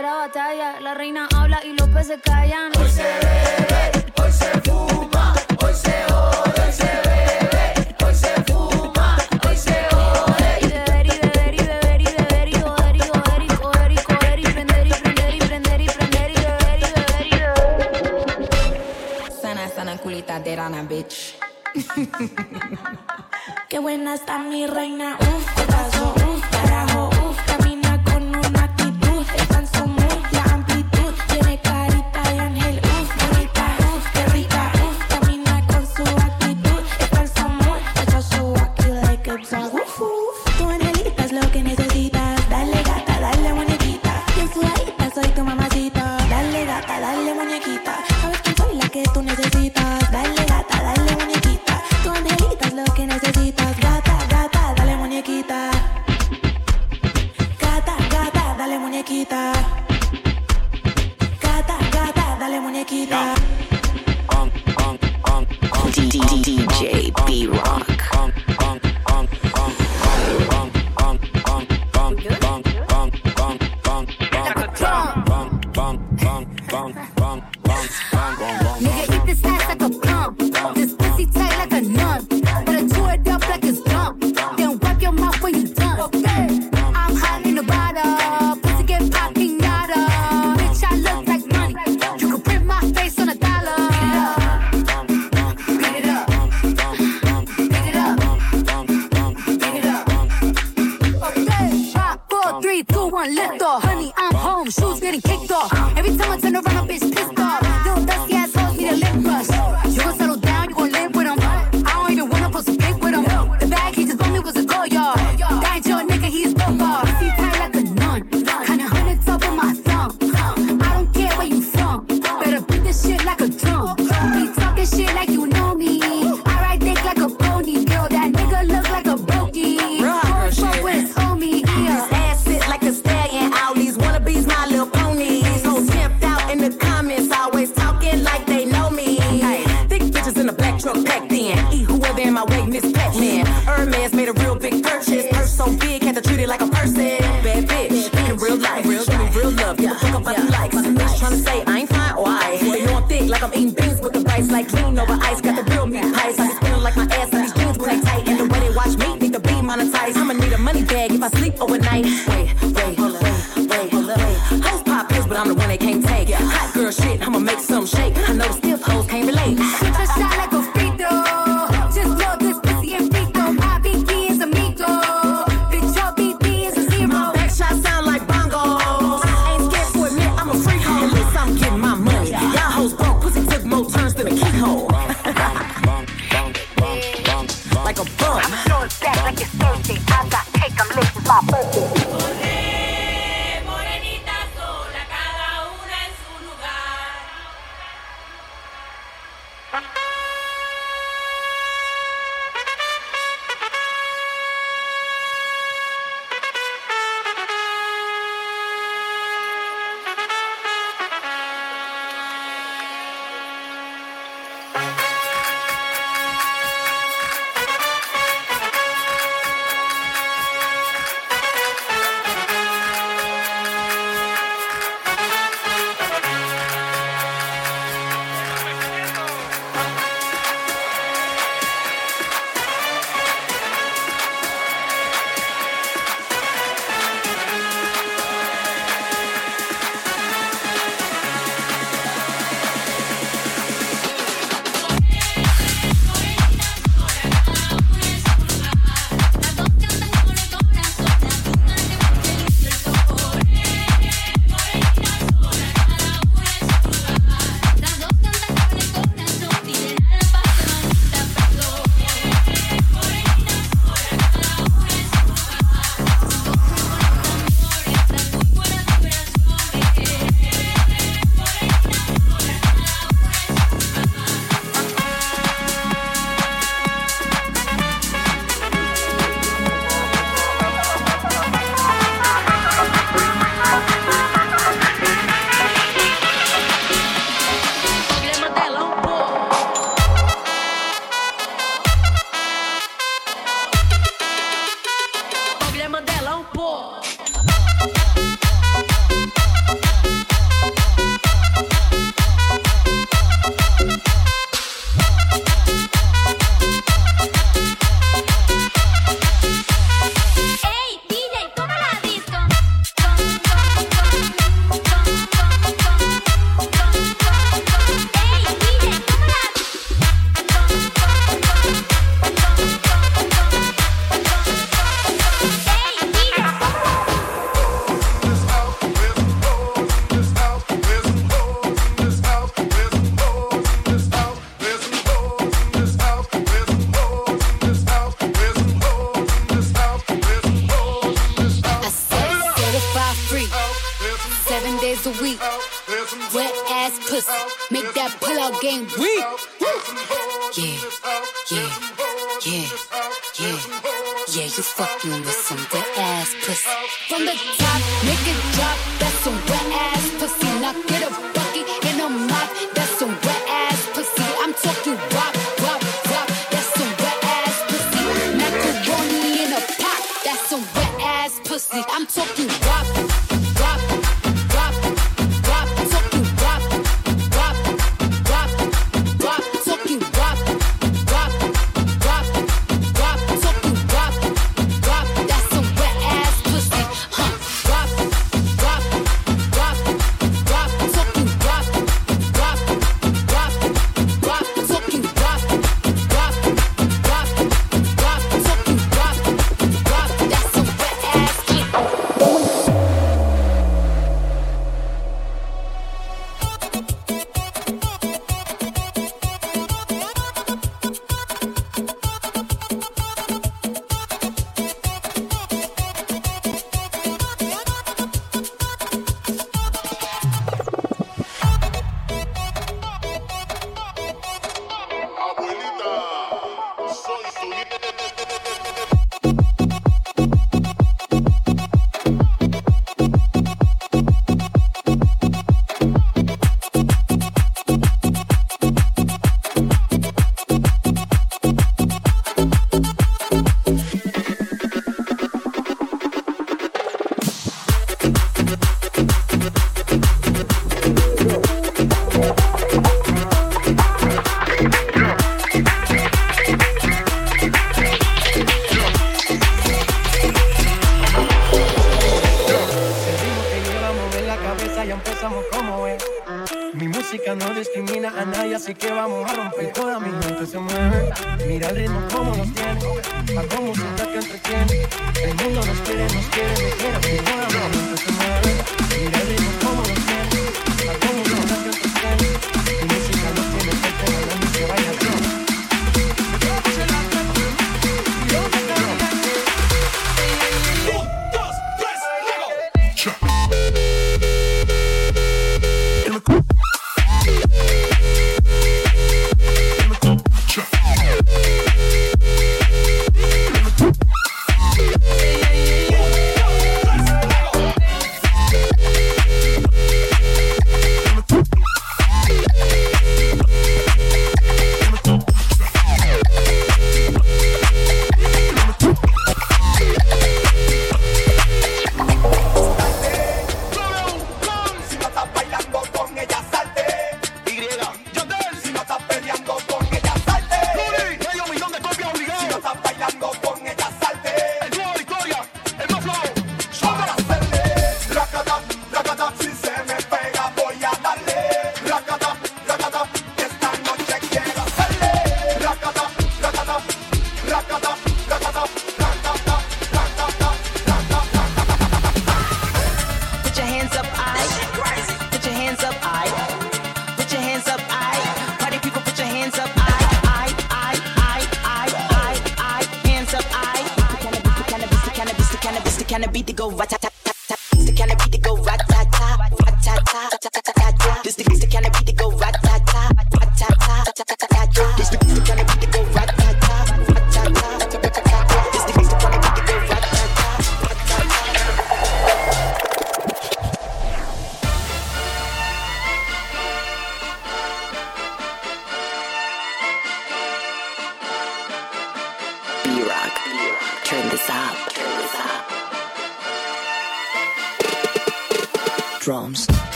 quiera 0.00 0.14
batalla. 0.14 0.80
La 0.80 0.94
reina 0.94 1.28
habla 1.36 1.60
y 1.62 1.74
los 1.74 1.86
peces 1.88 2.19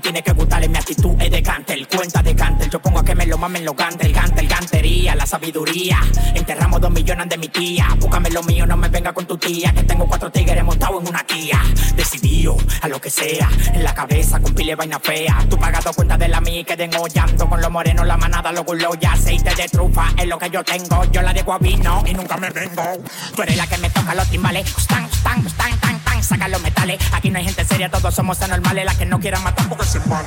tiene 0.00 0.22
que 0.22 0.32
gustarle 0.32 0.68
mi 0.68 0.76
actitud 0.76 1.14
es 1.20 1.30
de 1.30 1.42
cantel 1.42 1.88
cuenta 1.88 2.22
de 2.22 2.34
cantel. 2.34 2.70
Yo 2.70 2.80
pongo 2.80 3.00
a 3.00 3.04
que 3.04 3.14
me 3.14 3.26
lo 3.26 3.38
mamen 3.38 3.64
los 3.64 3.76
gantel 3.76 4.12
gantel 4.12 4.46
gantería 4.46 5.14
la 5.14 5.26
sabiduría. 5.26 5.98
Enterramos 6.34 6.80
dos 6.80 6.90
millones 6.90 7.28
de 7.28 7.38
mi 7.38 7.48
tía 7.48 7.88
búscame 7.98 8.30
lo 8.30 8.42
mío 8.42 8.66
no 8.66 8.76
me 8.76 8.88
venga 8.88 9.12
con 9.12 9.26
tu 9.26 9.36
tía 9.36 9.72
que 9.72 9.82
tengo 9.82 10.06
cuatro 10.06 10.30
tigres 10.30 10.62
montados 10.64 11.02
en 11.02 11.08
una 11.08 11.24
Kia 11.24 11.60
decidido 11.94 12.56
a 12.82 12.88
lo 12.88 13.00
que 13.00 13.10
sea 13.10 13.48
en 13.72 13.82
la 13.82 13.94
cabeza 13.94 14.40
con 14.40 14.54
pile 14.54 14.74
vaina 14.74 15.00
fea. 15.00 15.44
Tú 15.48 15.58
pagado 15.58 15.92
cuenta 15.92 16.16
de 16.16 16.28
la 16.28 16.40
mía 16.40 16.60
y 16.60 16.64
queden 16.64 16.94
hollando 16.94 17.48
con 17.48 17.60
los 17.60 17.70
morenos 17.70 18.06
la 18.06 18.16
manada 18.16 18.52
los 18.52 18.64
gulos 18.64 18.96
y 19.00 19.06
aceite 19.06 19.54
de 19.54 19.68
trufa. 19.68 20.08
Es 20.16 20.26
lo 20.26 20.38
que 20.38 20.50
yo 20.50 20.62
tengo 20.62 21.04
yo 21.10 21.22
la 21.22 21.32
dejo 21.32 21.52
a 21.52 21.58
vino 21.58 22.02
y 22.06 22.14
nunca 22.14 22.36
me 22.36 22.50
vengo. 22.50 22.82
Tú 23.34 23.42
eres 23.42 23.56
la 23.56 23.66
que 23.66 23.78
me 23.78 23.90
toca 23.90 24.14
los 24.14 24.28
timbales. 24.30 24.66
Tan, 26.16 26.22
tan, 26.22 26.22
saca 26.22 26.48
los 26.48 26.60
metales. 26.60 26.98
Aquí 27.12 27.30
no 27.30 27.38
hay 27.38 27.44
gente 27.44 27.64
seria, 27.64 27.90
todos 27.90 28.14
somos 28.14 28.40
anormales. 28.42 28.84
Las 28.84 28.96
que 28.96 29.06
no 29.06 29.20
quieran 29.20 29.42
matar 29.42 29.68
porque 29.68 29.84
se 29.84 29.98
van. 30.00 30.24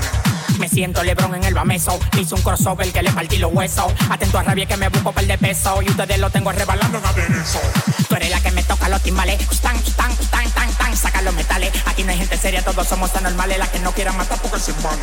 Me 0.60 0.68
siento 0.68 1.04
Lebron 1.04 1.36
en 1.36 1.44
el 1.44 1.54
bameso. 1.54 2.00
Hice 2.20 2.36
un 2.36 2.42
crossover 2.42 2.92
que 2.92 3.02
le 3.02 3.12
partí 3.12 3.38
los 3.38 3.52
huesos. 3.54 3.92
Atento 4.10 4.38
a 4.38 4.44
rabia 4.44 4.66
que 4.66 4.78
me 4.78 4.90
busco 4.90 5.12
par 5.12 5.26
de 5.26 5.38
peso. 5.38 5.82
Y 5.82 5.90
ustedes 5.90 6.20
lo 6.20 6.30
tengo 6.30 6.52
rebalando 6.52 7.00
aderezo. 7.04 7.60
Tú 8.08 8.16
eres 8.16 8.30
la 8.30 8.42
que 8.42 8.52
me 8.52 8.64
toca 8.64 8.90
los 8.90 9.02
timbales. 9.02 9.40
Stan, 9.52 9.76
stan, 9.78 10.12
stan, 10.12 10.50
tan, 10.52 10.72
tan, 10.74 10.98
saca 10.98 11.22
los 11.22 11.34
metales. 11.34 11.72
Aquí 11.86 12.04
no 12.04 12.12
hay 12.12 12.18
gente 12.18 12.38
seria, 12.38 12.64
todos 12.64 12.88
somos 12.88 13.16
anormales. 13.16 13.58
Las 13.58 13.70
que 13.70 13.80
no 13.80 13.92
quieran 13.94 14.18
matar 14.18 14.40
porque 14.42 14.60
se 14.60 14.74
van. 14.84 15.00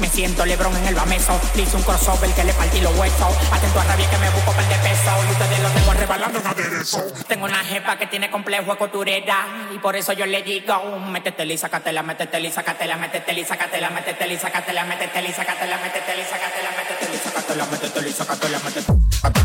Me 0.00 0.08
siento 0.08 0.44
Lebron 0.44 0.76
en 0.76 0.86
el 0.86 0.94
bameso. 0.94 1.40
Hice 1.54 1.76
un 1.76 1.82
crossover 1.82 2.30
que 2.34 2.44
le 2.44 2.52
partí 2.52 2.80
los 2.80 2.96
huesos. 2.96 3.34
Atento 3.52 3.80
a 3.80 3.84
rabia 3.84 4.10
que 4.10 4.18
me 4.18 4.30
busco 4.30 4.52
par 4.52 4.68
de 4.68 4.74
peso. 4.76 5.10
Y 5.28 5.32
ustedes 5.32 5.60
lo 5.60 5.68
tengo 5.70 5.92
rebalando 5.94 6.42
aderezo. 6.44 7.02
Tengo 7.26 7.44
una 7.46 7.64
jefa 7.64 7.96
que 7.96 8.06
tiene 8.06 8.30
complejo 8.30 8.72
de 8.72 8.78
costurera 8.78 9.46
y 9.69 9.69
por 9.80 9.96
eso 9.96 10.12
yo 10.12 10.26
le 10.26 10.42
digo, 10.42 10.98
métetela 11.00 11.52
y 11.52 11.58
sácatela, 11.58 12.02
métetela 12.02 12.46
y 12.46 12.52
sácatela, 12.52 12.96
métetela 12.96 13.40
y 13.40 13.44
sácatela, 13.44 13.90
métetela 13.90 14.32
y 14.32 14.38
sácatela, 14.38 14.84
métetela 14.84 15.28
y 15.28 15.32
sácatela, 15.32 15.78
métetela 15.78 16.18
y 16.20 16.32
sácatela, 16.32 17.66
métetela 17.66 18.08
y 18.08 18.12
sácatela, 18.12 18.58
métetela 18.58 18.98
y 19.36 19.39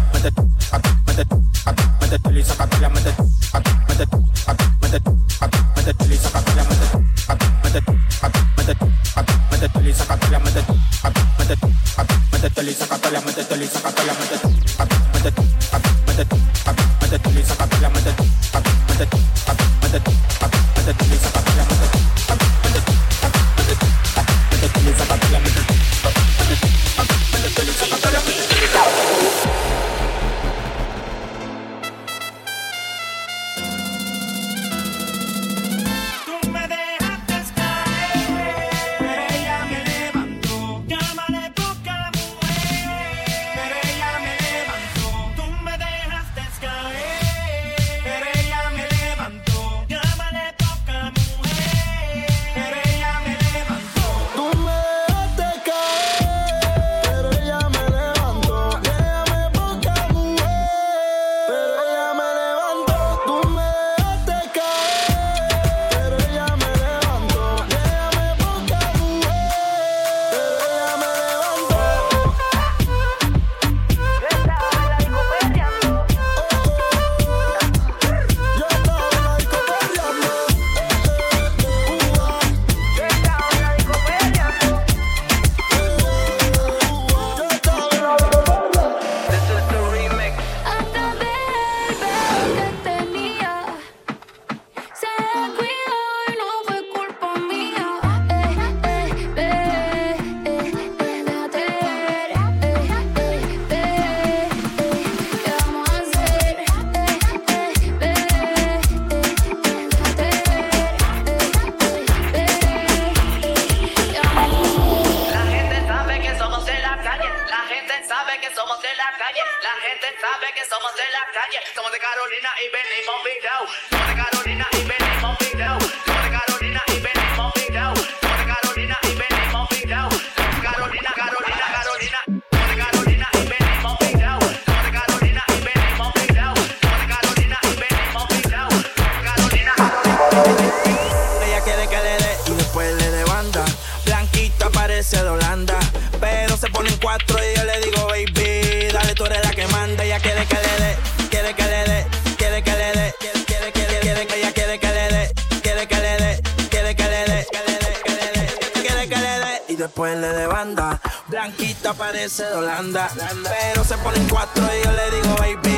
yo 164.84 164.92
le 164.92 165.12
digo, 165.12 165.36
baby, 165.36 165.75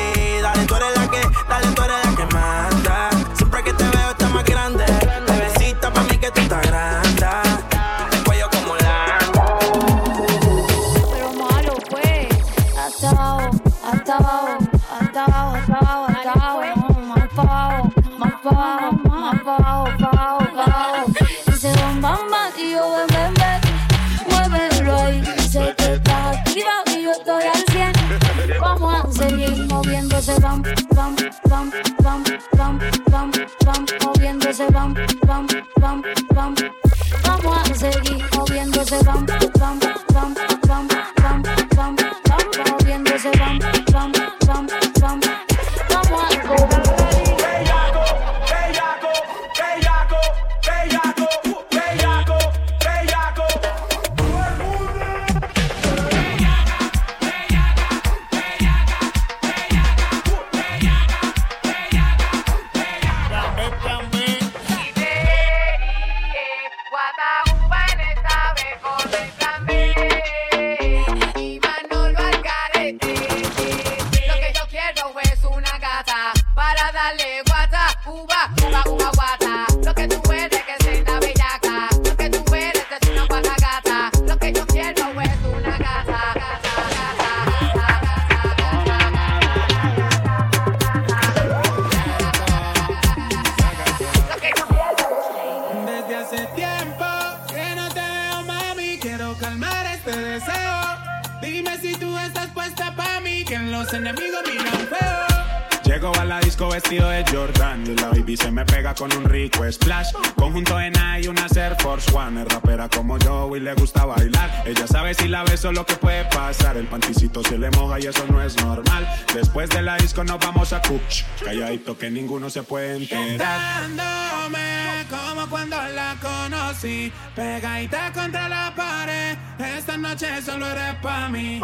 no 122.48 122.50
se 122.50 122.62
puede 122.62 122.96
enterar. 122.96 123.36
Dándome 123.36 125.04
como 125.10 125.50
cuando 125.50 125.76
la 125.76 126.16
conocí, 126.18 127.12
pegadita 127.36 128.10
contra 128.14 128.48
la 128.48 128.72
pared. 128.74 129.36
Esta 129.58 129.98
noche 129.98 130.40
solo 130.40 130.66
eres 130.70 130.94
para 131.02 131.28
mí. 131.28 131.60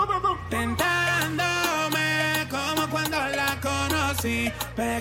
Tentándome 0.51 2.47
como 2.51 2.87
cuando 2.91 3.17
la 3.17 3.59
conocí, 3.63 4.53
pegadita 4.77 4.94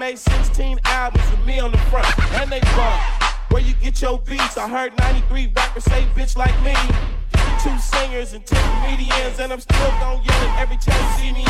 made 0.00 0.18
16 0.18 0.80
albums 0.86 1.30
with 1.30 1.44
me 1.44 1.60
on 1.60 1.70
the 1.70 1.78
front, 1.92 2.08
and 2.40 2.50
they 2.50 2.60
bump. 2.60 3.02
Where 3.50 3.60
you 3.60 3.74
get 3.74 4.00
your 4.00 4.18
beats? 4.18 4.56
I 4.56 4.66
heard 4.66 4.96
93 4.98 5.52
rappers 5.54 5.84
say 5.84 6.06
bitch 6.16 6.38
like 6.38 6.56
me. 6.64 6.74
Two 7.62 7.78
singers 7.78 8.32
and 8.32 8.44
two 8.46 8.56
comedians, 8.56 9.38
and 9.38 9.52
I'm 9.52 9.60
still 9.60 9.90
gon' 10.00 10.24
yell 10.24 10.48
at 10.48 10.62
every 10.62 10.78
time 10.78 10.96
you 11.04 11.18
see 11.20 11.32
me 11.32 11.49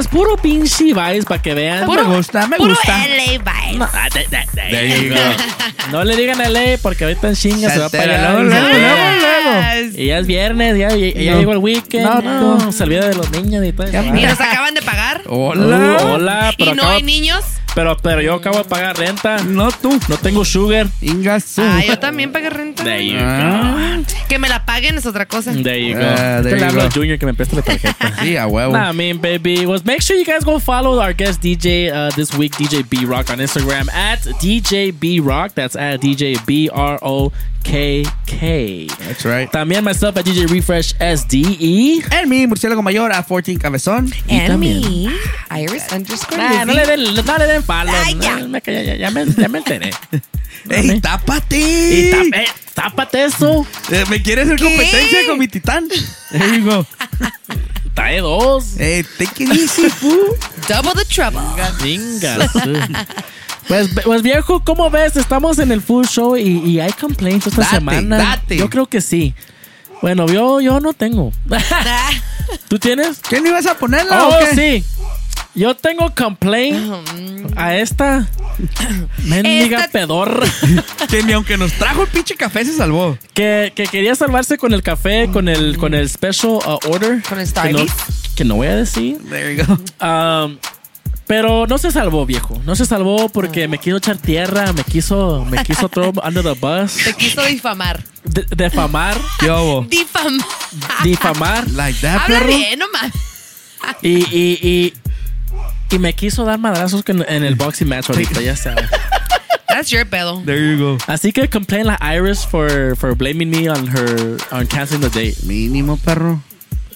Pues 0.00 0.08
puro 0.08 0.36
pinche 0.38 0.84
vibes 0.84 1.26
para 1.26 1.42
que 1.42 1.52
vean. 1.52 1.86
me 1.86 2.02
gusta, 2.04 2.46
me 2.46 2.56
Puro 2.56 2.70
gusta. 2.70 3.06
LA 3.06 3.32
vibes. 3.32 3.76
No, 3.78 3.86
de- 4.14 4.26
de- 4.30 5.10
de-. 5.10 5.36
No 5.90 6.04
le 6.04 6.16
digan 6.16 6.40
a 6.40 6.48
LA 6.48 6.78
porque 6.80 7.04
ahorita 7.04 7.28
en 7.28 7.34
chinga 7.34 7.68
se, 7.68 7.74
Se 7.74 7.80
va 7.80 7.88
para 7.90 8.02
allá. 8.04 8.32
luego, 8.32 8.44
luego, 8.44 8.68
luego, 8.68 9.98
Y 9.98 10.06
ya 10.06 10.18
es 10.18 10.26
viernes, 10.26 10.78
ya, 10.78 10.88
ya, 10.88 11.12
ya 11.20 11.32
No. 11.32 11.38
llegó 11.38 11.52
el 11.52 11.58
weekend. 11.58 12.04
No, 12.04 12.56
No, 12.58 12.72
se 12.72 12.82
olvida 12.84 13.08
de 13.08 13.14
los 13.14 13.30
niños 13.30 13.62
y 13.62 13.72
todo. 13.74 13.86
eso. 13.88 14.02
¿Y 14.02 14.22
nos 14.22 14.40
acaban 14.40 14.72
de 14.72 14.80
pagar? 14.80 15.20
Hola. 15.26 15.98
Hola, 16.04 16.54
pero 16.56 16.70
¿Y 16.72 16.74
no 16.74 16.82
acabo- 16.84 16.96
hay 16.96 17.02
niños? 17.02 17.44
Pero, 17.74 17.96
pero 17.98 18.20
yo 18.20 18.34
acabo 18.34 18.58
de 18.58 18.64
pagar 18.64 18.96
renta. 18.98 19.38
No 19.44 19.70
tú. 19.70 20.00
No 20.08 20.16
tengo 20.16 20.44
sugar. 20.44 20.88
Ingasu. 21.02 21.62
Ah, 21.62 21.80
yo 21.86 21.98
también 22.00 22.32
pagué 22.32 22.50
renta. 22.50 22.82
There 22.82 23.06
you 23.06 23.16
Ah. 23.20 23.98
Que 24.28 24.38
me 24.40 24.48
la 24.48 24.59
paguen 24.70 24.96
es 24.96 25.06
otra 25.06 25.26
cosa. 25.26 25.52
There 25.52 25.78
you 25.78 25.94
go. 25.94 26.00
Ah, 26.04 26.40
there 26.42 26.56
you 26.58 26.72
go. 26.72 26.80
a 26.80 26.88
Junior 26.90 27.18
que 27.18 27.26
me 27.26 27.34
preste 27.34 27.56
la 27.56 27.62
tarjeta. 27.62 28.14
Sí, 28.22 28.36
a 28.36 28.46
huevo. 28.46 28.72
Nah, 28.72 28.90
I 28.90 28.92
mean, 28.92 29.18
baby, 29.18 29.66
was 29.66 29.84
make 29.84 30.00
sure 30.02 30.16
you 30.16 30.24
guys 30.24 30.44
go 30.44 30.58
follow 30.60 31.00
our 31.00 31.12
guest 31.12 31.40
DJ 31.40 31.90
uh, 31.92 32.10
this 32.14 32.32
week, 32.36 32.52
DJ 32.52 32.88
B 32.88 33.04
Rock, 33.04 33.30
on 33.30 33.38
Instagram 33.38 33.90
at 33.92 34.20
DJ 34.40 34.92
B 34.92 35.18
Rock. 35.20 35.54
That's 35.54 35.74
at 35.74 36.00
DJ 36.00 36.36
B 36.46 36.68
R 36.72 36.98
O 37.02 37.32
K 37.64 38.04
K. 38.26 38.86
That's 39.00 39.24
right. 39.24 39.50
También 39.50 39.82
myself 39.82 40.16
at 40.16 40.24
DJ 40.24 40.46
Refresh 40.48 40.94
SDE. 41.00 42.04
En 42.12 42.28
mi 42.28 42.46
murciélago 42.46 42.82
mayor 42.82 43.10
a 43.10 43.22
14 43.22 43.58
Cabezón. 43.58 44.12
And 44.28 44.60
me, 44.60 45.08
Iris 45.50 45.90
underscore 45.92 46.38
Nah, 46.38 46.64
no 46.64 46.74
le 46.74 46.86
den, 46.86 47.02
no 47.14 47.38
le 47.38 47.46
den 47.46 47.62
follow. 47.62 47.92
No, 47.92 48.48
me- 48.48 48.60
ya, 48.64 48.82
ya, 48.82 48.94
ya 48.96 49.10
me, 49.10 49.24
ya 49.26 49.48
me 49.48 49.58
enteré. 49.58 49.90
¡Ey, 50.68 51.00
tápate! 51.00 51.56
Y 51.58 52.10
tap- 52.10 52.34
eh, 52.34 52.46
tápate 52.74 53.24
eso. 53.24 53.66
Eh, 53.90 54.04
¿Me 54.10 54.20
quieres 54.22 54.59
hacer 54.66 54.76
competencia 54.78 55.18
con 55.26 55.38
mi 55.38 55.48
titán? 55.48 55.88
There 56.30 56.58
you 56.58 56.64
go. 56.64 56.86
Trae 57.94 58.20
dos. 58.20 58.76
Eh, 58.78 59.04
take 59.18 59.44
it 59.44 59.52
easy, 59.52 59.88
fool. 59.90 60.36
Double 60.68 60.92
the 60.94 61.04
trouble. 61.04 61.40
Venga. 61.82 62.48
sí. 62.48 62.72
Pues, 63.68 63.88
pues 64.04 64.22
viejo, 64.22 64.64
¿cómo 64.64 64.90
ves? 64.90 65.16
Estamos 65.16 65.58
en 65.60 65.70
el 65.70 65.80
full 65.80 66.04
show 66.06 66.36
y, 66.36 66.58
y 66.68 66.80
hay 66.80 66.90
complaints 66.92 67.46
esta 67.46 67.62
Date, 67.62 67.74
semana. 67.76 68.16
date. 68.18 68.56
Yo 68.56 68.68
creo 68.68 68.86
que 68.86 69.00
sí. 69.00 69.32
Bueno, 70.02 70.26
yo, 70.26 70.60
yo 70.60 70.80
no 70.80 70.92
tengo. 70.92 71.30
¿Tú 72.68 72.78
tienes? 72.78 73.18
¿Qué 73.28 73.40
no 73.40 73.48
ibas 73.48 73.66
a 73.66 73.74
ponerla 73.76 74.26
Oh, 74.26 74.28
o 74.30 74.38
qué? 74.40 74.54
sí. 74.82 74.84
Yo 75.54 75.74
tengo 75.76 76.12
complaint 76.14 76.90
a 77.56 77.76
esta 77.76 78.26
mendiga 79.24 79.78
Esta- 79.80 79.90
pedorra 79.92 80.46
Que 81.10 81.22
ni 81.22 81.32
aunque 81.32 81.56
nos 81.56 81.72
trajo 81.72 82.02
el 82.02 82.08
pinche 82.08 82.34
café 82.36 82.64
se 82.64 82.74
salvó. 82.76 83.18
que, 83.34 83.72
que 83.74 83.84
quería 83.84 84.14
salvarse 84.14 84.58
con 84.58 84.72
el 84.74 84.82
café, 84.82 85.28
con 85.32 85.48
el, 85.48 85.76
con 85.78 85.94
el 85.94 86.08
special 86.08 86.52
uh, 86.64 86.78
order. 86.88 87.22
Con 87.28 87.38
el 87.40 87.52
que 87.52 87.72
no, 87.72 87.86
que 88.36 88.44
no 88.44 88.54
voy 88.56 88.68
a 88.68 88.76
decir. 88.76 89.18
There 89.28 89.56
you 89.56 89.64
go. 89.64 90.06
Um, 90.06 90.58
pero 91.26 91.66
no 91.68 91.78
se 91.78 91.90
salvó, 91.92 92.26
viejo. 92.26 92.60
No 92.66 92.74
se 92.74 92.84
salvó 92.86 93.28
porque 93.28 93.68
me 93.68 93.78
quiso 93.78 93.96
echar 93.98 94.16
tierra, 94.18 94.72
me 94.72 94.82
quiso, 94.84 95.44
me 95.48 95.62
quiso 95.62 95.88
throw 95.88 96.12
under 96.24 96.42
the 96.42 96.54
bus, 96.54 96.94
Te 97.04 97.14
quiso 97.14 97.44
difamar. 97.44 98.02
de- 98.24 98.46
defamar, 98.56 99.16
¿Qué 99.38 99.50
hubo? 99.50 99.82
Difamar. 99.88 100.46
difamar 101.04 101.70
Like 101.70 102.00
that, 102.00 102.22
Habla 102.22 102.38
perro. 102.40 102.46
bien, 102.56 102.78
no 102.78 102.86
mames. 102.92 103.12
y, 104.02 104.08
y, 104.36 104.58
y, 104.62 104.94
y 105.90 105.98
me 105.98 106.12
quiso 106.14 106.44
dar 106.44 106.58
madrazos 106.58 107.02
en, 107.06 107.24
en 107.28 107.44
el 107.44 107.54
boxing 107.56 107.88
match 107.88 108.10
ahorita, 108.10 108.40
ya 108.40 108.56
sabes. 108.56 108.88
That's 109.68 109.90
your 109.90 110.04
pedo. 110.04 110.42
There 110.44 110.58
you 110.58 110.78
go. 110.78 110.98
Así 111.06 111.32
que 111.32 111.48
complain 111.48 111.86
la 111.86 111.96
Iris 112.00 112.44
for, 112.44 112.96
for 112.96 113.14
blaming 113.14 113.50
me 113.50 113.68
on 113.68 113.86
her 113.86 114.36
on 114.50 114.66
canceling 114.66 115.00
the 115.00 115.10
date. 115.10 115.36
Mínimo, 115.44 115.96
perro. 115.98 116.42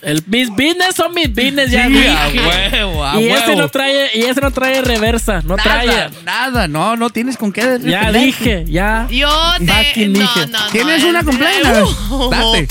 El, 0.02 0.22
mis 0.26 0.50
business 0.50 0.96
son 0.96 1.14
mis 1.14 1.28
business, 1.32 1.70
ya 1.70 1.86
Sí, 1.86 1.92
dije. 1.94 2.08
a 2.10 2.28
huevo, 2.28 3.04
a 3.06 3.20
y 3.22 3.28
ese 3.30 3.56
no 3.56 3.68
trae, 3.70 4.10
y 4.12 4.22
ese 4.24 4.40
no 4.42 4.50
trae 4.50 4.82
reversa, 4.82 5.40
no 5.46 5.56
trae. 5.56 5.86
Nada, 5.86 6.10
nada. 6.24 6.68
No, 6.68 6.94
no 6.96 7.08
tienes 7.10 7.38
con 7.38 7.52
qué. 7.52 7.78
Ya 7.82 8.12
dije, 8.12 8.64
ya. 8.68 9.06
Yo 9.10 9.30
te. 9.58 9.64
No, 9.64 9.72
dije. 9.72 10.08
no, 10.08 10.46
no. 10.48 10.66
¿Tienes 10.72 10.98
es- 10.98 11.04
una 11.08 11.22
complaint? 11.22 11.64
Uh. 12.10 12.28
Date. 12.30 12.68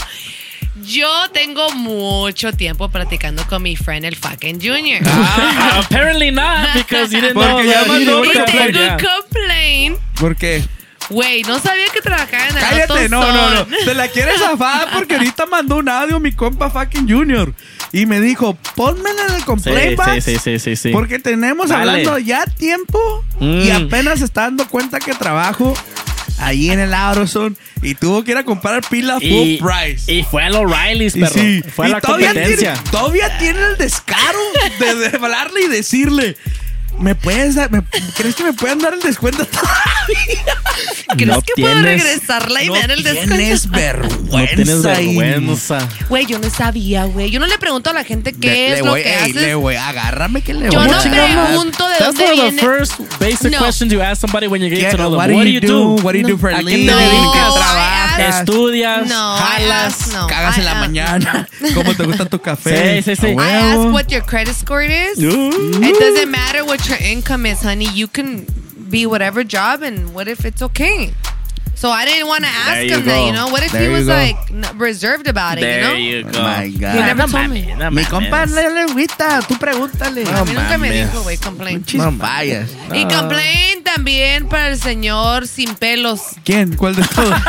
Yo 0.85 1.07
tengo 1.31 1.71
mucho 1.71 2.51
tiempo 2.53 2.89
platicando 2.89 3.45
con 3.47 3.63
mi 3.63 3.75
friend 3.75 4.05
el 4.05 4.15
fucking 4.15 4.59
Junior. 4.61 5.01
Ah, 5.05 5.79
apparently 5.85 6.31
not, 6.31 6.69
because 6.73 7.11
you 7.13 7.21
didn't 7.21 7.33
know 7.35 7.51
Porque 7.53 7.67
ya 7.67 7.83
that 7.83 7.85
he 7.85 8.05
mandó 8.05 8.21
tengo 8.21 8.45
complain, 8.45 8.75
un 8.75 8.97
complaint. 8.97 9.97
¿Por 10.19 10.35
qué? 10.35 10.63
Güey, 11.09 11.41
no 11.43 11.59
sabía 11.59 11.85
que 11.93 12.01
trabajaba 12.01 12.47
en 12.47 12.55
el 12.57 12.63
Cállate, 12.63 13.09
no, 13.09 13.19
no, 13.21 13.49
no. 13.55 13.65
Te 13.85 13.93
la 13.93 14.07
quieres 14.07 14.39
zafar 14.39 14.87
porque 14.93 15.15
ahorita 15.15 15.45
mandó 15.47 15.75
un 15.77 15.89
audio 15.89 16.17
mi 16.19 16.31
compa 16.31 16.69
fucking 16.69 17.09
Junior. 17.09 17.53
Y 17.91 18.05
me 18.05 18.21
dijo, 18.21 18.57
pónmela 18.75 19.25
en 19.29 19.35
el 19.35 19.45
complaint 19.45 19.99
sí, 20.15 20.21
sí, 20.21 20.37
sí, 20.41 20.59
sí, 20.59 20.75
sí. 20.77 20.89
Porque 20.91 21.19
tenemos 21.19 21.69
Dale. 21.69 21.81
hablando 21.91 22.17
ya 22.19 22.45
tiempo 22.45 23.23
y 23.39 23.69
Mm. 23.69 23.85
apenas 23.87 24.21
está 24.21 24.41
dando 24.43 24.65
cuenta 24.67 24.99
que 24.99 25.13
trabajo 25.13 25.73
ahí 26.45 26.69
en 26.69 26.79
el 26.79 26.93
Autozone 26.93 27.55
y 27.81 27.95
tuvo 27.95 28.23
que 28.23 28.31
ir 28.31 28.37
a 28.37 28.43
comprar 28.43 28.81
pila 28.89 29.15
full 29.15 29.23
y, 29.25 29.57
price. 29.61 30.11
y 30.11 30.23
fue 30.23 30.43
al 30.43 30.55
O'Reilly's, 30.55 31.15
Y 31.15 31.21
perro. 31.21 31.33
sí, 31.33 31.61
fue 31.75 31.85
a 31.87 31.89
la 31.89 32.01
todavía 32.01 32.27
competencia. 32.33 32.73
Tiene, 32.73 32.91
todavía 32.91 33.37
tiene 33.37 33.59
el 33.71 33.77
descaro 33.77 34.39
de, 34.79 34.95
de 34.95 35.17
hablarle 35.17 35.61
y 35.61 35.67
decirle, 35.67 36.37
¿me 36.99 37.15
puedes 37.15 37.55
dar, 37.55 37.71
me- 37.71 37.83
¿crees 38.15 38.35
que 38.35 38.43
me 38.43 38.53
puedan 38.53 38.79
dar 38.79 38.93
el 38.93 39.01
descuento 39.01 39.45
¿Crees 41.15 41.27
No 41.27 41.41
que 41.41 41.53
puedo 41.61 41.73
tienes- 41.75 41.83
regresarla 42.03 42.63
y 42.63 42.67
no 42.67 42.73
me 42.73 42.79
dar 42.81 42.91
el 42.91 43.03
descuento? 43.03 43.35
tienes 43.35 43.65
No 43.67 43.71
vergüenza. 43.77 44.55
tienes 44.55 44.69
y- 45.01 45.17
vergüenza. 45.17 45.87
Güey, 46.09 46.25
yo 46.25 46.39
no 46.39 46.49
sabía, 46.49 47.05
güey. 47.05 47.29
Yo 47.29 47.39
no 47.39 47.45
le 47.47 47.57
pregunto 47.59 47.89
a 47.89 47.93
la 47.93 48.03
gente 48.03 48.33
qué 48.33 48.47
Le- 48.47 48.67
es 48.67 48.73
le 48.79 48.79
lo 48.85 48.91
voy- 48.91 49.03
que 49.03 49.09
ey, 49.09 49.21
haces. 49.21 49.35
Le 49.35 49.55
voy, 49.55 49.75
agárrame 49.75 50.41
que 50.41 50.53
le 50.53 50.71
Yo 50.71 50.79
voy 50.79 50.89
no 50.89 50.97
a 50.97 51.01
pregunto 51.01 51.87
de 51.87 51.95
That's 51.97 52.05
dónde 52.17 52.23
one 52.23 52.31
of 52.33 52.37
the 52.45 52.51
viene. 52.51 52.61
first 52.61 52.93
basic 53.19 53.51
No. 53.51 53.57
questions 53.59 53.93
you 53.93 54.01
ask 54.01 54.21
somebody 54.21 54.47
when 54.47 54.61
you 54.61 54.69
get 54.69 54.79
¿Qué- 54.79 54.91
to 54.91 54.97
know 54.97 55.09
them. 55.11 55.17
what 55.19 55.29
What, 55.29 55.43
do 55.43 55.49
you 55.49 55.59
do? 55.61 55.95
What 56.01 56.13
do 56.13 56.19
you 56.19 56.27
do 56.27 56.37
for 56.37 56.49
a 56.51 56.57
¿A 56.57 56.59
qué 56.59 56.65
te 56.65 56.77
living? 56.77 56.89
No, 56.91 57.31
trabajas? 57.53 58.39
Estudias, 58.39 59.07
No, 59.07 59.35
I 59.37 59.39
jalas. 59.39 59.93
ask- 60.01 60.13
no, 60.13 60.27
Cagas 60.27 60.57
en 60.57 60.65
la 60.65 60.75
mañana. 60.75 61.47
¿Cómo 61.73 61.93
te 61.95 62.03
gusta 62.05 62.25
tu 62.25 62.39
café? 62.39 63.01
Sí, 63.03 63.15
sí, 63.15 63.21
sí. 63.21 63.27
I 63.33 63.37
ask 63.39 63.91
what 63.93 64.07
your 64.07 64.23
credit 64.23 64.55
score 64.55 64.83
is. 64.85 65.17
Uh. 65.19 65.83
It 65.83 65.99
doesn't 65.99 66.27
matter 66.29 66.63
what 66.63 66.79
your 66.87 66.97
income 66.99 67.45
is, 67.45 67.61
honey. 67.61 67.87
You 67.93 68.07
can 68.07 68.45
be 68.89 69.05
whatever 69.05 69.43
job, 69.43 69.81
and 69.81 70.13
what 70.13 70.27
if 70.27 70.45
it's 70.45 70.61
okay? 70.61 71.13
So 71.75 71.89
I 71.89 72.05
didn't 72.05 72.27
want 72.27 72.43
to 72.45 72.49
ask 72.49 72.73
There 72.75 72.83
you 72.85 72.97
him 72.99 73.05
that, 73.05 73.25
you 73.25 73.33
know. 73.33 73.47
What 73.49 73.63
if 73.63 73.71
There 73.71 73.81
he 73.81 73.87
was 73.89 74.07
like 74.07 74.37
n- 74.51 74.63
reserved 74.77 75.27
about 75.27 75.57
it, 75.57 75.61
There 75.61 75.81
you 75.81 75.87
know? 75.87 75.93
you 75.95 76.25
oh 76.27 76.31
go. 76.31 76.39
Oh 76.39 76.43
my 76.43 76.69
God. 76.69 76.95
He 76.95 76.99
never 77.01 77.21
No 77.23 77.27
told 77.27 77.49
me. 77.49 77.61
no 77.75 77.89
Mi 77.91 78.03
mames. 78.03 78.07
compa 78.07 78.45
le 78.45 78.69
le 78.69 78.81
agüita, 78.85 79.41
tú 79.47 79.57
pregúntale. 79.57 80.23
A 80.27 80.45
mí 80.45 80.53
nunca 80.53 80.77
me 80.77 80.91
dijo, 80.91 81.23
güey, 81.23 81.37
complain. 81.37 81.81
Pinches 81.83 82.17
fallas. 82.19 82.69
Y 82.93 83.05
complain 83.05 83.83
también 83.83 84.47
para 84.47 84.69
el 84.69 84.79
señor 84.79 85.47
sin 85.47 85.73
pelos. 85.75 86.21
¿Quién? 86.45 86.75
¿Cuál 86.77 86.95
de 86.95 87.03
todos? 87.03 87.35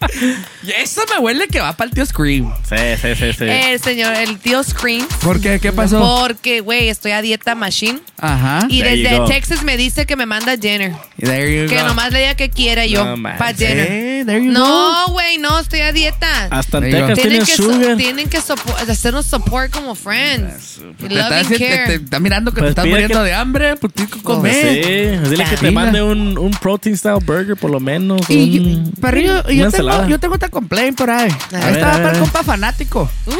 Y 0.62 0.72
eso 0.72 1.00
me 1.14 1.18
huele 1.20 1.48
que 1.48 1.58
va 1.60 1.72
para 1.74 1.88
el 1.88 1.94
tío 1.94 2.04
Scream. 2.04 2.52
Sí, 2.68 2.76
sí, 3.00 3.14
sí, 3.14 3.32
sí. 3.32 3.44
El 3.44 3.80
señor, 3.80 4.14
el 4.14 4.38
tío 4.38 4.62
Scream. 4.62 5.06
¿Por 5.22 5.40
qué? 5.40 5.58
¿Qué 5.58 5.72
pasó? 5.72 5.98
Porque, 6.00 6.60
güey, 6.60 6.88
estoy 6.90 7.12
a 7.12 7.22
dieta 7.22 7.54
machine. 7.54 7.98
Ajá. 8.18 8.66
Y 8.68 8.82
There 8.82 8.96
desde. 8.96 9.26
Texas 9.26 9.62
me 9.64 9.76
dice 9.78 10.04
que 10.06 10.16
me 10.16 10.26
manda 10.26 10.56
dinner. 10.56 10.92
There 11.18 11.62
you 11.64 11.68
Que 11.68 11.80
go. 11.80 11.88
nomás 11.88 12.12
le 12.12 12.20
diga 12.20 12.34
que 12.34 12.50
quiera 12.50 12.84
yo 12.86 13.04
No 13.16 13.22
para 13.38 13.52
dinner. 13.54 13.86
Eh, 13.90 14.22
there 14.26 14.44
you 14.44 14.52
No, 14.52 15.08
güey, 15.08 15.38
no, 15.38 15.58
estoy 15.58 15.80
a 15.80 15.92
dieta. 15.92 16.48
Hasta 16.50 16.78
en. 16.78 16.90
Texas 16.90 17.18
Tienen 17.18 17.40
que, 17.40 17.46
so- 17.56 17.62
sugar. 17.72 17.96
tienen 17.96 18.28
que 18.28 18.38
sopo- 18.40 18.76
hacernos 18.76 19.26
support 19.26 19.70
como 19.70 19.94
friends. 19.94 20.80
Te 20.98 21.06
está, 21.06 21.14
Love 21.14 21.32
and 21.32 21.32
haciendo- 21.46 21.56
te, 21.58 21.68
care. 21.68 21.86
te 21.86 22.04
está 22.04 22.20
mirando 22.20 22.52
que 22.52 22.60
Pues 22.60 22.66
te 22.74 22.80
estás 22.80 22.86
muriendo 22.86 23.18
que- 23.18 23.24
de 23.24 23.32
hambre, 23.34 23.76
pues 23.76 23.92
tienes 23.94 24.12
que 24.14 24.20
Pues 24.20 24.36
comer. 24.36 24.84
sí, 25.24 25.30
dile 25.30 25.44
que 25.44 25.56
te 25.56 25.70
mande 25.70 26.02
un, 26.02 26.36
un 26.36 26.50
protein 26.52 26.96
style 26.96 27.18
burger 27.24 27.56
por 27.56 27.70
lo 27.70 27.80
menos. 27.80 28.20
Y, 28.28 28.58
un- 28.58 28.92
yo, 28.92 29.70
tengo, 29.70 29.89
yo 30.08 30.18
tengo 30.18 30.34
otra 30.34 30.48
complaint 30.48 30.96
por 30.96 31.10
ahí. 31.10 31.30
ver, 31.50 31.62
Ahí 31.62 31.72
estaba 31.74 31.94
a 31.94 31.98
ver, 31.98 32.02
para 32.02 32.08
a 32.08 32.12
el 32.14 32.20
compa 32.20 32.42
fanático. 32.42 33.10
Uh, 33.26 33.32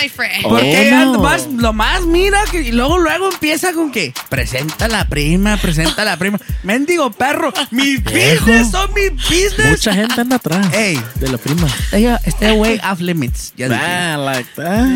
my 0.00 0.08
friend. 0.08 0.44
Oh, 0.44 0.50
Porque 0.50 0.90
no. 0.90 1.12
lo 1.14 1.20
más, 1.20 1.46
lo 1.46 1.72
más 1.72 2.02
mira 2.02 2.38
que 2.50 2.60
y 2.62 2.72
luego 2.72 2.98
luego 2.98 3.30
empieza 3.30 3.72
con 3.72 3.90
que 3.92 4.12
presenta 4.28 4.88
la 4.88 5.08
prima, 5.08 5.56
presenta 5.56 6.04
la 6.04 6.16
prima. 6.16 6.38
Mendigo 6.62 7.10
perro, 7.12 7.52
mi 7.70 7.96
Viejo. 7.98 8.44
business 8.46 8.70
son 8.70 8.90
mi 8.94 9.08
business. 9.10 9.70
Mucha 9.70 9.94
gente 9.94 10.20
anda 10.20 10.36
atrás 10.36 10.72
Ey. 10.74 11.00
de 11.16 11.28
la 11.30 11.38
prima. 11.38 11.68
Ella, 11.92 12.20
este 12.24 12.50
güey 12.52 12.78
off 12.90 13.00
limits. 13.00 13.52
Ya 13.56 13.68
dije. 13.68 13.80
Ah, 13.82 14.16
like 14.18 14.50
that. 14.56 14.86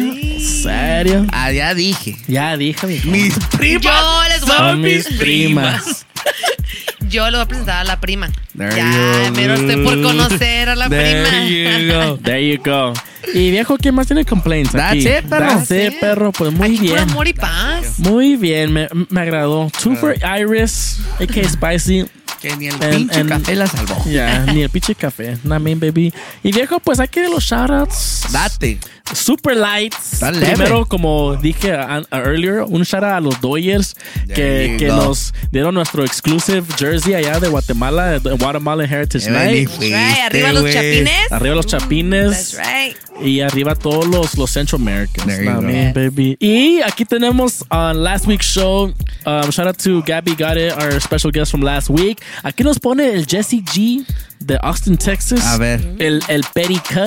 ¿Serio? 0.63 1.27
Ah, 1.33 1.51
ya 1.53 1.75
dije. 1.75 2.17
Ya 2.27 2.57
dije 2.57 2.87
mi 2.87 3.01
Mis 3.05 3.35
primas 3.59 3.85
Yo 3.85 4.23
les 4.29 4.41
voy 4.43 4.51
a- 4.55 4.59
son 4.59 4.81
mis 4.81 5.09
mis 5.11 5.19
primas. 5.19 5.83
primas. 5.83 6.07
Yo 7.11 7.25
le 7.31 7.37
voy 7.39 7.45
a 7.45 7.49
presentar 7.49 7.77
a 7.81 7.85
la 7.85 8.01
prima. 8.01 8.31
There 8.57 8.75
ya, 8.75 9.31
pero 9.35 9.55
estoy 9.55 9.85
por 9.85 10.01
conocer 10.01 10.69
a 10.69 10.77
la 10.77 10.89
There 10.89 11.23
prima. 11.29 11.47
you 11.49 11.93
go. 11.93 12.17
There 12.23 12.49
you 12.49 12.63
go. 12.63 12.93
Y 13.35 13.51
viejo, 13.51 13.77
¿quién 13.77 13.95
más 13.95 14.07
tiene 14.07 14.25
complaints 14.25 14.73
That's 14.73 14.91
aquí? 14.93 15.07
it, 15.09 15.29
perro. 15.29 15.47
That's 15.47 15.71
it, 15.71 16.01
perro. 16.01 16.33
Pues 16.33 16.53
muy 16.53 16.69
Aquí 16.69 16.79
puro 16.79 16.95
bien. 16.95 17.11
amor 17.11 17.29
y 17.29 17.33
paz. 17.33 17.99
Muy 17.99 18.37
bien, 18.37 18.73
me, 18.73 18.89
me 19.09 19.21
agradó. 19.21 19.71
Two 19.83 19.95
for 19.97 20.15
Iris, 20.23 21.01
a.k.a. 21.21 21.49
Spicy. 21.49 22.07
Que 22.41 22.57
ni 22.57 22.69
el 22.69 22.75
And- 22.75 22.97
pinche 22.97 23.21
and- 23.21 23.29
café 23.29 23.55
la 23.57 23.67
salvó. 23.67 24.03
Ya, 24.11 24.47
ni 24.47 24.63
el 24.63 24.71
pinche 24.71 24.95
café. 24.95 25.37
Nah, 25.45 25.59
mean, 25.59 25.79
baby. 25.79 26.13
Y 26.43 26.53
viejo, 26.53 26.81
pues 26.81 26.99
aquí 27.01 27.21
los 27.31 27.45
shoutouts. 27.45 28.27
Date. 28.33 28.79
Super 29.13 29.57
lights. 29.57 30.23
Leve. 30.23 30.47
Primero, 30.47 30.87
como 30.87 31.35
dije 31.37 31.73
a- 31.75 32.03
a- 32.11 32.19
earlier, 32.21 32.63
un 32.63 32.83
shout 32.85 33.03
out 33.03 33.13
a 33.15 33.21
los 33.21 33.41
Doyers 33.41 33.95
que, 34.35 34.77
que 34.79 34.87
nos 34.87 35.35
dieron 35.51 35.75
nuestro 35.75 36.05
exclusive 36.05 36.63
jersey 36.79 37.15
allá 37.15 37.41
de 37.41 37.49
Guatemala, 37.49 38.21
de 38.21 38.31
Guatemala 38.37 38.85
Heritage 38.85 39.27
ni 39.29 39.37
Night. 39.37 39.69
fuiste, 39.69 39.87
Right, 39.97 40.19
arriba 40.27 40.53
los 40.53 40.73
chapines. 40.73 41.33
Arriba 41.33 41.55
los 41.57 41.67
chapines. 41.67 42.31
That's 42.55 42.57
right. 42.57 42.97
Y 43.23 43.41
arriba 43.43 43.75
todos 43.75 44.07
los, 44.07 44.39
los 44.39 44.51
Central 44.51 44.81
Americans. 44.81 45.27
Man, 45.45 45.93
baby. 45.93 46.37
Y 46.41 46.81
aquí 46.81 47.05
tenemos 47.05 47.65
on 47.71 48.03
last 48.03 48.27
week's 48.27 48.47
show. 48.47 48.95
Um, 49.27 49.51
shout 49.51 49.67
out 49.67 49.77
to 49.77 50.03
Gabby 50.07 50.35
Got 50.35 50.57
It, 50.57 50.73
our 50.73 50.99
special 51.01 51.31
guest 51.31 51.51
from 51.51 51.61
last 51.63 51.91
week. 51.91 52.23
Aquí 52.43 52.63
nos 52.65 52.79
pone 52.79 53.11
el 53.13 53.27
Jesse 53.27 53.63
G 53.63 54.05
de 54.41 54.59
Austin, 54.63 54.97
Texas. 54.97 55.45
A 55.47 55.57
ver. 55.59 55.81
El, 55.99 56.23
el 56.29 56.45
Perica. 56.55 57.05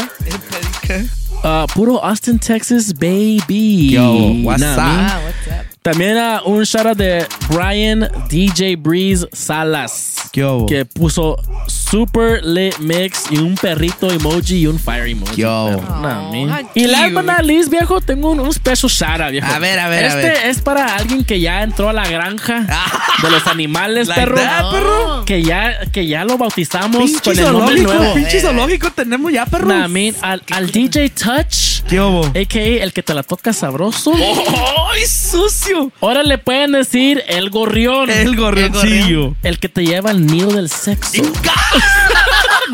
Uh, 1.43 1.67
puro 1.73 2.03
Austin, 2.03 2.39
Texas, 2.39 2.93
baby. 2.93 3.89
Yo, 3.91 4.33
what's 4.43 4.61
Nah, 4.61 4.73
up? 4.73 4.79
Ah, 4.79 5.21
what's 5.25 5.47
up? 5.47 5.72
También 5.83 6.15
uh, 6.17 6.39
un 6.49 6.63
shout 6.63 6.85
out 6.85 6.97
de 6.97 7.27
Brian 7.49 8.09
DJ 8.29 8.77
Breeze 8.77 9.27
Salas. 9.33 10.15
¿Qué 10.31 10.43
hubo? 10.43 10.65
Que 10.65 10.85
puso 10.85 11.35
super 11.67 12.41
lit 12.43 12.77
mix 12.79 13.25
y 13.29 13.37
un 13.37 13.55
perrito 13.55 14.09
emoji 14.09 14.59
y 14.61 14.67
un 14.67 14.79
fire 14.79 15.07
emoji. 15.09 15.35
¿Qué 15.35 15.45
hubo? 15.45 15.81
man. 15.81 16.49
how 16.49 16.69
y 16.73 16.87
but 17.11 17.25
not 17.25 17.41
least, 17.43 17.69
viejo, 17.69 17.99
tengo 17.99 18.31
un, 18.31 18.39
un 18.39 18.53
special 18.53 18.89
shout 18.89 19.19
out, 19.19 19.31
viejo. 19.31 19.45
A 19.53 19.59
ver, 19.59 19.77
a 19.77 19.89
ver, 19.89 20.05
a 20.05 20.07
este 20.07 20.29
ver. 20.29 20.49
es 20.49 20.61
para 20.61 20.95
alguien 20.95 21.25
que 21.25 21.41
ya 21.41 21.61
entró 21.63 21.89
a 21.89 21.93
la 21.93 22.07
granja 22.07 22.65
de 23.21 23.29
los 23.29 23.45
animales, 23.47 24.07
Like 24.07 24.21
perro. 24.21 24.37
that, 24.37 24.71
perro. 24.71 25.25
Que 25.25 25.43
ya, 25.43 25.79
que 25.91 26.07
ya 26.07 26.23
lo 26.23 26.37
bautizamos 26.37 26.97
Pinche 27.03 27.19
con 27.21 27.37
el 27.37 27.43
nombre 27.43 27.75
zoológico, 27.75 27.93
nuevo. 27.93 28.13
pinche 28.15 28.39
zoológico 28.39 28.91
tenemos 28.91 29.33
ya, 29.33 29.45
perro. 29.45 29.67
Nah, 29.67 29.89
man, 29.89 30.15
al, 30.21 30.41
al 30.49 30.71
DJ 30.71 31.09
Touch. 31.09 31.83
¿Qué 31.89 31.99
hubo? 31.99 32.25
A.K.A. 32.27 32.83
el 32.83 32.93
que 32.93 33.03
te 33.03 33.13
la 33.13 33.23
toca 33.23 33.51
sabroso. 33.51 34.13
¡Ay, 34.15 35.05
sucio! 35.05 35.72
Ahora 36.01 36.23
le 36.23 36.37
pueden 36.37 36.71
decir 36.73 37.23
el 37.27 37.49
gorrión. 37.49 38.09
El 38.09 38.35
gorrioncillo. 38.35 39.35
El 39.43 39.59
que 39.59 39.69
te 39.69 39.85
lleva 39.85 40.11
al 40.11 40.25
nido 40.25 40.51
del 40.51 40.69
sexo. 40.69 41.21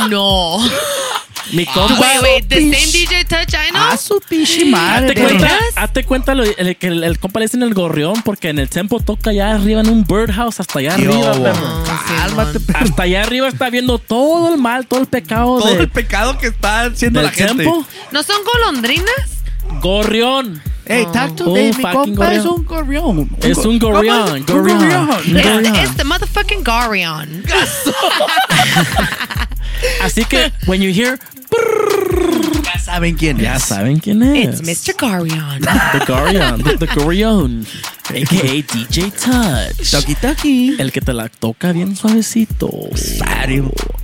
No. 0.10 0.60
Mi 1.52 1.66
compa. 1.66 2.00
Wait, 2.00 2.22
wait, 2.22 2.48
the 2.48 2.58
same 2.58 2.92
DJ 2.92 3.26
Touch 3.26 3.54
I 3.56 3.72
know? 3.72 3.82
A 3.82 3.98
su 3.98 4.22
pinche 4.30 4.66
madre. 4.66 5.10
Hazte 5.10 5.22
cuenta, 5.24 5.58
hazte 5.76 6.04
cuenta 6.04 6.36
lo- 6.36 6.44
el, 6.44 6.76
que 6.78 6.88
el, 6.88 7.04
el 7.04 7.18
compa 7.18 7.40
le 7.40 7.46
dicen 7.48 7.64
el 7.64 7.74
gorrión 7.74 8.22
porque 8.24 8.50
en 8.50 8.60
el 8.60 8.70
tempo 8.70 9.00
toca 9.00 9.32
allá 9.32 9.56
arriba 9.56 9.82
en 9.82 9.90
un 9.90 10.04
birdhouse 10.06 10.60
hasta 10.60 10.78
allá 10.78 10.96
¿Qué 10.96 11.06
arriba, 11.08 11.32
perro. 11.34 11.84
Cálmate, 12.08 12.60
perro. 12.60 12.80
Hasta 12.86 13.04
allá 13.04 13.24
arriba 13.24 13.48
está 13.48 13.70
viendo 13.72 13.98
todo 13.98 14.54
el 14.54 14.62
mal, 14.62 14.86
todo 14.86 15.00
el 15.00 15.08
pecado 15.08 15.58
Todo 15.60 15.74
de- 15.74 15.80
el 15.82 15.90
pecado 15.90 16.38
que 16.38 16.48
está 16.48 16.82
haciendo 16.82 17.20
la 17.24 17.32
gente. 17.32 17.64
tempo. 17.64 17.84
¿No 18.12 18.22
son 18.22 18.38
golondrinas? 18.44 19.16
Gorrión. 19.82 20.62
Hey, 20.86 21.06
talk 21.14 21.36
to 21.38 21.46
Un 21.50 21.54
Dave. 21.54 21.72
Oh, 21.72 21.78
mi 21.78 21.84
fucking 21.84 22.16
compa 22.16 22.34
es 22.34 22.44
gorrión. 22.44 22.60
un 22.60 22.66
gorrión. 22.66 23.30
Es 23.42 23.58
un 23.60 23.80
¿Cómo 23.80 23.94
gorrión, 23.98 24.38
es? 24.38 24.46
gorrión. 24.48 24.78
Un 24.78 24.90
gorrión. 24.90 25.10
Un 25.10 25.38
It's, 25.38 25.48
gorrión. 25.48 25.76
it's 25.76 25.96
the 25.98 26.04
motherfucking 26.04 26.64
Gorion. 26.64 27.44
Así 30.02 30.26
que, 30.26 30.52
when 30.66 30.82
you 30.82 30.90
hear, 30.92 31.20
Ya 32.64 32.80
saben 32.80 33.16
quién 33.16 33.38
es. 33.38 33.44
ya 33.44 33.60
saben 33.60 34.00
quién 34.00 34.24
es. 34.24 34.60
It's 34.62 34.88
Mr. 34.90 34.96
Gorion. 34.98 35.62
The 35.62 36.06
Gorion, 36.06 36.64
the, 36.64 36.78
the 36.78 36.88
Gorion, 36.88 37.66
a.k.a. 38.10 38.64
DJ 38.64 39.12
Touch. 39.12 39.92
Toki 39.92 40.16
toki. 40.16 40.76
El 40.80 40.92
que 40.92 41.00
te 41.02 41.14
la 41.14 41.30
toca 41.30 41.72
bien 41.72 41.96
suavecito. 41.96 42.70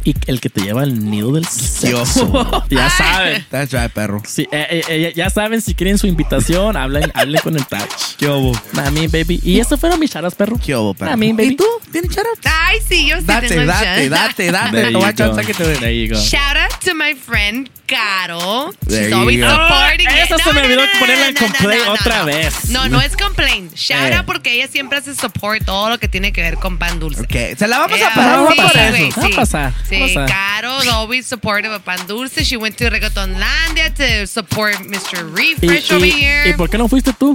Y 0.03 0.13
el 0.27 0.39
que 0.39 0.49
te 0.49 0.61
lleva 0.61 0.83
al 0.83 1.09
nido 1.09 1.31
del 1.33 1.45
sexo. 1.47 2.65
ya 2.69 2.89
saben. 2.89 3.45
That's 3.49 3.71
right, 3.73 3.91
perro. 3.91 4.21
Sí, 4.27 4.43
eh, 4.51 4.67
eh, 4.69 4.83
eh, 4.87 5.13
ya 5.15 5.29
saben, 5.31 5.61
si 5.61 5.73
quieren 5.73 5.97
su 5.97 6.05
invitación, 6.05 6.77
hablen, 6.77 7.11
hablen 7.15 7.41
con 7.41 7.55
el 7.55 7.65
Touch. 7.65 8.15
¿Qué? 8.17 8.27
A 8.27 8.91
mí, 8.91 9.07
baby. 9.07 9.39
Y 9.43 9.59
eso 9.59 9.77
fueron 9.77 9.99
mis 9.99 10.11
charas, 10.11 10.35
perro. 10.35 10.59
¿Qué 10.63 10.75
hubo, 10.75 10.93
perro? 10.93 11.11
A 11.11 11.17
mí, 11.17 11.31
baby. 11.33 11.53
¿Y 11.53 11.55
tú? 11.55 11.65
¿Tienes 11.91 12.11
chara? 12.13 12.29
Ay, 12.43 12.77
sí, 12.87 13.07
yo 13.07 13.17
sí 13.19 13.25
Date, 13.25 13.47
tengo 13.47 13.65
date, 13.65 13.85
chance. 13.85 14.09
date, 14.09 14.51
date. 14.51 14.71
There 14.71 14.85
Te 14.87 14.91
you 14.91 14.99
voy 14.99 15.07
a 15.07 15.11
go. 15.11 15.17
chance 15.17 15.45
que 15.45 15.53
te 15.53 15.63
dé. 15.67 15.77
There 15.77 16.05
you 16.05 16.13
go. 16.13 16.19
Shout 16.21 16.57
out 16.57 16.79
to 16.83 16.93
my 16.93 17.15
friend 17.15 17.69
Caro. 17.87 18.73
There 18.87 19.03
She's 19.05 19.13
always 19.13 19.39
go. 19.39 19.49
supporting 19.49 20.07
Ah, 20.07 20.17
it. 20.17 20.23
esa 20.31 20.37
se 20.37 20.43
No, 20.49 20.53
me 20.53 20.59
no, 20.59 20.65
olvidó 20.65 20.81
no, 20.85 20.99
ponerla 20.99 21.23
no, 21.23 21.29
en 21.29 21.33
no, 21.35 21.41
no, 21.41 21.47
complaint 21.47 21.81
no, 21.81 21.85
no, 21.87 21.93
otra 21.93 22.17
no. 22.19 22.25
vez. 22.25 22.69
No, 22.69 22.89
no 22.89 23.01
es 23.01 23.15
complaint. 23.17 23.73
Shout 23.75 24.11
Eh. 24.11 24.15
out 24.15 24.25
porque 24.25 24.53
ella 24.53 24.67
siempre 24.67 24.97
hace 24.97 25.13
support 25.15 25.63
todo 25.65 25.89
lo 25.89 25.97
que 25.99 26.07
tiene 26.07 26.31
que 26.33 26.41
ver 26.41 26.55
con 26.57 26.77
pan 26.77 26.99
dulce. 26.99 27.21
Ok, 27.21 27.57
se 27.57 27.67
la 27.67 27.79
vamos 27.79 27.99
a 28.01 28.13
parar 28.13 28.45
va 28.45 28.51
sí, 28.51 28.61
por 28.61 28.77
eso. 28.77 28.89
güey, 28.89 29.09
Va 29.11 29.23
a 29.23 29.27
sí. 29.27 29.33
pasar, 29.35 29.73
Sí, 29.87 29.99
va 29.99 30.05
a 30.05 30.07
pasar. 30.25 30.29
Caro's 30.29 30.87
always 30.87 31.25
supportive 31.27 31.73
of 31.73 31.81
pan 31.83 31.99
dulce. 32.07 32.43
She 32.43 32.57
went 32.57 32.75
to 32.77 32.89
Reggaetonlandia 32.89 33.93
to 33.93 34.27
support 34.27 34.79
Mr. 34.81 35.25
¿Y, 35.61 35.67
Refresh 35.67 35.91
over 35.91 36.07
y, 36.07 36.11
here. 36.11 36.49
¿Y 36.49 36.53
por 36.53 36.69
qué 36.69 36.77
no 36.77 36.87
fuiste 36.87 37.13
tú? 37.13 37.33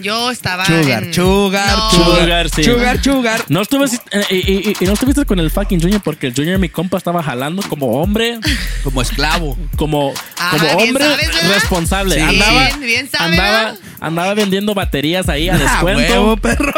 Yo 0.00 0.30
estaba 0.30 0.64
Sugar, 0.66 1.04
en... 1.04 1.14
sugar, 1.14 1.66
No. 1.76 1.90
Sugar, 1.90 2.48
sí. 2.50 2.64
Sugar, 2.64 3.02
sugar. 3.02 3.44
No 3.48 3.60
estuve 3.62 3.86
eh, 4.10 4.26
y, 4.30 4.70
y- 4.70 4.74
y 4.80 4.84
no 4.86 4.92
estuviste 4.94 5.24
con 5.26 5.38
el 5.38 5.50
fucking 5.50 5.80
Junior 5.80 6.00
porque 6.02 6.26
el 6.28 6.34
Junior, 6.34 6.58
mi 6.58 6.68
compa, 6.68 6.96
estaba 6.98 7.22
jalando 7.22 7.62
como 7.62 8.00
hombre, 8.02 8.38
Como 8.84 9.00
esclavo. 9.02 9.56
Como, 9.82 10.14
Ah, 10.38 10.50
como 10.52 10.68
hombre 10.78 11.04
sabes, 11.04 11.48
responsable. 11.54 12.14
Sí. 12.14 12.20
Andaba, 12.20 12.66
Bien, 12.66 12.80
bien 12.80 13.10
sabe, 13.10 13.24
andaba, 13.36 13.74
andaba 14.00 14.34
vendiendo 14.34 14.74
baterías 14.74 15.28
ahí 15.28 15.48
a 15.48 15.54
Ah, 15.54 15.58
descuento. 15.58 16.12
huevo, 16.12 16.36
perro. 16.36 16.72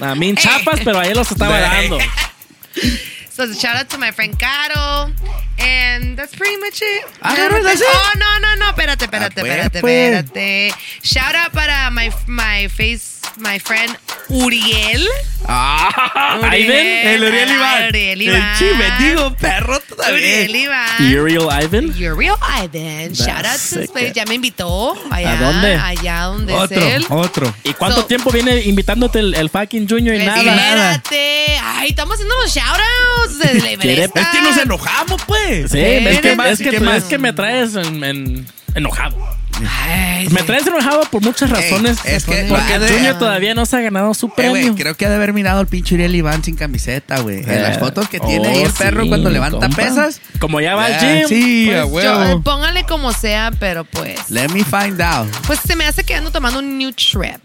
a 0.00 0.14
mí 0.14 0.28
en 0.28 0.36
chapas, 0.36 0.78
pero 0.84 1.00
ahí 1.00 1.12
los 1.14 1.28
estaba 1.32 1.58
dando. 1.58 1.98
So 3.36 3.52
shout 3.52 3.74
out 3.76 3.88
to 3.88 3.98
my 3.98 4.12
friend 4.12 4.38
Caro. 4.38 5.10
And 5.58 6.16
that's 6.16 6.36
pretty 6.36 6.56
much 6.58 6.80
it. 6.80 7.04
Ah, 7.20 7.34
no 7.36 7.60
that's 7.64 7.80
it? 7.80 7.86
Oh, 7.88 8.12
no, 8.16 8.38
no, 8.38 8.54
no. 8.56 8.68
Espérate, 8.70 9.06
espérate, 9.06 9.40
Ah, 9.40 9.42
pues, 9.42 9.52
espérate, 9.52 9.78
espérate. 9.78 10.74
Shout 11.02 11.34
out 11.34 11.52
para 11.52 11.90
my, 11.90 12.10
my 12.28 12.68
face, 12.68 13.13
my 13.38 13.58
friend 13.58 13.96
Uriel. 14.28 15.06
Ah, 15.46 16.36
Uriel. 16.38 16.50
ahí 16.52 16.66
ven. 16.66 17.06
El 17.08 17.24
Uriel 17.24 17.50
Iván. 17.50 17.88
Uriel 17.90 18.12
El 18.12 18.22
Iván. 18.22 18.58
chimendigo 18.58 19.34
perro 19.36 19.80
todavía. 19.80 20.16
Uriel 20.16 20.56
Iván. 20.56 20.88
Uriel 21.00 21.42
Ivan. 21.62 21.90
Uriel 21.90 22.36
Ivan. 22.72 23.12
Shout 23.12 23.44
out 23.44 23.60
to. 23.94 24.12
Ya 24.14 24.24
me 24.26 24.34
invitó. 24.34 24.94
Allá, 25.10 25.32
¿A 25.32 25.36
dónde? 25.36 25.74
Allá 25.76 26.20
donde 26.22 26.52
Otro, 26.54 26.80
es 26.80 26.94
él. 26.94 27.06
otro. 27.10 27.54
¿Y 27.64 27.72
cuánto 27.74 28.00
So- 28.02 28.06
tiempo 28.06 28.30
viene 28.30 28.60
invitándote 28.62 29.18
el, 29.18 29.34
el 29.34 29.50
fucking 29.50 29.88
Junior 29.88 30.14
y 30.16 30.24
nada? 30.24 30.40
Espérate. 30.94 31.58
Ay, 31.62 31.90
estamos 31.90 32.14
haciendo 32.14 32.34
los 32.42 32.52
¿Quiere- 33.80 33.92
Everesta. 34.04 34.20
Es 34.20 34.28
que 34.28 34.40
nos 34.42 34.56
enojamos, 34.56 35.22
pues. 35.26 35.70
Sí, 35.70 35.78
es 35.80 36.20
que, 36.20 36.32
es, 36.32 36.58
que, 36.58 36.70
¿Qué 36.70 36.80
más? 36.80 36.96
es 36.98 37.04
que 37.04 37.18
me 37.18 37.32
traes 37.32 37.74
en- 37.74 38.02
en- 38.04 38.46
enojado. 38.74 39.16
Me 40.30 40.42
traes 40.42 40.66
enojado 40.66 41.02
por 41.10 41.22
muchas 41.22 41.50
razones. 41.50 41.98
es 42.04 42.24
que- 42.24 42.46
porque 42.48 42.72
va 42.72 42.78
de- 42.78 42.88
Junior 42.92 43.18
todavía 43.18 43.54
no 43.54 43.66
se 43.66 43.76
ha 43.76 43.80
ganado 43.80 44.12
su 44.14 44.26
Eh, 44.26 44.30
güey, 44.36 44.52
premio. 44.52 44.74
creo 44.74 44.96
que 44.96 45.06
ha 45.06 45.08
de 45.08 45.14
haber 45.16 45.32
mirado 45.32 45.60
al 45.60 45.66
pinche 45.66 45.94
Uriel 45.94 46.14
Iván 46.14 46.42
sin 46.42 46.56
camiseta, 46.56 47.20
güey. 47.20 47.38
En 47.40 47.62
las 47.62 47.76
Eh, 47.76 47.80
fotos 47.80 48.08
que 48.08 48.20
tiene 48.20 48.48
ahí 48.48 48.58
oh, 48.62 48.66
el 48.66 48.72
perro 48.72 49.02
sí, 49.02 49.08
cuando 49.08 49.30
levanta 49.30 49.60
compa. 49.60 49.76
pesas. 49.76 50.20
Como 50.38 50.60
ya 50.60 50.74
va 50.74 50.86
al 50.86 50.98
gym. 50.98 51.28
Sí, 51.28 51.66
Pues 51.66 51.78
a 51.78 51.82
yo- 51.84 51.88
huevo. 51.88 52.42
póngale 52.42 52.84
como 52.84 53.12
sea, 53.12 53.50
pero 53.58 53.84
pues. 53.84 54.30
Let 54.30 54.48
me 54.48 54.64
find 54.64 55.00
out. 55.00 55.28
Pues 55.46 55.60
se 55.66 55.76
me 55.76 55.84
hace 55.86 56.04
que 56.04 56.14
ando 56.14 56.30
tomando 56.30 56.58
un 56.58 56.76
new 56.78 56.92
trip. 56.92 57.40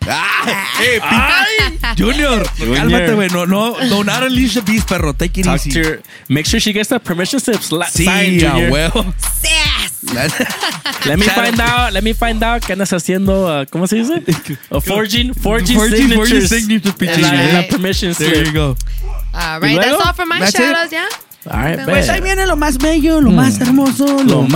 Eh, 0.81 0.99
pinche- 1.02 1.95
Junior, 1.98 2.49
cálmate, 2.76 3.14
güey. 3.14 3.30
No, 3.30 3.45
no, 3.45 3.76
no, 3.81 4.03
not 4.03 4.23
unleash 4.23 4.53
the 4.56 4.61
beast, 4.61 4.88
perro. 4.90 5.14
Take 5.14 5.41
it 5.41 5.45
Talk 5.45 5.56
easy. 5.57 5.72
to 5.72 5.80
your- 5.80 6.02
make 6.27 6.45
sure 6.49 6.60
she 6.60 6.72
gets 6.73 6.90
the 6.90 6.99
permission 6.99 7.40
slip 7.40 7.61
sla- 7.61 7.90
Sí, 7.90 8.07
a 8.07 8.52
Junior. 8.52 8.72
huevo. 8.72 9.14
Let 11.05 11.17
me 11.17 11.26
Shout 11.26 11.35
find 11.35 11.59
out. 11.61 11.91
Let 11.93 12.01
me 12.03 12.13
find 12.13 12.43
out 12.43 12.63
que 12.65 12.73
andas 12.73 12.91
haciendo. 12.93 13.61
uh, 13.61 13.65
¿Cómo 13.69 13.88
se 13.88 13.97
dice? 13.97 14.23
Uh, 14.71 14.80
forging, 14.81 15.34
forging, 15.34 15.77
Forging- 15.77 16.13
forging 16.15 16.47
signatures. 16.47 17.01
En 17.01 17.21
la, 17.21 17.43
en 17.49 17.53
la 17.55 17.67
permission 17.67 18.13
There 18.15 18.43
you 18.45 18.53
go. 18.53 18.76
All 19.34 19.59
¿Y 19.63 19.67
right, 19.76 19.81
that's 19.81 20.05
all 20.05 20.13
for 20.13 20.26
my 20.26 20.39
That's 20.39 20.55
it. 20.55 20.61
shoutouts, 20.61 20.91
¿ya? 20.91 21.03
All 21.45 21.63
right, 21.63 21.80
Pues 21.85 22.07
bet. 22.07 22.09
ahí 22.15 22.21
viene 22.21 22.45
lo 22.45 22.55
más 22.57 22.77
bello, 22.77 23.21
lo 23.21 23.31
más 23.31 23.59
hermoso, 23.61 24.05
lo, 24.05 24.23
Lo 24.23 24.41
más 24.43 24.49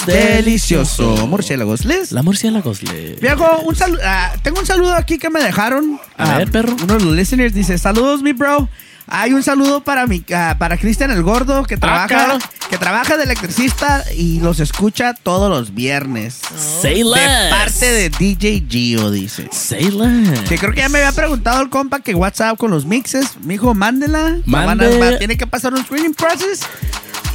más 0.00 0.06
delicioso. 0.06 1.26
Murciélagos, 1.26 1.84
Liz. 1.84 2.12
La 2.12 2.22
murciélagos 2.22 2.82
le. 2.82 3.14
Viejo, 3.20 3.60
un 3.64 3.74
saludo. 3.74 4.00
tengo 4.42 4.60
un 4.60 4.66
saludo 4.66 4.94
aquí 4.94 5.18
que 5.18 5.30
me 5.30 5.40
dejaron. 5.42 5.98
A 6.16 6.34
Ah, 6.34 6.38
ver, 6.38 6.50
perro. 6.50 6.76
Uno 6.82 6.98
de 6.98 7.04
los 7.04 7.14
listeners 7.14 7.54
dice: 7.54 7.78
Saludos, 7.78 8.22
mi 8.22 8.32
bro. 8.32 8.68
Hay 9.08 9.32
un 9.32 9.42
saludo 9.42 9.84
para 9.84 10.06
mi 10.06 10.24
ah, 10.34 10.56
para 10.58 10.76
Cristian 10.78 11.10
el 11.12 11.22
Gordo 11.22 11.62
que 11.64 11.76
trabaja 11.76 12.06
claro. 12.08 12.38
que 12.68 12.76
trabaja 12.76 13.16
de 13.16 13.22
electricista 13.24 14.04
y 14.16 14.40
los 14.40 14.58
escucha 14.58 15.14
todos 15.14 15.48
los 15.48 15.74
viernes. 15.74 16.40
Say 16.82 17.02
De 17.04 17.50
parte 17.50 17.86
de 17.86 18.10
DJ 18.10 18.64
Gio, 18.68 19.10
dice. 19.12 19.48
Say 19.52 19.90
less. 19.92 20.40
Que 20.48 20.58
creo 20.58 20.72
que 20.72 20.80
ya 20.80 20.88
me 20.88 20.98
había 20.98 21.12
preguntado 21.12 21.62
el 21.62 21.70
compa 21.70 22.00
que 22.00 22.14
WhatsApp 22.14 22.56
con 22.58 22.70
los 22.72 22.84
mixes. 22.84 23.36
Me 23.44 23.54
dijo, 23.54 23.74
mándela. 23.74 24.26
A- 24.26 24.40
Mande. 24.44 25.16
tiene 25.18 25.36
que 25.36 25.46
pasar 25.46 25.72
un 25.72 25.84
screening 25.84 26.14
process. 26.14 26.60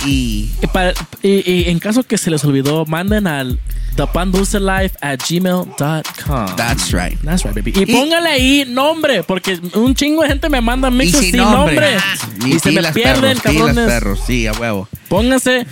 Y 0.05 0.49
Y, 0.61 0.67
para- 0.67 0.93
y- 1.21 1.49
y 1.51 1.69
en 1.69 1.79
caso 1.79 2.03
que 2.03 2.17
se 2.17 2.31
les 2.31 2.43
olvidó, 2.43 2.85
manden 2.85 3.27
al 3.27 3.59
thepandulcelife 3.95 4.93
at 5.01 5.19
gmail.com. 5.19 6.55
That's 6.55 6.93
right. 6.93 7.17
That's 7.23 7.43
right, 7.45 7.53
baby. 7.55 7.71
Y, 7.75 7.85
póngale 7.85 8.29
ahí 8.29 8.65
nombre, 8.67 9.23
porque 9.23 9.59
un 9.73 9.95
chingo 9.95 10.23
de 10.23 10.29
gente 10.29 10.49
me 10.49 10.61
manda 10.61 10.89
Y 10.89 10.91
mixes 10.91 11.19
sin 11.21 11.31
sin 11.31 11.37
nombre. 11.37 11.75
nombre. 11.75 11.97
Ah, 11.97 12.15
y 12.47 12.59
se 12.59 12.71
me 12.71 12.81
pierden, 12.93 13.37
perros, 13.39 13.41
cabrones. 13.43 13.85
perros. 13.87 14.19
Sí, 14.25 14.47
a 14.47 14.53
huevo. 14.53 14.87
Pónganse 15.09 15.65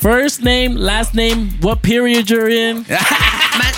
first 0.00 0.40
name, 0.40 0.70
last 0.74 1.14
name, 1.14 1.50
what 1.62 1.78
period 1.82 2.26
you're 2.28 2.50
in. 2.50 2.84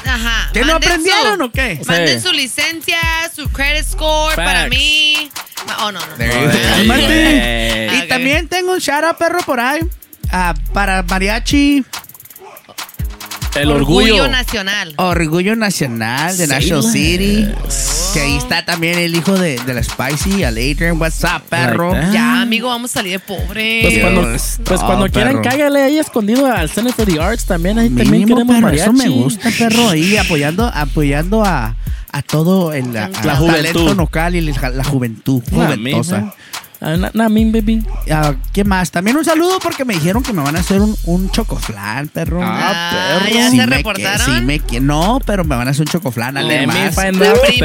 Ajá. 0.04 0.50
¿Que 0.52 0.60
no 0.60 0.72
Manden 0.72 0.90
aprendieron 0.90 1.38
su- 1.38 1.44
o 1.44 1.50
qué? 1.52 1.80
Manden 1.86 2.20
Sí. 2.20 2.26
su 2.28 2.32
licencia, 2.32 2.98
su 3.34 3.48
credit 3.50 3.84
score 3.84 4.34
para 4.34 4.62
Facts. 4.62 4.70
mí. 4.76 5.30
Ma- 5.66 5.76
Oh, 5.86 5.92
no, 5.92 6.00
no. 6.00 6.06
Ay, 6.18 6.28
Cálmate. 6.88 7.86
güey. 7.90 7.98
Y 8.04 8.08
también 8.08 8.48
tengo 8.48 8.72
un 8.72 8.78
shout 8.78 9.04
out, 9.04 9.16
perro, 9.18 9.38
por 9.44 9.60
ahí. 9.60 9.80
ah, 10.32 10.54
para 10.72 11.02
Mariachi 11.04 11.84
El 13.56 13.70
orgullo. 13.70 14.28
nacional. 14.28 14.94
Orgullo 14.96 15.56
Nacional 15.56 16.36
de 16.36 16.46
National. 16.46 16.82
City. 16.84 17.48
Que 18.14 18.20
ahí 18.20 18.36
está 18.36 18.64
también 18.64 18.98
el 18.98 19.14
hijo 19.14 19.36
de, 19.38 19.58
de 19.58 19.74
la 19.74 19.82
Spicy, 19.82 20.44
al 20.44 20.56
Adrian. 20.56 21.00
What's 21.00 21.22
up, 21.24 21.42
perro? 21.48 21.92
Like 21.92 22.06
that. 22.06 22.12
Ya, 22.14 22.40
amigo, 22.42 22.68
vamos 22.68 22.90
a 22.92 22.94
salir 22.94 23.12
de 23.12 23.18
pobre. 23.18 23.80
Pues 23.82 23.98
cuando, 24.00 24.28
Dios, 24.28 24.60
pues 24.64 24.80
no, 24.80 24.86
cuando 24.86 25.08
quieran, 25.08 25.32
perro. 25.42 25.50
cágale 25.50 25.82
ahí 25.82 25.98
escondido 25.98 26.46
al 26.46 26.70
Center 26.70 26.92
for 26.92 27.06
the 27.06 27.20
Arts 27.20 27.44
también. 27.44 27.78
Ahí 27.78 27.88
también 27.88 28.10
Mínimo, 28.10 28.36
queremos 28.36 28.54
perro, 28.56 28.66
mariachi. 28.68 28.82
eso 28.82 28.92
me 28.92 29.08
gusta, 29.08 29.50
perro. 29.58 29.88
Ahí 29.90 30.16
apoyando, 30.16 30.66
apoyando 30.72 31.44
a, 31.44 31.76
a 32.12 32.22
todo 32.22 32.72
el 32.72 32.96
a- 32.96 33.08
La 33.24 33.32
a 33.32 33.36
juventud. 33.36 33.56
talento 33.62 33.94
local 33.94 34.34
y 34.36 34.40
la, 34.42 34.70
la 34.70 34.84
juventud. 34.84 35.42
Ah, 35.56 35.76
mean, 36.80 37.52
baby. 37.52 37.84
Ah, 38.10 38.34
¿Qué 38.52 38.64
más? 38.64 38.90
También 38.90 39.16
un 39.16 39.24
saludo 39.24 39.58
porque 39.60 39.84
me 39.84 39.94
dijeron 39.94 40.22
que 40.22 40.32
me 40.32 40.42
van 40.42 40.56
a 40.56 40.60
hacer 40.60 40.80
un, 40.80 40.96
un 41.04 41.30
chocoflan, 41.30 42.08
perro. 42.08 42.40
Ah, 42.42 43.20
perro. 43.22 43.34
¿ya 43.34 43.50
se 43.50 43.56
me 43.56 43.66
reportaron? 43.66 44.26
que- 44.26 44.32
sí 44.40 44.40
me 44.40 44.58
que- 44.60 44.80
no, 44.80 45.20
pero 45.24 45.44
me 45.44 45.56
van 45.56 45.68
a 45.68 45.72
hacer 45.72 45.82
un 45.82 45.88
chocoflan. 45.92 46.34
Let 46.34 46.40
Ale 46.40 46.60
me 46.60 46.66
más. 46.66 46.94
te 46.96 47.12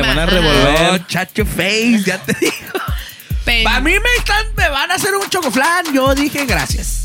van 0.02 0.18
a 0.18 0.24
ajá. 0.24 0.26
revolver. 0.26 0.90
Oh, 0.92 0.98
chat 1.08 1.34
your 1.36 1.48
face, 1.48 2.04
ya 2.06 2.18
te 2.20 2.34
digo. 2.40 3.64
Para 3.64 3.80
mí 3.80 3.92
me, 3.92 4.10
están, 4.18 4.44
me 4.58 4.70
van 4.70 4.92
a 4.92 4.96
hacer 4.96 5.14
un 5.16 5.30
chocoflan. 5.30 5.94
Yo 5.94 6.14
dije 6.16 6.46
gracias. 6.46 7.02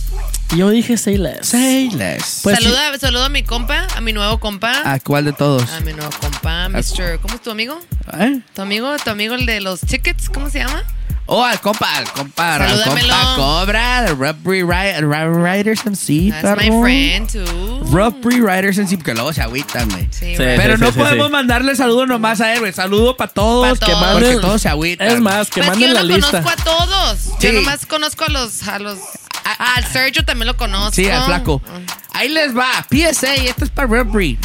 Yo 0.56 0.70
dije 0.70 0.96
say 0.96 1.16
less. 1.16 1.46
Say 1.46 1.90
less. 1.90 2.40
Pues 2.42 2.58
saluda, 2.58 2.98
saluda 2.98 3.26
a 3.26 3.28
mi 3.28 3.44
compa, 3.44 3.86
a 3.96 4.00
mi 4.00 4.12
nuevo 4.12 4.40
compa. 4.40 4.72
¿A 4.84 4.98
cuál 4.98 5.26
de 5.26 5.32
todos? 5.32 5.70
A 5.70 5.80
mi 5.80 5.92
nuevo 5.92 6.10
compa, 6.20 6.68
Mr. 6.68 7.20
¿Cómo 7.20 7.34
es 7.34 7.42
tu 7.42 7.50
amigo? 7.52 7.78
¿Eh? 8.18 8.40
Tu 8.52 8.62
amigo, 8.62 8.96
tu 9.04 9.10
amigo 9.10 9.34
el 9.36 9.46
de 9.46 9.60
los 9.60 9.80
tickets, 9.80 10.28
¿cómo 10.28 10.50
se 10.50 10.58
llama? 10.58 10.82
Oh, 11.26 11.44
al 11.44 11.60
compa, 11.60 11.96
al 11.98 12.10
compa, 12.10 12.56
al 12.56 12.82
compa 12.82 13.34
Cobra, 13.36 14.02
de 14.02 14.08
Rubbery 14.14 14.62
Riders 14.64 15.86
MC, 15.86 16.32
That's 16.42 16.60
my 16.60 16.80
friend 16.82 17.30
too. 17.30 17.84
Rubbery 17.84 18.40
Riders 18.40 18.78
MC, 18.78 18.96
porque 18.96 19.14
luego 19.14 19.32
se 19.32 19.40
agüitan, 19.42 19.88
güey. 19.90 20.08
Sí, 20.10 20.18
Sí. 20.30 20.36
güey. 20.36 20.56
Pero 20.56 20.76
sí, 20.76 20.80
no 20.82 20.90
sí, 20.90 20.98
podemos 20.98 21.26
sí. 21.26 21.32
mandarle 21.32 21.76
saludo 21.76 22.06
nomás 22.06 22.40
a 22.40 22.52
él, 22.54 22.60
güey. 22.60 22.72
Saludo 22.72 23.16
para 23.16 23.30
todos, 23.32 23.78
Pa' 23.78 23.86
que 23.86 23.92
todos. 23.92 24.00
manden, 24.04 24.32
porque 24.32 24.46
todos 24.46 24.62
se 24.62 24.68
agüitan. 24.70 25.06
Es 25.08 25.20
más, 25.20 25.48
que 25.50 25.60
Pues 25.62 25.68
es 25.68 25.72
que 25.78 25.78
manden 25.86 25.88
yo 25.88 25.94
la 25.94 26.02
lista. 26.02 26.42
conozco 26.42 26.50
a 26.50 26.64
todos. 26.64 27.18
Sí. 27.18 27.46
Yo 27.46 27.52
nomás 27.52 27.86
conozco 27.86 28.24
a 28.24 28.28
los, 28.28 28.66
a 28.66 28.78
los, 28.80 28.98
al 29.44 29.84
Sergio 29.86 30.24
también 30.24 30.48
lo 30.48 30.56
conozco. 30.56 30.92
Sí, 30.92 31.08
al 31.08 31.24
flaco. 31.26 31.62
Ahí 32.12 32.28
les 32.28 32.56
va. 32.56 32.66
PSA, 32.90 33.34
esto 33.36 33.64
es 33.64 33.70
para 33.70 33.86
Rubbery. 33.86 34.36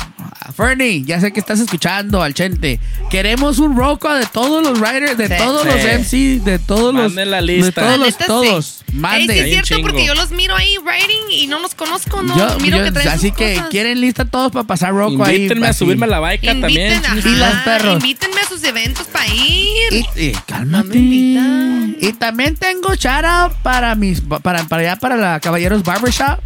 Fernie, 0.56 1.04
ya 1.06 1.20
sé 1.20 1.32
que 1.34 1.40
estás 1.40 1.60
escuchando 1.60 2.22
al 2.22 2.34
Chente. 2.34 2.80
Queremos 3.10 3.60
un 3.60 3.76
roco 3.78 4.14
de 4.14 4.26
todos 4.26 4.64
los 4.64 4.80
riders, 4.80 5.18
de 5.18 5.28
Sí. 5.28 5.34
todos 5.38 5.62
Sí. 5.64 5.68
los 5.70 5.86
MC, 5.86 6.40
de 6.44 6.60
todos 6.60 6.94
los. 6.94 7.04
Manden 7.14 7.32
la 7.32 7.38
De 7.38 7.44
lista. 7.44 7.82
todos 7.82 7.92
La 8.00 8.06
los, 8.06 8.14
neta, 8.14 8.26
todos. 8.26 8.66
sí. 8.66 8.84
Ey, 8.88 9.00
Manden. 9.00 9.30
sí 9.30 9.40
es 9.54 9.68
cierto, 9.68 9.82
porque 9.82 10.06
yo 10.06 10.16
los 10.16 10.32
miro 10.32 10.56
ahí 10.56 10.78
writing 10.78 11.32
y 11.32 11.48
no 11.48 11.60
los 11.60 11.76
conozco, 11.76 12.22
no 12.24 12.38
Yo- 12.38 12.60
miro 12.60 12.78
yo- 12.78 12.84
que 12.86 12.92
traen 12.92 13.10
así 13.10 13.28
sus 13.30 13.38
que 13.38 13.56
cosas. 13.56 13.70
quieren 13.70 14.00
lista 14.02 14.26
todos 14.26 14.52
para 14.52 14.64
pasar 14.66 14.92
roco 14.94 15.24
ahí. 15.24 15.36
Invítenme 15.36 15.68
a 15.68 15.74
subirme 15.74 16.06
a 16.06 16.10
la 16.10 16.20
baica 16.20 16.48
también. 16.48 16.94
Inviten, 16.94 17.06
ajá, 17.12 17.22
su- 17.22 17.30
las 17.32 17.64
perros. 17.64 17.94
invítenme 17.96 18.42
a 18.42 18.48
sus 18.48 18.64
eventos 18.64 19.08
para 19.08 19.28
ir. 19.28 19.92
Y, 19.92 20.06
y- 20.28 20.32
cálmate. 20.48 20.66
No 20.66 20.84
me 20.84 20.96
invitan. 20.98 21.96
Y 22.00 22.14
también 22.14 22.56
tengo 22.56 22.90
out 22.90 23.54
para 23.64 23.96
mis 23.96 24.22
para, 24.22 24.64
para 24.68 24.82
allá 24.82 24.96
para 24.98 25.16
la 25.18 25.40
Caballeros 25.40 25.84
Barbershop. 25.84 26.40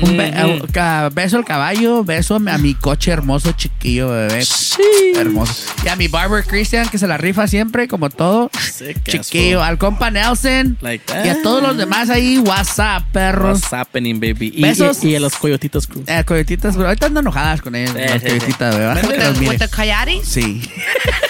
Un 0.00 0.16
be- 0.16 1.10
beso 1.12 1.36
al 1.38 1.44
caballo, 1.44 2.04
beso 2.04 2.36
a 2.36 2.38
mi, 2.58 2.74
coche 2.74 3.10
hermoso, 3.10 3.52
chiquillo, 3.52 4.10
bebé. 4.10 4.44
Hermoso. 5.16 5.54
Y 5.84 5.88
a 5.88 5.96
mi 5.96 6.08
barber 6.08 6.44
Christian, 6.44 6.88
que 6.88 6.98
se 6.98 7.06
la 7.06 7.16
rifa 7.16 7.46
siempre, 7.48 7.88
como 7.88 8.10
todo. 8.10 8.50
Sick 8.60 9.02
Chiquillo. 9.04 9.62
Al 9.62 9.78
compa 9.78 10.10
Nelson. 10.10 10.76
Like 10.80 11.04
that. 11.06 11.24
Y 11.24 11.28
a 11.30 11.42
todos 11.42 11.62
los 11.62 11.76
demás 11.76 12.10
ahí, 12.10 12.38
WhatsApp, 12.38 13.04
perros. 13.12 13.60
What's 13.60 13.72
happening, 13.72 14.20
baby? 14.20 14.52
Y, 14.54 14.62
Besos. 14.62 15.02
y, 15.02 15.08
y 15.10 15.16
a 15.16 15.20
los 15.20 15.34
coyotitos 15.36 15.86
crew. 15.86 16.04
Eh, 16.06 16.22
coyotitas, 16.24 16.76
bro. 16.76 16.86
Ahorita 16.86 17.06
andan 17.06 17.24
enojadas 17.24 17.62
con 17.62 17.74
ellos. 17.74 17.92
Sí, 17.92 17.98
las 17.98 18.12
sí, 18.12 18.18
sí. 18.20 18.26
coyotitas, 18.28 18.74
bebé. 18.74 18.86
Bájale 18.86 19.08
With 19.08 19.48
que 19.58 19.58
los 19.58 19.70
coyotes. 19.70 20.28
Sí. 20.28 20.62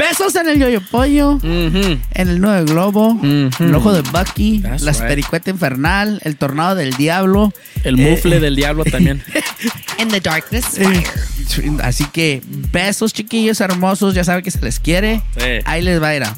Besos 0.00 0.34
en 0.36 0.48
el 0.48 0.58
yoyo 0.58 0.80
pollo. 0.90 1.38
En 1.42 2.00
el 2.14 2.40
nuevo 2.40 2.64
globo, 2.66 3.18
el 3.22 3.74
ojo 3.74 3.92
de 3.92 4.00
Bucky, 4.10 4.60
That's 4.60 4.82
la 4.82 4.92
right. 4.92 5.02
pericueta 5.02 5.50
infernal, 5.50 6.20
el 6.24 6.36
tornado 6.36 6.74
del 6.74 6.94
diablo. 6.94 7.52
El 7.84 7.98
Eh, 8.00 8.10
mufle 8.10 8.40
del 8.40 8.56
diablo 8.56 8.84
también. 8.84 9.22
In 9.98 10.08
the 10.08 10.20
darkness, 10.20 10.78
eh, 10.78 10.84
fire. 10.84 11.72
así 11.82 12.04
que 12.06 12.42
besos 12.72 13.12
chiquillos 13.12 13.60
hermosos, 13.60 14.14
ya 14.14 14.24
saben 14.24 14.42
que 14.42 14.50
se 14.50 14.60
les 14.62 14.80
quiere. 14.80 15.20
Sí. 15.36 15.44
Ahí 15.66 15.82
les 15.82 16.00
va 16.02 16.08
a 16.08 16.16
ir 16.16 16.24
a. 16.24 16.34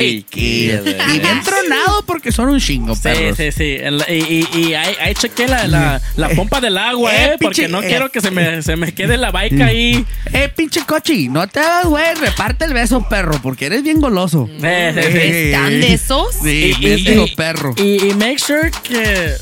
Chiquillo, 0.00 0.80
Y 1.14 1.18
bien 1.18 1.42
tronado 1.44 2.04
porque 2.06 2.32
son 2.32 2.48
un 2.48 2.60
chingo, 2.60 2.94
Sí, 2.94 3.00
perros. 3.02 3.36
sí, 3.36 3.52
sí. 3.52 3.76
Y 4.08 4.12
y, 4.12 4.48
y 4.68 4.74
ahí, 4.74 4.94
ahí 5.00 5.14
chequé 5.14 5.46
la, 5.48 5.66
la, 5.66 6.00
la 6.16 6.28
pompa 6.30 6.60
del 6.60 6.78
agua, 6.78 7.14
Eh, 7.14 7.24
¿eh? 7.24 7.36
Porque 7.40 7.62
pinche- 7.66 7.68
no 7.70 7.82
eh. 7.82 7.86
quiero 7.88 8.10
que 8.10 8.20
se 8.20 8.30
me, 8.30 8.62
se 8.62 8.76
me 8.76 8.92
quede 8.94 9.16
la 9.16 9.30
baica 9.30 9.66
ahí. 9.66 10.04
Eh, 10.32 10.48
pinche 10.54 10.80
cochi, 10.86 11.28
no 11.28 11.46
te 11.48 11.60
hagas, 11.60 11.86
güey, 11.86 12.14
reparte 12.14 12.64
el 12.64 12.74
beso, 12.74 13.06
perro, 13.08 13.38
porque 13.42 13.66
eres 13.66 13.82
bien 13.82 14.00
goloso. 14.00 14.48
Eh, 14.62 14.92
sí, 14.94 15.02
sí. 15.12 15.18
¿Están 15.18 15.80
de 15.80 15.92
esos? 15.94 16.26
Sí, 16.42 16.74
Y- 16.80 16.86
y- 16.86 17.22
y- 17.22 17.34
perro. 17.36 17.74
Y, 17.76 18.04
y 18.10 18.14
make 18.14 18.38
sure 18.38 18.70
que, 18.82 19.32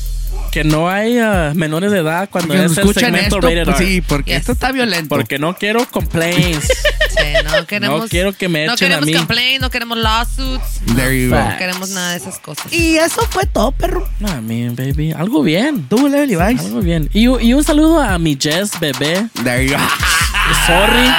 que 0.55 0.63
no 0.63 0.89
hay 0.89 1.19
uh, 1.19 1.53
menores 1.53 1.91
de 1.91 1.99
edad 1.99 2.29
cuando 2.31 2.53
Que 2.53 2.63
es 2.63 2.71
el 2.71 2.77
escuchan 2.79 3.11
segmento 3.13 3.35
esto, 3.37 3.41
rated 3.41 3.65
pues 3.65 3.79
R. 3.81 3.85
sí, 3.87 4.01
porque 4.01 4.31
Yes. 4.31 4.39
esto 4.39 4.51
está 4.53 4.71
violento. 4.71 5.09
Porque 5.09 5.37
no 5.37 5.53
quiero 5.57 5.85
complaints. 5.91 6.67
Sí, 7.15 7.21
no 7.45 7.65
queremos, 7.65 8.01
No 8.01 8.07
quiero 8.09 8.33
que 8.33 8.49
me 8.49 8.65
no 8.65 8.73
echen 8.73 8.87
a 8.87 8.95
queremos 8.99 9.05
mí. 9.05 9.13
complaint, 9.13 9.61
no 9.61 9.69
queremos 9.69 9.97
lawsuits, 9.97 10.81
There 10.97 11.23
you 11.23 11.29
go. 11.29 11.37
no 11.39 11.57
queremos 11.57 11.89
nada 11.91 12.11
de 12.11 12.17
esas 12.17 12.39
cosas. 12.39 12.71
Y 12.73 12.97
eso 12.97 13.21
fue 13.29 13.45
todo, 13.45 13.71
perro. 13.71 14.05
no, 14.19 14.27
I 14.27 14.41
mean, 14.41 14.75
baby. 14.75 15.13
Algo 15.13 15.41
bien. 15.41 15.87
Tú, 15.87 16.09
Level. 16.09 16.41
Algo 16.41 16.81
bien. 16.81 17.09
Y, 17.13 17.21
y 17.23 17.53
un 17.53 17.63
saludo 17.63 18.01
a 18.01 18.17
mi 18.19 18.37
Jess 18.39 18.71
bebé. 18.81 19.27
There 19.43 19.65
you 19.65 19.73
go. 19.77 19.79
Sorry. 20.67 21.09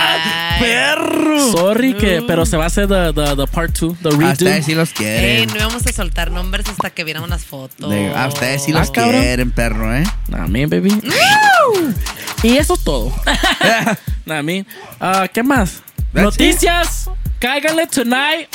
Perro. 0.58 1.52
Sorry 1.52 1.94
que, 1.94 2.22
pero 2.26 2.46
se 2.46 2.56
va 2.56 2.64
a 2.64 2.66
hacer 2.68 2.88
the, 2.88 3.12
the, 3.12 3.36
the 3.36 3.46
part 3.46 3.76
2, 3.78 3.98
the 4.02 4.10
redo. 4.10 4.26
A 4.28 4.32
ustedes 4.32 4.64
sí 4.64 4.74
los 4.74 4.88
Ey, 4.90 4.94
quieren. 4.96 5.48
no 5.48 5.56
íbamos 5.56 5.86
a 5.86 5.92
soltar 5.92 6.30
nombres 6.30 6.66
hasta 6.68 6.90
que 6.90 7.04
viéramos 7.04 7.28
las 7.28 7.44
fotos. 7.44 7.90
De- 7.90 8.14
A 8.14 8.26
ustedes 8.28 8.62
sí 8.64 8.72
Ah, 8.74 8.78
los 8.80 8.90
cabrón. 8.90 9.20
quieren, 9.20 9.50
perro, 9.50 9.94
¿eh? 9.94 10.04
Nah, 10.28 10.46
man, 10.46 10.68
baby. 10.70 10.98
Y 12.42 12.56
eso 12.56 12.74
es 12.74 12.84
todo. 12.84 13.12
nah, 14.26 14.42
man. 14.42 14.66
Ah, 14.98 15.28
¿Qué 15.32 15.42
más? 15.42 15.82
That's 16.12 16.24
Noticias. 16.24 17.10
Cáiganle 17.38 17.86
tonight 17.86 18.48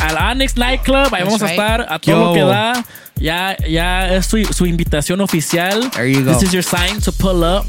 al 0.00 0.16
Onyx 0.32 0.56
Nightclub. 0.56 1.14
Ahí 1.14 1.22
vamos 1.22 1.40
a 1.42 1.46
right. 1.46 1.52
estar 1.52 1.86
a 1.88 1.98
todo 2.00 2.24
lo 2.26 2.34
que 2.34 2.40
da. 2.42 2.84
Ya, 3.16 3.56
ya 3.68 4.08
es 4.14 4.26
su, 4.26 4.42
su 4.44 4.66
invitación 4.66 5.20
oficial. 5.20 5.88
There 5.92 6.10
you 6.12 6.24
go. 6.24 6.32
This 6.32 6.42
is 6.48 6.52
your 6.52 6.64
sign 6.64 7.00
to 7.02 7.12
pull 7.12 7.44
up. 7.44 7.64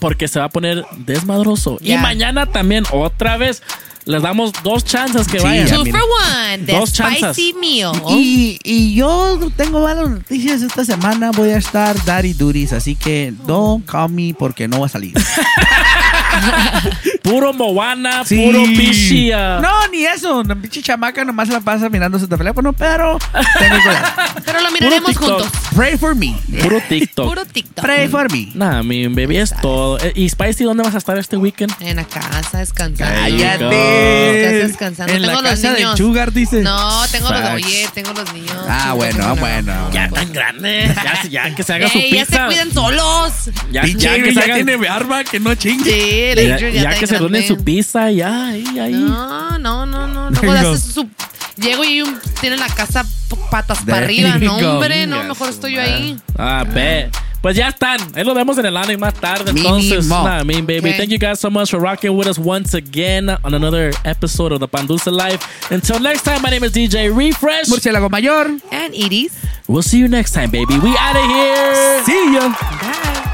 Porque 0.00 0.28
se 0.28 0.38
va 0.38 0.46
a 0.46 0.48
poner 0.50 0.84
desmadroso. 0.96 1.78
Y 1.80 1.96
mañana 1.96 2.46
también, 2.46 2.84
otra 2.92 3.36
vez, 3.36 3.62
les 4.06 4.22
damos 4.22 4.52
dos 4.62 4.84
chances 4.84 5.26
que 5.28 5.38
Sí, 5.38 5.44
vayan. 5.44 5.66
ya 5.66 5.76
Two 5.76 5.84
mira. 5.84 5.98
for 6.00 6.08
one. 6.08 6.58
The 6.66 6.72
Dos 6.72 6.92
chanzas. 6.92 7.36
spicy 7.36 7.54
meal. 7.54 7.92
Y, 8.10 8.58
y 8.64 8.94
yo 8.94 9.38
tengo 9.56 9.80
malas 9.82 10.08
noticias 10.10 10.62
esta 10.62 10.84
semana. 10.84 11.30
Voy 11.32 11.50
a 11.50 11.56
estar 11.58 11.96
Daddy 12.04 12.32
Duties, 12.32 12.72
así 12.72 12.94
que 12.96 13.32
don't 13.46 13.84
call 13.86 14.10
me 14.10 14.34
porque 14.38 14.66
no 14.68 14.80
va 14.80 14.86
a 14.86 14.88
salir. 14.88 15.12
Puro 17.22 17.52
Moana, 17.52 18.24
Sí. 18.24 18.36
puro 18.44 18.64
pichi. 18.64 19.30
No, 19.30 19.88
ni 19.92 20.04
eso. 20.04 20.42
La 20.44 20.54
pinche 20.56 20.82
chamaca 20.82 21.24
nomás 21.24 21.48
la 21.48 21.60
pasa 21.60 21.88
mirando 21.88 22.18
su 22.18 22.26
teléfono, 22.28 22.72
pero 22.72 23.18
tengo. 23.58 23.76
Pero 24.44 24.60
lo 24.62 24.70
miraremos 24.72 25.16
juntos. 25.16 25.48
Pray 25.76 25.96
for 25.96 26.14
me. 26.14 26.36
Puro 26.62 26.80
TikTok. 26.88 27.28
Puro 27.28 27.44
TikTok. 27.44 27.84
Pray 27.84 28.08
for 28.08 28.30
me. 28.32 28.48
Nah, 28.54 28.82
mi 28.82 29.06
baby, 29.08 29.36
es 29.36 29.54
todo. 29.60 29.98
Eh, 30.00 30.12
¿Y 30.16 30.28
Spicy 30.28 30.64
dónde 30.64 30.82
vas 30.82 30.94
a 30.94 30.98
estar 30.98 31.16
este 31.18 31.36
weekend? 31.36 31.72
En 31.80 31.96
la 31.96 32.04
casa 32.04 32.58
descansando. 32.58 33.14
Cállate. 33.20 33.89
En 33.90 34.42
la 34.42 34.48
casa 34.50 34.66
descansando. 34.68 35.12
En 35.12 35.22
la 35.22 35.28
tengo 35.28 35.42
los 35.42 35.50
casa 35.50 35.72
niños. 35.74 35.98
Sugar, 35.98 36.32
dice. 36.32 36.60
No, 36.62 37.02
tengo 37.10 37.30
los, 37.30 37.40
oye, 37.54 37.88
tengo 37.94 38.12
los 38.12 38.32
niños. 38.32 38.56
Ah, 38.68 38.92
bueno, 38.94 39.36
bueno. 39.36 39.90
Ya 39.92 40.08
tan 40.08 40.32
grande. 40.32 40.92
Ya, 40.94 41.22
ya 41.48 41.54
que 41.54 41.62
se 41.62 41.72
haga 41.74 41.88
su 41.90 41.98
Ey, 41.98 42.12
ya 42.12 42.24
se 42.24 42.26
pizza. 42.32 42.46
cuidan 42.46 42.72
solos. 42.72 43.32
Ya, 43.72 43.82
Pinche 43.82 44.06
ya 44.06 44.14
que 44.22 44.28
se 44.28 44.34
ya 44.34 44.42
hagan- 44.42 44.64
tiene 44.66 44.88
arma 44.88 45.24
que 45.24 45.40
no 45.40 45.54
chingue. 45.54 45.90
Sí, 45.90 46.40
el 46.40 46.48
ya, 46.48 46.54
Adrian 46.54 46.72
ya 46.74 46.80
está 46.90 47.00
que 47.00 47.06
se 47.06 47.18
donen 47.18 47.42
grande. 47.42 47.48
su 47.48 47.64
pizza, 47.64 48.10
ya, 48.10 48.48
ahí, 48.48 48.78
ahí. 48.78 48.92
No, 48.92 49.58
no, 49.58 49.86
no, 49.86 50.06
no. 50.08 50.30
Luego 50.30 50.52
haces 50.52 50.92
su. 50.94 51.08
Llego 51.56 51.84
y 51.84 52.00
un, 52.00 52.18
tiene 52.40 52.56
la 52.56 52.68
casa 52.68 53.04
p- 53.04 53.36
patas 53.50 53.78
There 53.84 53.90
para 53.92 54.04
arriba. 54.06 54.38
you 54.38 54.44
No, 54.46 54.58
go. 54.58 54.70
hombre, 54.74 55.06
no, 55.06 55.16
Chinga 55.16 55.28
mejor 55.28 55.48
su 55.48 55.54
estoy 55.54 55.72
yo 55.74 55.80
madre. 55.80 55.92
ahí. 55.94 56.16
Ah, 56.38 56.64
bet. 56.66 57.14
Pues 57.42 57.56
ya 57.56 57.68
están. 57.68 57.98
Ahí 58.14 58.24
lo 58.24 58.34
vemos 58.34 58.58
en 58.58 58.66
el 58.66 58.76
anime 58.76 58.98
más 58.98 59.14
tarde. 59.14 59.50
Entonces, 59.50 60.06
nah, 60.06 60.40
I 60.40 60.44
mean, 60.44 60.66
baby. 60.66 60.90
Okay. 60.90 60.98
Thank 60.98 61.10
you 61.10 61.18
guys 61.18 61.40
so 61.40 61.50
much 61.50 61.70
for 61.70 61.80
rocking 61.80 62.16
with 62.16 62.26
us 62.26 62.38
once 62.38 62.74
again 62.74 63.30
on 63.30 63.54
another 63.54 63.92
episode 64.04 64.52
of 64.52 64.60
the 64.60 64.68
Pandusa 64.68 65.10
Life. 65.10 65.40
Until 65.70 65.98
next 66.00 66.22
time, 66.22 66.42
my 66.42 66.50
name 66.50 66.64
is 66.64 66.72
DJ 66.72 67.14
Refresh. 67.16 67.68
Murciélago 67.68 68.10
mayor. 68.10 68.60
And 68.70 68.94
Iris. 68.94 69.32
We'll 69.66 69.82
see 69.82 69.98
you 69.98 70.08
next 70.08 70.32
time, 70.32 70.50
baby. 70.50 70.78
We 70.78 70.94
out 70.98 71.16
of 71.16 71.24
here. 71.24 72.04
See 72.04 72.34
ya. 72.34 72.48
Bye. 72.50 73.26